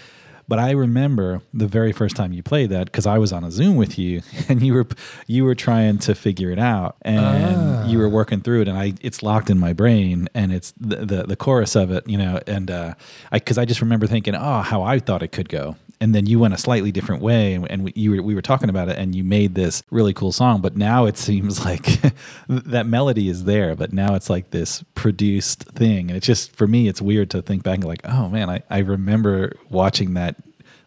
But 0.52 0.60
I 0.60 0.72
remember 0.72 1.42
the 1.54 1.66
very 1.66 1.94
first 1.94 2.18
time 2.18 2.34
you 2.34 2.44
played 2.44 2.72
that 2.72 2.88
because 2.88 3.06
I 3.06 3.18
was 3.20 3.32
on 3.32 3.46
a 3.46 3.52
Zoom 3.52 3.78
with 3.78 3.98
you 3.98 4.22
and 4.50 4.62
you 4.62 4.74
were 4.74 4.88
you 5.26 5.46
were 5.46 5.56
trying 5.56 5.98
to 6.00 6.14
figure 6.14 6.52
it 6.52 6.60
out 6.60 6.98
and 7.04 7.56
ah. 7.56 7.88
you 7.88 7.98
were 7.98 8.10
working 8.10 8.42
through 8.42 8.64
it 8.64 8.68
and 8.68 8.78
I 8.78 8.92
it's 9.00 9.24
locked 9.24 9.50
in 9.50 9.58
my 9.58 9.72
brain 9.72 10.28
and 10.34 10.52
it's 10.52 10.74
the 10.78 11.06
the, 11.06 11.24
the 11.24 11.36
chorus 11.38 11.78
of 11.78 11.90
it, 11.92 12.06
you 12.06 12.18
know, 12.18 12.42
and 12.48 12.70
uh, 12.70 12.96
I 13.32 13.40
because 13.40 13.58
I 13.58 13.64
just 13.64 13.80
remember 13.80 14.08
thinking, 14.08 14.36
oh, 14.36 14.60
how 14.60 14.84
I 14.84 15.00
thought 15.00 15.24
it 15.24 15.32
could 15.32 15.48
go, 15.48 15.78
and 16.02 16.16
then 16.16 16.26
you 16.26 16.40
went 16.40 16.54
a 16.54 16.58
slightly 16.58 16.92
different 16.92 17.22
way 17.22 17.54
and, 17.54 17.70
and 17.72 17.84
we, 17.84 17.94
you 17.96 18.12
were, 18.12 18.22
we 18.22 18.36
were 18.36 18.42
talking 18.42 18.70
about 18.70 18.90
it 18.90 18.98
and 18.98 19.16
you 19.16 19.24
made 19.24 19.56
this 19.56 19.84
really 19.92 20.14
cool 20.14 20.32
song 20.32 20.60
but 20.60 20.76
now 20.76 21.06
it 21.06 21.18
seems 21.28 21.64
like 21.64 22.02
that 22.50 22.86
melody 22.86 23.30
is 23.30 23.46
there 23.46 23.76
but 23.76 23.94
now 23.94 24.16
it's 24.16 24.30
like 24.30 24.50
this 24.50 24.84
produced 24.96 25.64
thing. 25.64 26.10
And 26.10 26.18
it's 26.18 26.26
just 26.26 26.54
for 26.56 26.68
me 26.68 26.88
it's 26.88 27.02
weird 27.02 27.30
to 27.30 27.42
think 27.42 27.64
back 27.64 27.76
and 27.76 27.86
like 27.86 28.02
oh 28.06 28.28
man 28.28 28.50
i, 28.50 28.64
I 28.70 28.80
remember 28.80 29.54
watching 29.70 30.16
that 30.16 30.36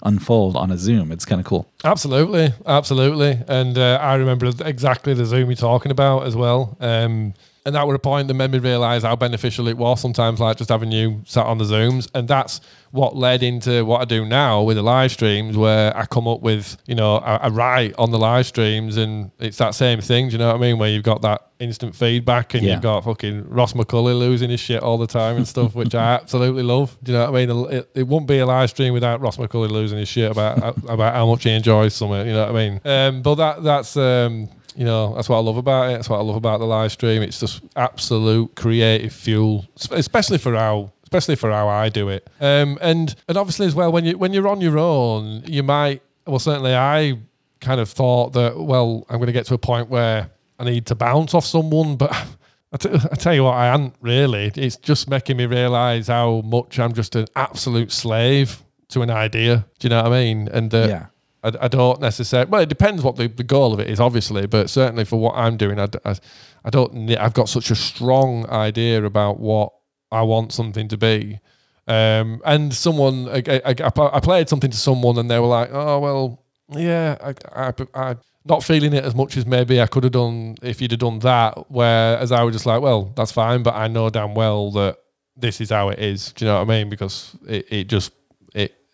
unfold 0.05 0.55
on 0.57 0.71
a 0.71 0.77
zoom. 0.77 1.11
It's 1.11 1.25
kind 1.25 1.41
of 1.41 1.47
cool. 1.47 1.67
Absolutely. 1.83 2.53
Absolutely. 2.67 3.39
And 3.49 3.79
uh, 3.79 3.99
i 4.03 4.17
remember 4.17 4.51
exactly 4.65 5.15
the 5.15 5.25
zoom 5.25 5.49
you're 5.49 5.57
talking 5.57 5.91
about 5.91 6.27
as 6.27 6.37
well. 6.37 6.77
Um, 6.81 7.33
and 7.67 7.75
that 7.75 7.87
was 7.87 7.95
a 7.95 7.99
point 7.99 8.29
that 8.29 8.35
made 8.35 8.51
me 8.51 8.59
realize 8.59 9.03
how 9.03 9.17
beneficial 9.17 9.69
it 9.69 9.77
was 9.77 10.01
sometimes 10.01 10.41
like 10.41 10.59
just 10.59 10.71
having 10.71 10.93
you 10.93 11.23
sat 11.25 11.47
on 11.47 11.59
the 11.59 11.65
zooms. 11.65 12.11
And 12.15 12.29
that's 12.29 12.61
what 12.95 13.17
led 13.17 13.43
into 13.43 13.85
what 13.85 14.01
i 14.01 14.05
do 14.05 14.25
now 14.25 14.63
with 14.63 14.77
the 14.77 14.83
live 14.83 15.11
streams 15.11 15.57
where 15.57 15.95
i 15.97 16.07
come 16.07 16.29
up 16.29 16.41
with 16.43 16.77
you 16.87 16.95
know 16.95 17.17
i, 17.17 17.35
I 17.39 17.49
write 17.49 17.93
on 17.99 18.13
the 18.13 18.21
live 18.21 18.47
streams 18.47 18.97
and 18.97 19.33
it's 19.41 19.59
that 19.59 19.75
same 19.75 20.01
thing 20.01 20.29
do 20.29 20.35
you 20.35 20.39
know 20.39 20.47
what 20.47 20.55
i 20.55 20.59
mean? 20.59 20.79
Where 20.79 20.89
you've 20.89 21.03
got 21.03 21.23
that 21.23 21.51
instant 21.59 21.97
feedback 21.97 22.55
and 22.55 22.63
yeah. 22.63 22.75
you've 22.75 22.83
got 22.83 23.03
fucking 23.03 23.51
ross 23.51 23.73
mccully 23.73 24.17
losing 24.17 24.49
his 24.49 24.61
shit 24.61 24.81
all 24.81 24.97
the 24.97 25.09
time 25.09 25.37
and 25.37 25.49
stuff 25.49 25.75
which 25.75 25.93
i 25.93 26.15
absolutely 26.21 26.63
love 26.63 26.97
do 27.03 27.11
you 27.11 27.19
know 27.19 27.33
what 27.33 27.41
i 27.41 27.47
mean? 27.47 27.73
It, 27.73 27.91
it 27.97 28.07
wouldn't 28.07 28.29
be 28.29 28.39
a 28.39 28.47
live 28.47 28.71
stream 28.71 28.93
without 28.93 29.21
ross 29.21 29.39
mccully 29.39 29.71
losing 29.71 29.99
his 29.99 30.09
shit 30.09 30.31
about 30.31 30.79
about 30.89 31.15
how 31.15 31.27
much 31.27 31.43
he 31.43 31.51
enjoys 31.51 31.95
something 31.95 32.25
you 32.29 32.33
know 32.33 32.47
what 32.47 32.55
i 32.55 32.69
mean? 32.69 32.81
Um, 32.85 33.23
but 33.23 33.35
that 33.35 33.65
that's 33.65 33.97
um, 33.97 34.51
you 34.77 34.85
know 34.85 35.15
that's 35.15 35.29
what 35.29 35.37
I 35.37 35.41
love 35.41 35.57
about 35.57 35.91
it. 35.91 35.95
That's 35.95 36.09
what 36.09 36.19
I 36.19 36.23
love 36.23 36.37
about 36.37 36.61
the 36.61 36.67
live 36.67 36.93
stream. 36.93 37.23
It's 37.23 37.41
just 37.41 37.63
absolute 37.77 38.55
creative 38.55 39.13
fuel, 39.13 39.67
especially 39.91 40.39
for 40.39 40.55
how 40.55 40.93
especially 41.05 41.37
for 41.37 41.51
how 41.51 41.69
I 41.69 41.89
do 41.89 42.09
it. 42.09 42.29
Um, 42.41 42.79
and 42.81 43.15
and 43.29 43.37
obviously 43.37 43.67
as 43.67 43.75
well 43.75 43.93
when 43.93 44.05
you 44.05 44.19
when 44.19 44.33
you're 44.33 44.49
on 44.49 44.61
your 44.61 44.79
own, 44.79 45.43
you 45.47 45.63
might 45.63 46.03
well 46.27 46.39
certainly 46.39 46.75
I 46.75 47.19
kind 47.61 47.81
of 47.81 47.89
thought 47.89 48.33
that 48.35 48.59
well 48.59 49.07
I'm 49.09 49.17
going 49.17 49.27
to 49.27 49.33
get 49.33 49.47
to 49.47 49.55
a 49.55 49.59
point 49.59 49.89
where 49.89 50.31
I 50.59 50.65
need 50.65 50.87
to 50.87 50.95
bounce 50.95 51.35
off 51.35 51.45
someone, 51.45 51.97
but. 51.97 52.13
I, 52.73 52.77
t- 52.77 52.89
I 52.93 53.15
tell 53.15 53.33
you 53.33 53.45
what, 53.45 53.55
I 53.55 53.77
not 53.77 53.95
really. 54.01 54.51
It's 54.57 54.75
just 54.77 55.09
making 55.09 55.37
me 55.37 55.47
realise 55.47 56.09
how 56.09 56.41
much 56.41 56.81
I'm 56.81 56.93
just 56.93 57.15
an 57.15 57.27
absolute 57.37 57.93
slave 57.93 58.65
to 58.89 59.03
an 59.03 59.11
idea. 59.11 59.65
Do 59.79 59.87
you 59.87 59.91
know 59.91 60.03
what 60.03 60.13
I 60.13 60.17
mean? 60.25 60.49
And 60.49 60.75
uh, 60.75 60.87
yeah. 60.89 61.07
I, 61.45 61.53
I 61.61 61.69
don't 61.69 62.01
necessarily. 62.01 62.51
Well, 62.51 62.63
it 62.63 62.69
depends 62.69 63.03
what 63.03 63.17
the, 63.17 63.29
the 63.29 63.45
goal 63.45 63.73
of 63.75 63.81
it 63.81 63.89
is, 63.89 64.01
obviously, 64.01 64.47
but 64.47 64.71
certainly 64.71 65.05
for 65.05 65.21
what 65.21 65.35
I'm 65.37 65.57
doing, 65.57 65.79
I, 65.79 65.89
I, 66.05 66.17
I 66.65 66.71
don't. 66.71 67.11
I've 67.11 67.35
got 67.35 67.49
such 67.49 67.71
a 67.71 67.75
strong 67.75 68.49
idea 68.49 69.05
about 69.05 69.39
what 69.39 69.73
I 70.11 70.23
want 70.23 70.53
something 70.53 70.89
to 70.89 70.97
be. 70.97 71.41
Um, 71.87 72.41
and 72.47 72.73
someone, 72.73 73.29
I, 73.29 73.43
I, 73.65 73.75
I, 73.77 74.21
played 74.21 74.49
something 74.49 74.71
to 74.71 74.77
someone, 74.77 75.19
and 75.19 75.31
they 75.31 75.39
were 75.39 75.47
like, 75.47 75.69
"Oh 75.71 76.01
well, 76.01 76.45
yeah, 76.71 77.17
I, 77.23 77.35
I, 77.69 77.73
I, 77.95 78.17
not 78.47 78.65
feeling 78.65 78.95
it 78.95 79.05
as 79.05 79.15
much 79.15 79.37
as 79.37 79.45
maybe 79.45 79.81
I 79.83 79.87
could 79.87 80.05
have 80.05 80.13
done 80.13 80.57
if 80.63 80.81
you'd 80.81 80.93
have 80.93 81.01
done 81.01 81.19
that." 81.21 81.71
Whereas 81.71 82.33
I 82.33 82.43
was 82.43 82.55
just 82.55 82.65
like, 82.65 82.81
"Well, 82.81 83.13
that's 83.15 83.33
fine," 83.33 83.63
but 83.63 83.75
I 83.75 83.89
know 83.89 84.09
damn 84.09 84.35
well 84.35 84.71
that 84.73 84.97
this 85.37 85.61
is 85.61 85.69
how 85.69 85.91
it 85.91 85.99
is. 85.99 86.33
Do 86.33 86.47
you 86.47 86.51
know 86.51 86.57
what 86.57 86.71
I 86.71 86.79
mean? 86.79 86.89
Because 86.89 87.37
it, 87.47 87.67
it 87.71 87.85
just 87.89 88.13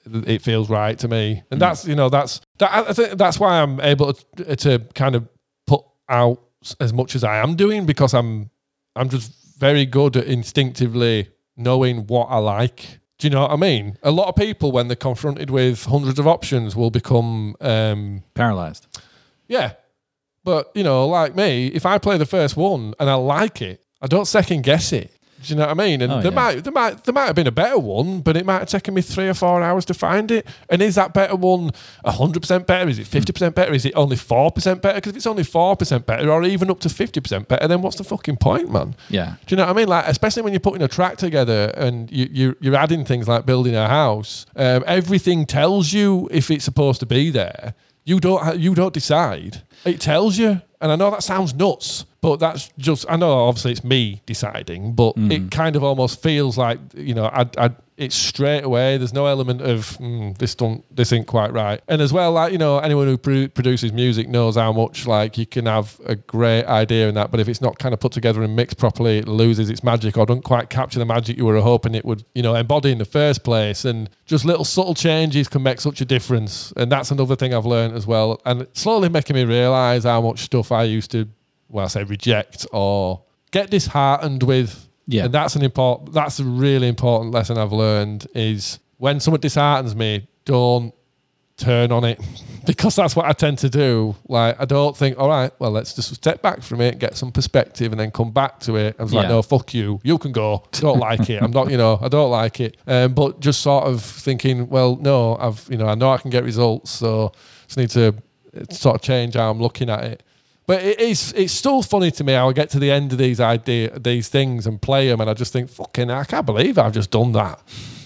it 0.06 0.42
feels 0.42 0.68
right 0.70 0.98
to 0.98 1.08
me, 1.08 1.42
and 1.50 1.58
mm. 1.58 1.60
that's 1.60 1.86
you 1.86 1.94
know 1.94 2.08
that's 2.08 2.40
that. 2.58 2.88
I 2.88 2.92
think 2.92 3.18
that's 3.18 3.38
why 3.38 3.60
I'm 3.60 3.80
able 3.80 4.14
to, 4.14 4.56
to 4.56 4.78
kind 4.94 5.14
of 5.14 5.28
put 5.66 5.84
out 6.08 6.40
as 6.80 6.92
much 6.92 7.14
as 7.14 7.24
I 7.24 7.38
am 7.38 7.56
doing 7.56 7.86
because 7.86 8.14
I'm 8.14 8.50
I'm 8.96 9.08
just 9.08 9.32
very 9.58 9.86
good 9.86 10.16
at 10.16 10.26
instinctively 10.26 11.28
knowing 11.56 12.06
what 12.06 12.26
I 12.26 12.38
like. 12.38 13.00
Do 13.18 13.26
you 13.26 13.30
know 13.30 13.42
what 13.42 13.50
I 13.50 13.56
mean? 13.56 13.98
A 14.02 14.10
lot 14.10 14.28
of 14.28 14.36
people, 14.36 14.72
when 14.72 14.88
they're 14.88 14.96
confronted 14.96 15.50
with 15.50 15.84
hundreds 15.84 16.18
of 16.18 16.26
options, 16.26 16.74
will 16.74 16.90
become 16.90 17.54
um, 17.60 18.22
paralyzed. 18.34 18.86
Yeah, 19.46 19.72
but 20.42 20.70
you 20.74 20.82
know, 20.82 21.06
like 21.06 21.36
me, 21.36 21.66
if 21.68 21.84
I 21.84 21.98
play 21.98 22.16
the 22.16 22.26
first 22.26 22.56
one 22.56 22.94
and 22.98 23.10
I 23.10 23.14
like 23.14 23.60
it, 23.60 23.84
I 24.00 24.06
don't 24.06 24.24
second 24.24 24.62
guess 24.62 24.92
it. 24.92 25.14
Do 25.42 25.54
you 25.54 25.58
know 25.58 25.66
what 25.66 25.80
I 25.80 25.86
mean? 25.86 26.02
And 26.02 26.12
oh, 26.12 26.20
there 26.20 26.32
yeah. 26.32 26.36
might 26.36 26.64
there 26.64 26.72
might 26.72 27.04
there 27.04 27.14
might 27.14 27.26
have 27.26 27.34
been 27.34 27.46
a 27.46 27.52
better 27.52 27.78
one, 27.78 28.20
but 28.20 28.36
it 28.36 28.44
might 28.44 28.58
have 28.58 28.68
taken 28.68 28.92
me 28.92 29.00
three 29.00 29.28
or 29.28 29.34
four 29.34 29.62
hours 29.62 29.84
to 29.86 29.94
find 29.94 30.30
it. 30.30 30.46
And 30.68 30.82
is 30.82 30.96
that 30.96 31.14
better 31.14 31.34
one 31.34 31.70
hundred 32.04 32.40
percent 32.40 32.66
better? 32.66 32.88
Is 32.88 32.98
it 32.98 33.06
fifty 33.06 33.32
percent 33.32 33.54
better? 33.54 33.72
Is 33.72 33.86
it 33.86 33.94
only 33.96 34.16
four 34.16 34.50
percent 34.50 34.82
better? 34.82 34.96
Because 34.96 35.10
if 35.10 35.16
it's 35.16 35.26
only 35.26 35.44
four 35.44 35.76
percent 35.76 36.04
better, 36.04 36.30
or 36.30 36.44
even 36.44 36.70
up 36.70 36.80
to 36.80 36.88
fifty 36.88 37.20
percent 37.20 37.48
better, 37.48 37.66
then 37.66 37.80
what's 37.80 37.96
the 37.96 38.04
fucking 38.04 38.36
point, 38.36 38.70
man? 38.70 38.94
Yeah. 39.08 39.36
Do 39.46 39.54
you 39.54 39.56
know 39.56 39.64
what 39.64 39.70
I 39.70 39.76
mean? 39.76 39.88
Like, 39.88 40.06
especially 40.08 40.42
when 40.42 40.52
you're 40.52 40.60
putting 40.60 40.82
a 40.82 40.88
track 40.88 41.16
together 41.16 41.72
and 41.74 42.10
you, 42.10 42.28
you 42.30 42.56
you're 42.60 42.76
adding 42.76 43.04
things 43.04 43.26
like 43.26 43.46
building 43.46 43.74
a 43.74 43.88
house. 43.88 44.46
Um, 44.56 44.84
everything 44.86 45.46
tells 45.46 45.92
you 45.92 46.28
if 46.30 46.50
it's 46.50 46.64
supposed 46.64 47.00
to 47.00 47.06
be 47.06 47.30
there. 47.30 47.74
You 48.04 48.20
don't 48.20 48.58
you 48.58 48.74
don't 48.74 48.92
decide. 48.92 49.62
It 49.84 50.00
tells 50.00 50.36
you. 50.36 50.60
And 50.80 50.90
I 50.90 50.96
know 50.96 51.10
that 51.10 51.22
sounds 51.22 51.54
nuts, 51.54 52.06
but 52.20 52.40
that's 52.40 52.70
just, 52.78 53.04
I 53.08 53.16
know 53.16 53.30
obviously 53.46 53.72
it's 53.72 53.84
me 53.84 54.22
deciding, 54.24 54.94
but 54.94 55.14
mm. 55.16 55.30
it 55.30 55.50
kind 55.50 55.76
of 55.76 55.84
almost 55.84 56.22
feels 56.22 56.56
like, 56.56 56.78
you 56.94 57.14
know, 57.14 57.26
I, 57.26 57.46
I, 57.58 57.70
it's 58.00 58.16
straight 58.16 58.64
away. 58.64 58.96
There's 58.96 59.12
no 59.12 59.26
element 59.26 59.60
of 59.60 59.98
mm, 59.98 60.36
this 60.38 60.54
don't 60.54 60.82
this 60.94 61.12
ain't 61.12 61.26
quite 61.26 61.52
right. 61.52 61.82
And 61.86 62.00
as 62.00 62.14
well, 62.14 62.32
like 62.32 62.50
you 62.50 62.56
know, 62.56 62.78
anyone 62.78 63.06
who 63.06 63.18
pr- 63.18 63.48
produces 63.48 63.92
music 63.92 64.26
knows 64.26 64.56
how 64.56 64.72
much 64.72 65.06
like 65.06 65.36
you 65.36 65.44
can 65.44 65.66
have 65.66 66.00
a 66.06 66.16
great 66.16 66.64
idea 66.64 67.10
in 67.10 67.14
that, 67.16 67.30
but 67.30 67.40
if 67.40 67.48
it's 67.48 67.60
not 67.60 67.78
kind 67.78 67.92
of 67.92 68.00
put 68.00 68.12
together 68.12 68.42
and 68.42 68.56
mixed 68.56 68.78
properly, 68.78 69.18
it 69.18 69.28
loses 69.28 69.68
its 69.68 69.84
magic 69.84 70.16
or 70.16 70.24
don't 70.24 70.42
quite 70.42 70.70
capture 70.70 70.98
the 70.98 71.04
magic 71.04 71.36
you 71.36 71.44
were 71.44 71.60
hoping 71.60 71.94
it 71.94 72.06
would, 72.06 72.24
you 72.34 72.42
know, 72.42 72.54
embody 72.54 72.90
in 72.90 72.96
the 72.96 73.04
first 73.04 73.44
place. 73.44 73.84
And 73.84 74.08
just 74.24 74.46
little 74.46 74.64
subtle 74.64 74.94
changes 74.94 75.46
can 75.46 75.62
make 75.62 75.78
such 75.78 76.00
a 76.00 76.06
difference. 76.06 76.72
And 76.78 76.90
that's 76.90 77.10
another 77.10 77.36
thing 77.36 77.52
I've 77.52 77.66
learned 77.66 77.94
as 77.94 78.06
well. 78.06 78.40
And 78.46 78.66
slowly 78.72 79.10
making 79.10 79.36
me 79.36 79.44
realize 79.44 80.04
how 80.04 80.22
much 80.22 80.40
stuff 80.40 80.69
I 80.72 80.84
used 80.84 81.10
to, 81.12 81.28
well, 81.68 81.84
I 81.84 81.88
say 81.88 82.04
reject 82.04 82.66
or 82.72 83.22
get 83.50 83.70
disheartened 83.70 84.42
with 84.42 84.88
yeah, 85.06 85.24
and 85.24 85.34
that's 85.34 85.56
an 85.56 85.62
important. 85.62 86.12
That's 86.12 86.38
a 86.38 86.44
really 86.44 86.86
important 86.86 87.32
lesson 87.32 87.58
I've 87.58 87.72
learned 87.72 88.28
is 88.32 88.78
when 88.98 89.18
someone 89.18 89.40
disheartens 89.40 89.96
me, 89.96 90.28
don't 90.44 90.94
turn 91.56 91.92
on 91.92 92.04
it 92.04 92.20
because 92.66 92.96
that's 92.96 93.16
what 93.16 93.26
I 93.26 93.32
tend 93.32 93.58
to 93.58 93.68
do. 93.68 94.14
Like 94.28 94.60
I 94.60 94.64
don't 94.66 94.96
think, 94.96 95.18
all 95.18 95.28
right, 95.28 95.52
well, 95.58 95.72
let's 95.72 95.94
just 95.94 96.14
step 96.14 96.42
back 96.42 96.62
from 96.62 96.80
it, 96.80 97.00
get 97.00 97.16
some 97.16 97.32
perspective, 97.32 97.92
and 97.92 98.00
then 98.00 98.12
come 98.12 98.30
back 98.30 98.60
to 98.60 98.76
it. 98.76 98.94
I 99.00 99.02
was 99.02 99.12
like, 99.12 99.28
no, 99.28 99.42
fuck 99.42 99.74
you, 99.74 100.00
you 100.04 100.16
can 100.16 100.30
go. 100.30 100.62
Don't 100.72 100.98
like 101.10 101.28
it. 101.28 101.42
I'm 101.42 101.50
not, 101.50 101.70
you 101.70 101.76
know, 101.76 101.98
I 102.00 102.08
don't 102.08 102.30
like 102.30 102.60
it. 102.60 102.76
Um, 102.86 103.12
but 103.12 103.40
just 103.40 103.62
sort 103.62 103.84
of 103.88 104.02
thinking, 104.02 104.68
well, 104.68 104.96
no, 104.96 105.36
I've, 105.38 105.66
you 105.68 105.76
know, 105.76 105.86
I 105.86 105.96
know 105.96 106.12
I 106.12 106.18
can 106.18 106.30
get 106.30 106.44
results, 106.44 106.92
so 106.92 107.32
just 107.66 107.78
need 107.78 107.90
to 107.90 108.14
uh, 108.56 108.72
sort 108.72 108.94
of 108.94 109.02
change 109.02 109.34
how 109.34 109.50
I'm 109.50 109.60
looking 109.60 109.90
at 109.90 110.04
it. 110.04 110.22
But 110.70 110.84
it 110.84 111.00
is, 111.00 111.32
it's 111.32 111.52
still 111.52 111.82
funny 111.82 112.12
to 112.12 112.22
me 112.22 112.32
how 112.34 112.48
I 112.48 112.52
get 112.52 112.70
to 112.70 112.78
the 112.78 112.92
end 112.92 113.10
of 113.10 113.18
these 113.18 113.40
idea, 113.40 113.98
these 113.98 114.28
things 114.28 114.68
and 114.68 114.80
play 114.80 115.08
them, 115.08 115.20
and 115.20 115.28
I 115.28 115.34
just 115.34 115.52
think, 115.52 115.68
fucking, 115.68 116.12
I 116.12 116.22
can't 116.22 116.46
believe 116.46 116.78
I've 116.78 116.92
just 116.92 117.10
done 117.10 117.32
that. 117.32 117.60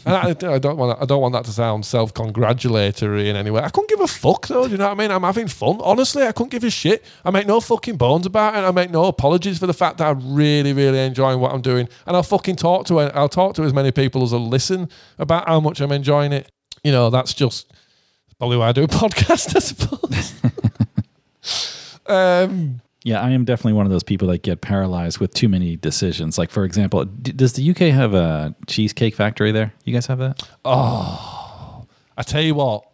And 0.07 0.15
I, 0.17 0.55
I 0.55 0.59
don't 0.59 0.79
want, 0.79 0.99
I 0.99 1.05
don't 1.05 1.21
want 1.21 1.35
that 1.35 1.45
to 1.45 1.51
sound 1.51 1.85
self-congratulatory 1.85 3.29
in 3.29 3.37
any 3.37 3.51
way. 3.51 3.61
I 3.61 3.69
couldn't 3.69 3.91
give 3.91 4.01
a 4.01 4.07
fuck 4.07 4.47
though. 4.47 4.65
Do 4.65 4.71
you 4.71 4.79
know 4.79 4.87
what 4.87 4.93
I 4.93 4.95
mean? 4.95 5.11
I'm 5.11 5.25
having 5.25 5.47
fun. 5.47 5.79
Honestly, 5.83 6.23
I 6.23 6.33
couldn't 6.33 6.53
give 6.53 6.65
a 6.65 6.71
shit. 6.71 7.05
I 7.23 7.31
make 7.31 7.47
no 7.47 7.61
fucking 7.61 7.99
bones 7.99 8.25
about 8.25 8.55
it. 8.55 8.67
I 8.67 8.71
make 8.71 8.91
no 8.91 9.05
apologies 9.05 9.59
for 9.59 9.67
the 9.67 9.75
fact 9.75 9.99
that 9.99 10.09
I'm 10.09 10.35
really, 10.35 10.73
really 10.73 11.01
enjoying 11.01 11.41
what 11.41 11.53
I'm 11.53 11.61
doing. 11.61 11.87
And 12.07 12.17
I'll 12.17 12.23
fucking 12.23 12.57
talk 12.57 12.87
to, 12.87 12.99
I'll 12.99 13.29
talk 13.29 13.57
to 13.57 13.65
as 13.65 13.75
many 13.75 13.93
people 13.93 14.23
as 14.23 14.33
will 14.33 14.49
listen 14.49 14.89
about 15.19 15.47
how 15.49 15.61
much 15.61 15.83
I'm 15.83 15.93
enjoying 15.93 16.33
it. 16.33 16.51
You 16.83 16.93
know, 16.93 17.11
that's 17.11 17.35
just 17.35 17.71
probably 18.39 18.57
why 18.57 18.71
I 18.71 18.73
do 18.73 18.85
a 18.85 18.89
podcast, 18.89 19.55
I 19.55 19.59
suppose. 19.59 20.41
um, 22.07 22.81
Yeah, 23.03 23.21
I 23.21 23.31
am 23.31 23.45
definitely 23.45 23.75
one 23.75 23.87
of 23.87 23.93
those 23.93 24.03
people 24.03 24.29
that 24.29 24.43
get 24.43 24.61
paralyzed 24.61 25.19
with 25.19 25.35
too 25.35 25.49
many 25.49 25.77
decisions. 25.77 26.39
Like, 26.39 26.51
for 26.51 26.65
example, 26.65 27.05
d- 27.05 27.33
does 27.33 27.53
the 27.55 27.71
UK 27.71 27.79
have 27.95 28.15
a 28.15 28.55
cheesecake 28.67 29.15
factory 29.15 29.53
there? 29.53 29.73
You 29.85 29.93
guys 29.93 30.07
have 30.07 30.19
that? 30.19 30.43
Oh, 30.65 31.87
I 32.17 32.23
tell 32.23 32.43
you 32.43 32.55
what, 32.55 32.87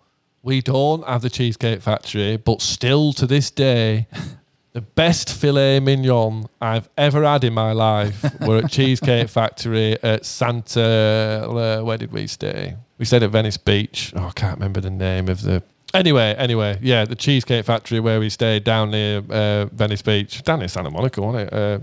we 0.42 0.62
don't 0.62 1.06
have 1.06 1.22
the 1.22 1.28
Cheesecake 1.30 1.82
Factory, 1.82 2.38
but 2.38 2.62
still 2.62 3.12
to 3.14 3.26
this 3.26 3.50
day, 3.50 4.06
the 4.72 4.80
best 4.80 5.32
filet 5.34 5.80
mignon 5.80 6.46
I've 6.62 6.88
ever 6.96 7.24
had 7.24 7.44
in 7.44 7.52
my 7.52 7.72
life 7.72 8.24
were 8.40 8.58
at 8.58 8.70
Cheesecake 8.70 9.28
Factory 9.38 10.02
at 10.02 10.24
Santa. 10.24 11.82
Where 11.84 11.98
did 11.98 12.12
we 12.12 12.26
stay? 12.26 12.76
We 12.98 13.04
stayed 13.04 13.22
at 13.22 13.30
Venice 13.30 13.56
Beach. 13.58 14.12
Oh, 14.16 14.26
I 14.28 14.30
can't 14.32 14.56
remember 14.58 14.80
the 14.80 14.90
name 14.90 15.28
of 15.28 15.42
the. 15.42 15.62
Anyway, 15.92 16.34
anyway, 16.38 16.78
yeah, 16.80 17.04
the 17.04 17.16
Cheesecake 17.16 17.64
Factory 17.64 18.00
where 18.00 18.20
we 18.20 18.28
stayed 18.28 18.64
down 18.64 18.90
near 18.90 19.22
uh, 19.28 19.66
Venice 19.66 20.02
Beach, 20.02 20.42
down 20.42 20.60
near 20.60 20.68
Santa 20.68 20.90
Monica, 20.90 21.20
wasn't 21.20 21.48
it? 21.48 21.52
Uh, 21.52 21.78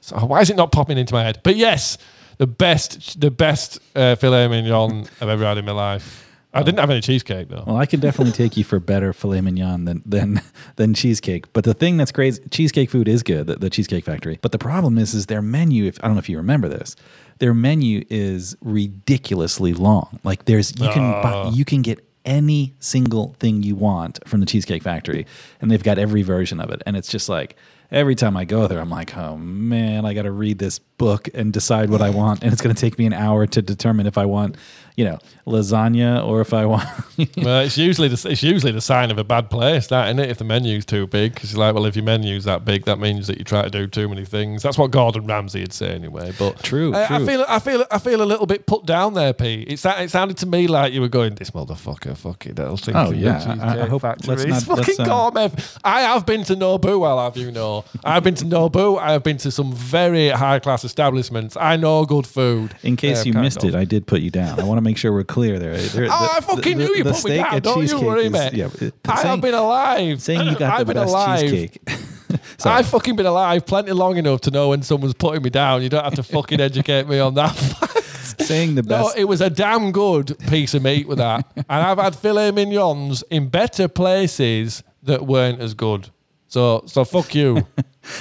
so 0.00 0.16
why 0.24 0.40
is 0.40 0.50
it 0.50 0.56
not 0.56 0.72
popping 0.72 0.96
into 0.96 1.12
my 1.12 1.22
head? 1.22 1.40
But 1.42 1.56
yes, 1.56 1.98
the 2.38 2.46
best, 2.46 3.20
the 3.20 3.30
best 3.30 3.78
uh, 3.94 4.14
filet 4.14 4.48
mignon 4.48 5.06
I've 5.20 5.28
ever 5.28 5.44
had 5.44 5.58
in 5.58 5.66
my 5.66 5.72
life. 5.72 6.26
I 6.52 6.62
didn't 6.64 6.80
have 6.80 6.90
any 6.90 7.00
cheesecake 7.00 7.48
though. 7.48 7.62
Well, 7.64 7.76
I 7.76 7.86
can 7.86 8.00
definitely 8.00 8.32
take 8.32 8.56
you 8.56 8.64
for 8.64 8.80
better 8.80 9.12
filet 9.12 9.40
mignon 9.40 9.84
than 9.84 10.02
than 10.04 10.42
than 10.76 10.94
cheesecake. 10.94 11.52
But 11.52 11.62
the 11.64 11.74
thing 11.74 11.96
that's 11.96 12.10
crazy, 12.10 12.42
cheesecake 12.50 12.90
food 12.90 13.06
is 13.06 13.22
good, 13.22 13.46
the, 13.46 13.56
the 13.56 13.70
Cheesecake 13.70 14.04
Factory. 14.04 14.38
But 14.42 14.50
the 14.50 14.58
problem 14.58 14.98
is, 14.98 15.14
is 15.14 15.26
their 15.26 15.42
menu. 15.42 15.84
If 15.84 16.02
I 16.02 16.08
don't 16.08 16.16
know 16.16 16.18
if 16.20 16.28
you 16.28 16.38
remember 16.38 16.68
this, 16.68 16.96
their 17.38 17.54
menu 17.54 18.04
is 18.10 18.56
ridiculously 18.62 19.74
long. 19.74 20.18
Like 20.24 20.46
there's 20.46 20.72
you 20.80 20.88
can 20.88 21.22
buy, 21.22 21.50
you 21.52 21.64
can 21.64 21.82
get 21.82 22.04
any 22.24 22.74
single 22.80 23.34
thing 23.38 23.62
you 23.62 23.74
want 23.74 24.18
from 24.26 24.40
the 24.40 24.46
Cheesecake 24.46 24.82
Factory, 24.82 25.26
and 25.60 25.70
they've 25.70 25.82
got 25.82 25.98
every 25.98 26.22
version 26.22 26.60
of 26.60 26.70
it. 26.70 26.82
And 26.86 26.96
it's 26.96 27.08
just 27.08 27.28
like 27.28 27.56
every 27.90 28.14
time 28.14 28.36
I 28.36 28.44
go 28.44 28.66
there, 28.66 28.80
I'm 28.80 28.90
like, 28.90 29.16
oh 29.16 29.36
man, 29.36 30.04
I 30.04 30.14
got 30.14 30.22
to 30.22 30.30
read 30.30 30.58
this 30.58 30.78
book 30.78 31.28
and 31.34 31.52
decide 31.52 31.90
what 31.90 32.02
I 32.02 32.10
want, 32.10 32.42
and 32.42 32.52
it's 32.52 32.62
going 32.62 32.74
to 32.74 32.80
take 32.80 32.98
me 32.98 33.06
an 33.06 33.12
hour 33.12 33.46
to 33.46 33.62
determine 33.62 34.06
if 34.06 34.18
I 34.18 34.26
want, 34.26 34.56
you 35.00 35.06
know, 35.08 35.18
lasagna 35.46 36.24
or 36.26 36.40
if 36.40 36.52
I 36.52 36.66
want. 36.66 36.88
Well, 37.36 37.60
it's 37.60 37.76
usually 37.76 38.08
the, 38.08 38.28
it's 38.30 38.42
usually 38.42 38.72
the 38.72 38.80
sign 38.80 39.10
of 39.10 39.18
a 39.18 39.24
bad 39.24 39.50
place, 39.50 39.88
that 39.88 40.06
isn't 40.08 40.18
it? 40.20 40.30
If 40.30 40.38
the 40.38 40.44
menu's 40.44 40.86
too 40.86 41.06
big, 41.06 41.34
because 41.34 41.52
you're 41.52 41.60
like, 41.60 41.74
well, 41.74 41.84
if 41.84 41.94
your 41.94 42.04
menu's 42.04 42.44
that 42.44 42.64
big, 42.64 42.86
that 42.86 42.98
means 42.98 43.26
that 43.26 43.36
you 43.38 43.44
try 43.44 43.60
to 43.62 43.68
do 43.68 43.86
too 43.86 44.08
many 44.08 44.24
things. 44.24 44.62
That's 44.62 44.78
what 44.78 44.90
Gordon 44.90 45.26
Ramsay 45.26 45.60
would 45.60 45.72
say 45.74 45.90
anyway. 45.94 46.32
But 46.38 46.62
True, 46.62 46.94
I, 46.94 47.16
I 47.16 47.26
feel 47.26 47.44
I 47.46 47.58
feel 47.58 47.84
I 47.90 47.98
feel 47.98 48.22
a 48.22 48.24
little 48.24 48.46
bit 48.46 48.64
put 48.66 48.86
down 48.86 49.12
there, 49.14 49.34
Pete. 49.34 49.68
It, 49.70 49.78
sa- 49.78 49.98
it 50.00 50.08
sounded 50.10 50.38
to 50.38 50.46
me 50.46 50.66
like 50.66 50.94
you 50.94 51.02
were 51.02 51.08
going, 51.08 51.34
this 51.34 51.50
motherfucker, 51.50 52.16
fucking 52.16 52.56
hell. 52.56 52.76
thinking 52.78 52.96
Oh, 52.96 53.10
yeah. 53.10 53.56
I- 53.60 53.82
I 53.82 53.86
hope- 53.88 54.00
Factory 54.02 54.34
let's 54.36 54.44
not- 54.66 54.78
let's, 54.78 54.88
fucking 54.96 55.00
uh, 55.00 55.30
gourmet. 55.30 55.52
I 55.84 56.00
have 56.02 56.24
been 56.24 56.42
to 56.44 56.54
Nobu, 56.56 57.06
I'll 57.06 57.22
have 57.22 57.36
you 57.36 57.50
know. 57.50 57.84
I've 58.02 58.24
been 58.24 58.36
to 58.36 58.44
Nobu. 58.46 58.98
I 58.98 59.12
have 59.12 59.22
been 59.22 59.36
to 59.38 59.50
some 59.50 59.72
very 59.74 60.30
high 60.30 60.58
class 60.58 60.84
establishments. 60.84 61.54
I 61.58 61.76
know 61.76 62.06
good 62.06 62.26
food. 62.26 62.74
In 62.82 62.96
case 62.96 63.26
you 63.26 63.34
missed 63.34 63.62
of. 63.62 63.70
it, 63.70 63.74
I 63.74 63.84
did 63.84 64.06
put 64.06 64.20
you 64.22 64.30
down. 64.30 64.58
I 64.58 64.64
want 64.64 64.78
to 64.78 64.82
make 64.82 64.89
sure 64.96 65.12
we're 65.12 65.24
clear 65.24 65.58
there. 65.58 65.72
Oh, 65.78 65.78
the- 65.78 66.10
I 66.10 66.40
fucking 66.40 66.78
the- 66.78 66.84
knew 66.84 66.94
you 66.96 67.04
the 67.04 67.12
put 67.12 67.24
me 67.24 67.30
steak 67.36 67.50
down. 67.50 67.60
Don't 67.60 67.76
you 67.78 67.82
Cheesecake 67.88 68.02
worry, 68.02 68.24
is- 68.26 68.32
mate. 68.32 68.52
yeah, 68.54 68.68
I 69.06 69.20
have 69.26 69.40
been 69.40 69.54
alive. 69.54 70.22
Saying 70.22 70.46
you 70.46 70.56
got 70.56 70.72
I've 70.72 70.86
the 70.86 70.94
been 70.94 71.02
best 71.02 71.10
alive. 71.10 71.40
cheesecake. 71.40 71.80
I've 72.64 72.86
fucking 72.86 73.16
been 73.16 73.26
alive 73.26 73.66
plenty 73.66 73.92
long 73.92 74.16
enough 74.16 74.42
to 74.42 74.50
know 74.50 74.68
when 74.68 74.82
someone's 74.82 75.14
putting 75.14 75.42
me 75.42 75.50
down. 75.50 75.82
You 75.82 75.88
don't 75.88 76.04
have 76.04 76.14
to 76.14 76.22
fucking 76.22 76.60
educate 76.60 77.08
me 77.08 77.18
on 77.18 77.34
that. 77.34 77.54
saying 78.40 78.74
the 78.76 78.82
best. 78.82 79.16
no, 79.16 79.20
it 79.20 79.24
was 79.24 79.40
a 79.40 79.50
damn 79.50 79.92
good 79.92 80.38
piece 80.48 80.74
of 80.74 80.82
meat 80.82 81.08
with 81.08 81.18
that. 81.18 81.44
and 81.56 81.64
I've 81.68 81.98
had 81.98 82.14
filet 82.16 82.50
mignons 82.52 83.22
in 83.30 83.48
better 83.48 83.88
places 83.88 84.82
that 85.02 85.26
weren't 85.26 85.60
as 85.60 85.74
good. 85.74 86.10
So, 86.48 86.82
so 86.86 87.04
fuck 87.04 87.34
you. 87.34 87.66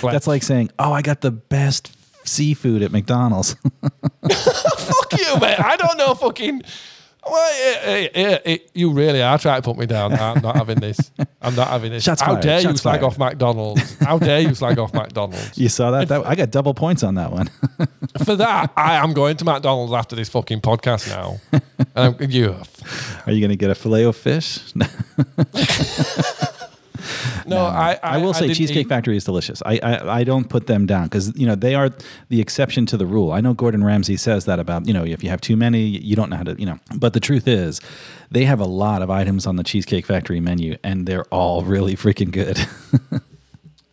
That's 0.01 0.28
like 0.28 0.43
saying, 0.43 0.72
"Oh, 0.80 0.91
I 0.93 1.01
got 1.01 1.22
the 1.22 1.32
best 1.32 1.88
seafood 2.30 2.82
at 2.82 2.91
McDonald's." 2.91 3.55
fuck 4.30 5.13
you, 5.17 5.39
mate. 5.39 5.59
I 5.59 5.75
don't 5.77 5.97
know 5.97 6.13
fucking. 6.13 6.61
Well, 7.30 7.59
yeah, 7.86 8.07
yeah, 8.15 8.38
it- 8.45 8.71
you 8.73 8.91
really 8.91 9.21
are 9.21 9.38
trying 9.38 9.61
to 9.61 9.65
put 9.65 9.77
me 9.77 9.86
down. 9.86 10.13
I'm 10.13 10.41
not 10.41 10.55
having 10.55 10.80
this. 10.80 11.11
I'm 11.41 11.53
not 11.53 11.67
having 11.67 11.91
this. 11.91 12.03
Shots 12.03 12.21
How 12.21 12.32
fired, 12.34 12.43
dare 12.43 12.57
you 12.61 12.69
shots 12.69 12.82
slag 12.82 13.01
fired. 13.01 13.07
off 13.07 13.17
McDonald's? 13.19 13.99
How 13.99 14.17
dare 14.17 14.39
you 14.39 14.55
slag 14.55 14.80
off 14.80 14.93
McDonald's? 14.93 15.57
you 15.57 15.67
saw 15.67 15.91
that? 15.91 16.07
that? 16.07 16.25
I 16.25 16.36
got 16.36 16.49
double 16.49 16.73
points 16.73 17.03
on 17.03 17.15
that 17.15 17.32
one. 17.32 17.49
For 18.23 18.36
that, 18.38 18.71
I 18.77 18.95
am 18.95 19.13
going 19.13 19.36
to 19.38 19.45
McDonald's 19.45 19.91
after 19.93 20.15
this 20.15 20.30
fucking 20.30 20.61
podcast 20.61 21.09
now. 21.09 21.39
And 21.51 22.15
I'm, 22.19 22.32
you, 22.32 22.55
Are 23.27 23.32
you 23.34 23.41
going 23.41 23.49
to 23.51 23.57
get 23.57 23.69
a 23.69 23.75
filet 23.75 24.03
of 24.03 24.15
fish? 24.15 24.73
no, 27.50 27.66
I, 27.66 27.93
I, 28.04 28.16
I 28.16 28.18
will 28.18 28.34
say 28.34 28.54
Cheesecake 28.54 28.86
eat- 28.86 28.89
Factory 28.89 29.18
is 29.18 29.24
delicious. 29.24 29.62
I, 29.66 29.80
I 29.84 30.20
I 30.20 30.24
don't 30.24 30.50
put 30.50 30.68
them 30.68 30.86
down 30.86 31.06
because 31.06 31.36
you 31.38 31.45
know 31.45 31.56
they 31.56 31.76
are 31.76 31.89
the 32.30 32.41
exception 32.41 32.86
to 32.88 32.97
the 32.97 33.06
rule. 33.06 33.32
I 33.32 33.41
know 33.41 33.54
Gordon 33.54 33.84
Ramsay 33.84 34.18
says 34.18 34.45
that 34.45 34.60
about 34.60 34.88
you 34.88 34.93
know 34.93 35.04
if 35.06 35.24
you 35.24 35.30
have 35.30 35.41
too 35.41 35.56
many, 35.58 35.82
you 35.82 36.16
don't 36.16 36.30
know 36.30 36.38
how 36.38 36.43
to 36.43 36.56
you 36.60 36.66
know. 36.66 36.80
But 36.95 37.14
the 37.14 37.20
truth 37.20 37.47
is, 37.47 37.82
they 38.32 38.45
have 38.45 38.60
a 38.60 38.66
lot 38.66 39.02
of 39.02 39.10
items 39.10 39.45
on 39.45 39.56
the 39.56 39.64
Cheesecake 39.64 40.06
Factory 40.06 40.39
menu, 40.39 40.78
and 40.84 41.06
they're 41.06 41.26
all 41.26 41.64
really 41.64 41.95
freaking 41.95 42.32
good. 42.32 42.60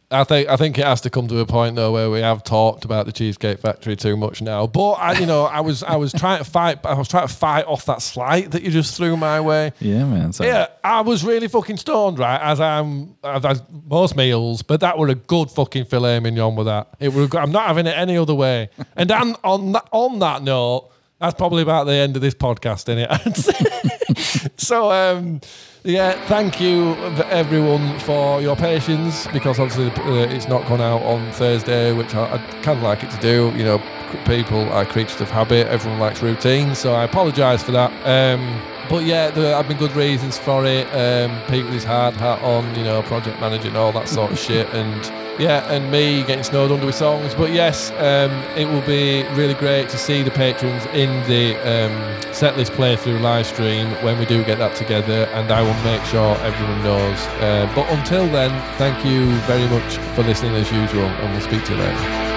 I 0.09 0.23
think 0.23 0.49
I 0.49 0.57
think 0.57 0.79
it 0.79 0.85
has 0.85 1.01
to 1.01 1.11
come 1.11 1.27
to 1.29 1.41
a 1.41 1.47
point 1.47 1.75
though 1.75 1.93
where 1.93 2.09
we 2.11 2.21
have 2.21 2.45
talked 2.45 2.85
about 2.85 3.07
the 3.07 3.13
Cheesecake 3.13 3.59
Factory 3.59 3.97
too 3.97 4.17
much 4.17 4.41
now. 4.41 4.67
But 4.69 4.93
I, 4.93 5.19
you 5.19 5.27
know, 5.27 5.45
I 5.47 5.61
was 5.61 5.83
I 5.83 5.97
was 5.97 6.13
trying 6.13 6.39
to 6.39 6.45
fight. 6.45 6.79
I 6.87 6.95
was 6.95 7.09
trying 7.09 7.27
to 7.27 7.35
fight 7.35 7.67
off 7.67 7.87
that 7.87 8.01
slight 8.03 8.53
that 8.53 8.63
you 8.63 8.71
just 8.71 8.97
threw 8.97 9.17
my 9.17 9.41
way. 9.41 9.73
yeah, 9.81 10.05
man. 10.05 10.33
So 10.33 10.45
Yeah, 10.45 10.69
I 10.85 11.01
was 11.01 11.25
really 11.25 11.49
fucking 11.49 11.79
stoned, 11.79 12.21
right? 12.21 12.41
As 12.41 12.61
I'm, 12.61 13.17
as 13.25 13.45
as 13.45 13.63
most 13.85 14.15
meals, 14.17 14.63
but 14.63 14.79
that 14.81 14.97
were 14.97 15.09
a 15.09 15.17
good 15.17 15.51
fucking 15.51 15.87
filet 15.87 16.21
mignon 16.21 16.55
with 16.55 16.67
that. 16.67 16.89
It 17.01 17.11
good- 17.11 17.35
I'm 17.35 17.51
not 17.53 17.67
having 17.67 17.87
it 17.89 17.97
any 17.99 18.17
other 18.17 18.35
way. 18.35 18.71
And 18.95 19.11
then 19.11 19.35
on 19.43 19.73
that, 19.73 19.89
on 19.91 20.21
that 20.21 20.43
note, 20.43 20.91
that's 21.21 21.35
probably 21.35 21.63
about 21.63 21.85
the 21.85 21.95
end 21.95 22.17
of 22.17 22.23
this 22.23 22.35
podcast, 22.35 22.89
isn't 22.89 23.07
it? 23.11 24.53
so, 24.61 24.91
um, 24.93 25.41
yeah, 25.83 26.13
thank 26.27 26.61
you 26.61 26.95
everyone 27.27 27.99
for 28.01 28.41
your 28.43 28.57
patience 28.57 29.27
because 29.29 29.59
obviously 29.59 29.87
uh, 30.03 30.29
it's 30.29 30.49
not 30.49 30.67
gone 30.69 30.81
out 30.81 31.03
on 31.03 31.31
Thursday, 31.33 31.93
which 31.93 32.15
I, 32.15 32.35
I 32.35 32.39
kind 32.63 32.79
of 32.79 32.83
like 32.83 33.03
it 33.03 33.11
to 33.13 33.21
do. 33.21 33.53
You 33.57 33.65
know, 33.65 33.79
people 34.27 34.69
are 34.73 34.85
creatures 34.85 35.21
of 35.21 35.31
habit. 35.31 35.69
Everyone 35.69 36.01
likes 36.01 36.23
routine, 36.23 36.75
so 36.75 36.93
I 36.95 37.05
apologise 37.05 37.63
for 37.63 37.73
that. 37.73 37.93
Um, 38.05 38.61
but 38.91 39.05
yeah, 39.05 39.31
there 39.31 39.55
have 39.57 39.69
been 39.69 39.79
good 39.79 39.93
reasons 39.93 40.39
for 40.39 40.65
it. 40.67 40.87
Um, 40.89 41.41
Pete 41.49 41.65
with 41.67 41.85
hard 41.85 42.15
hat 42.15 42.43
on, 42.43 42.75
you 42.75 42.85
know, 42.85 43.03
project 43.03 43.41
manager 43.41 43.69
and 43.69 43.77
all 43.77 43.93
that 43.93 44.09
sort 44.09 44.33
of 44.33 44.39
shit, 44.39 44.69
and 44.75 45.26
yeah, 45.39 45.71
and 45.71 45.91
me 45.91 46.23
getting 46.23 46.45
snowed 46.45 46.71
under 46.71 46.87
with 46.87 46.95
songs. 46.95 47.35
But 47.35 47.53
yes, 47.53 47.91
um, 47.93 48.31
it 48.57 48.67
will 48.67 48.87
be 48.87 49.25
really 49.35 49.55
great 49.55 49.89
to 49.91 49.99
see 49.99 50.23
the 50.23 50.31
patrons 50.31 50.85
in 50.87 51.11
the 51.29 51.57
um, 51.61 51.93
setlist 52.33 52.71
playthrough 52.71 53.21
live 53.21 53.47
stream 53.47 53.89
when 54.03 54.19
we 54.19 54.27
do 54.27 54.45
get 54.45 54.59
that 54.59 54.77
together, 54.77 55.29
and 55.35 55.51
I 55.51 55.63
will 55.63 55.85
make 55.85 56.05
sure 56.05 56.37
everyone 56.39 56.83
knows. 56.83 57.27
Uh, 57.41 57.71
but 57.75 57.89
until 57.91 58.27
then, 58.29 58.51
thank 58.77 59.05
you 59.05 59.27
very 59.41 59.67
much 59.69 59.99
for 60.15 60.23
listening 60.23 60.55
as 60.55 60.71
usual, 60.71 61.05
and 61.05 61.33
we'll 61.33 61.41
speak 61.43 61.65
to 61.65 61.75
you 61.75 61.81
later. 61.81 62.36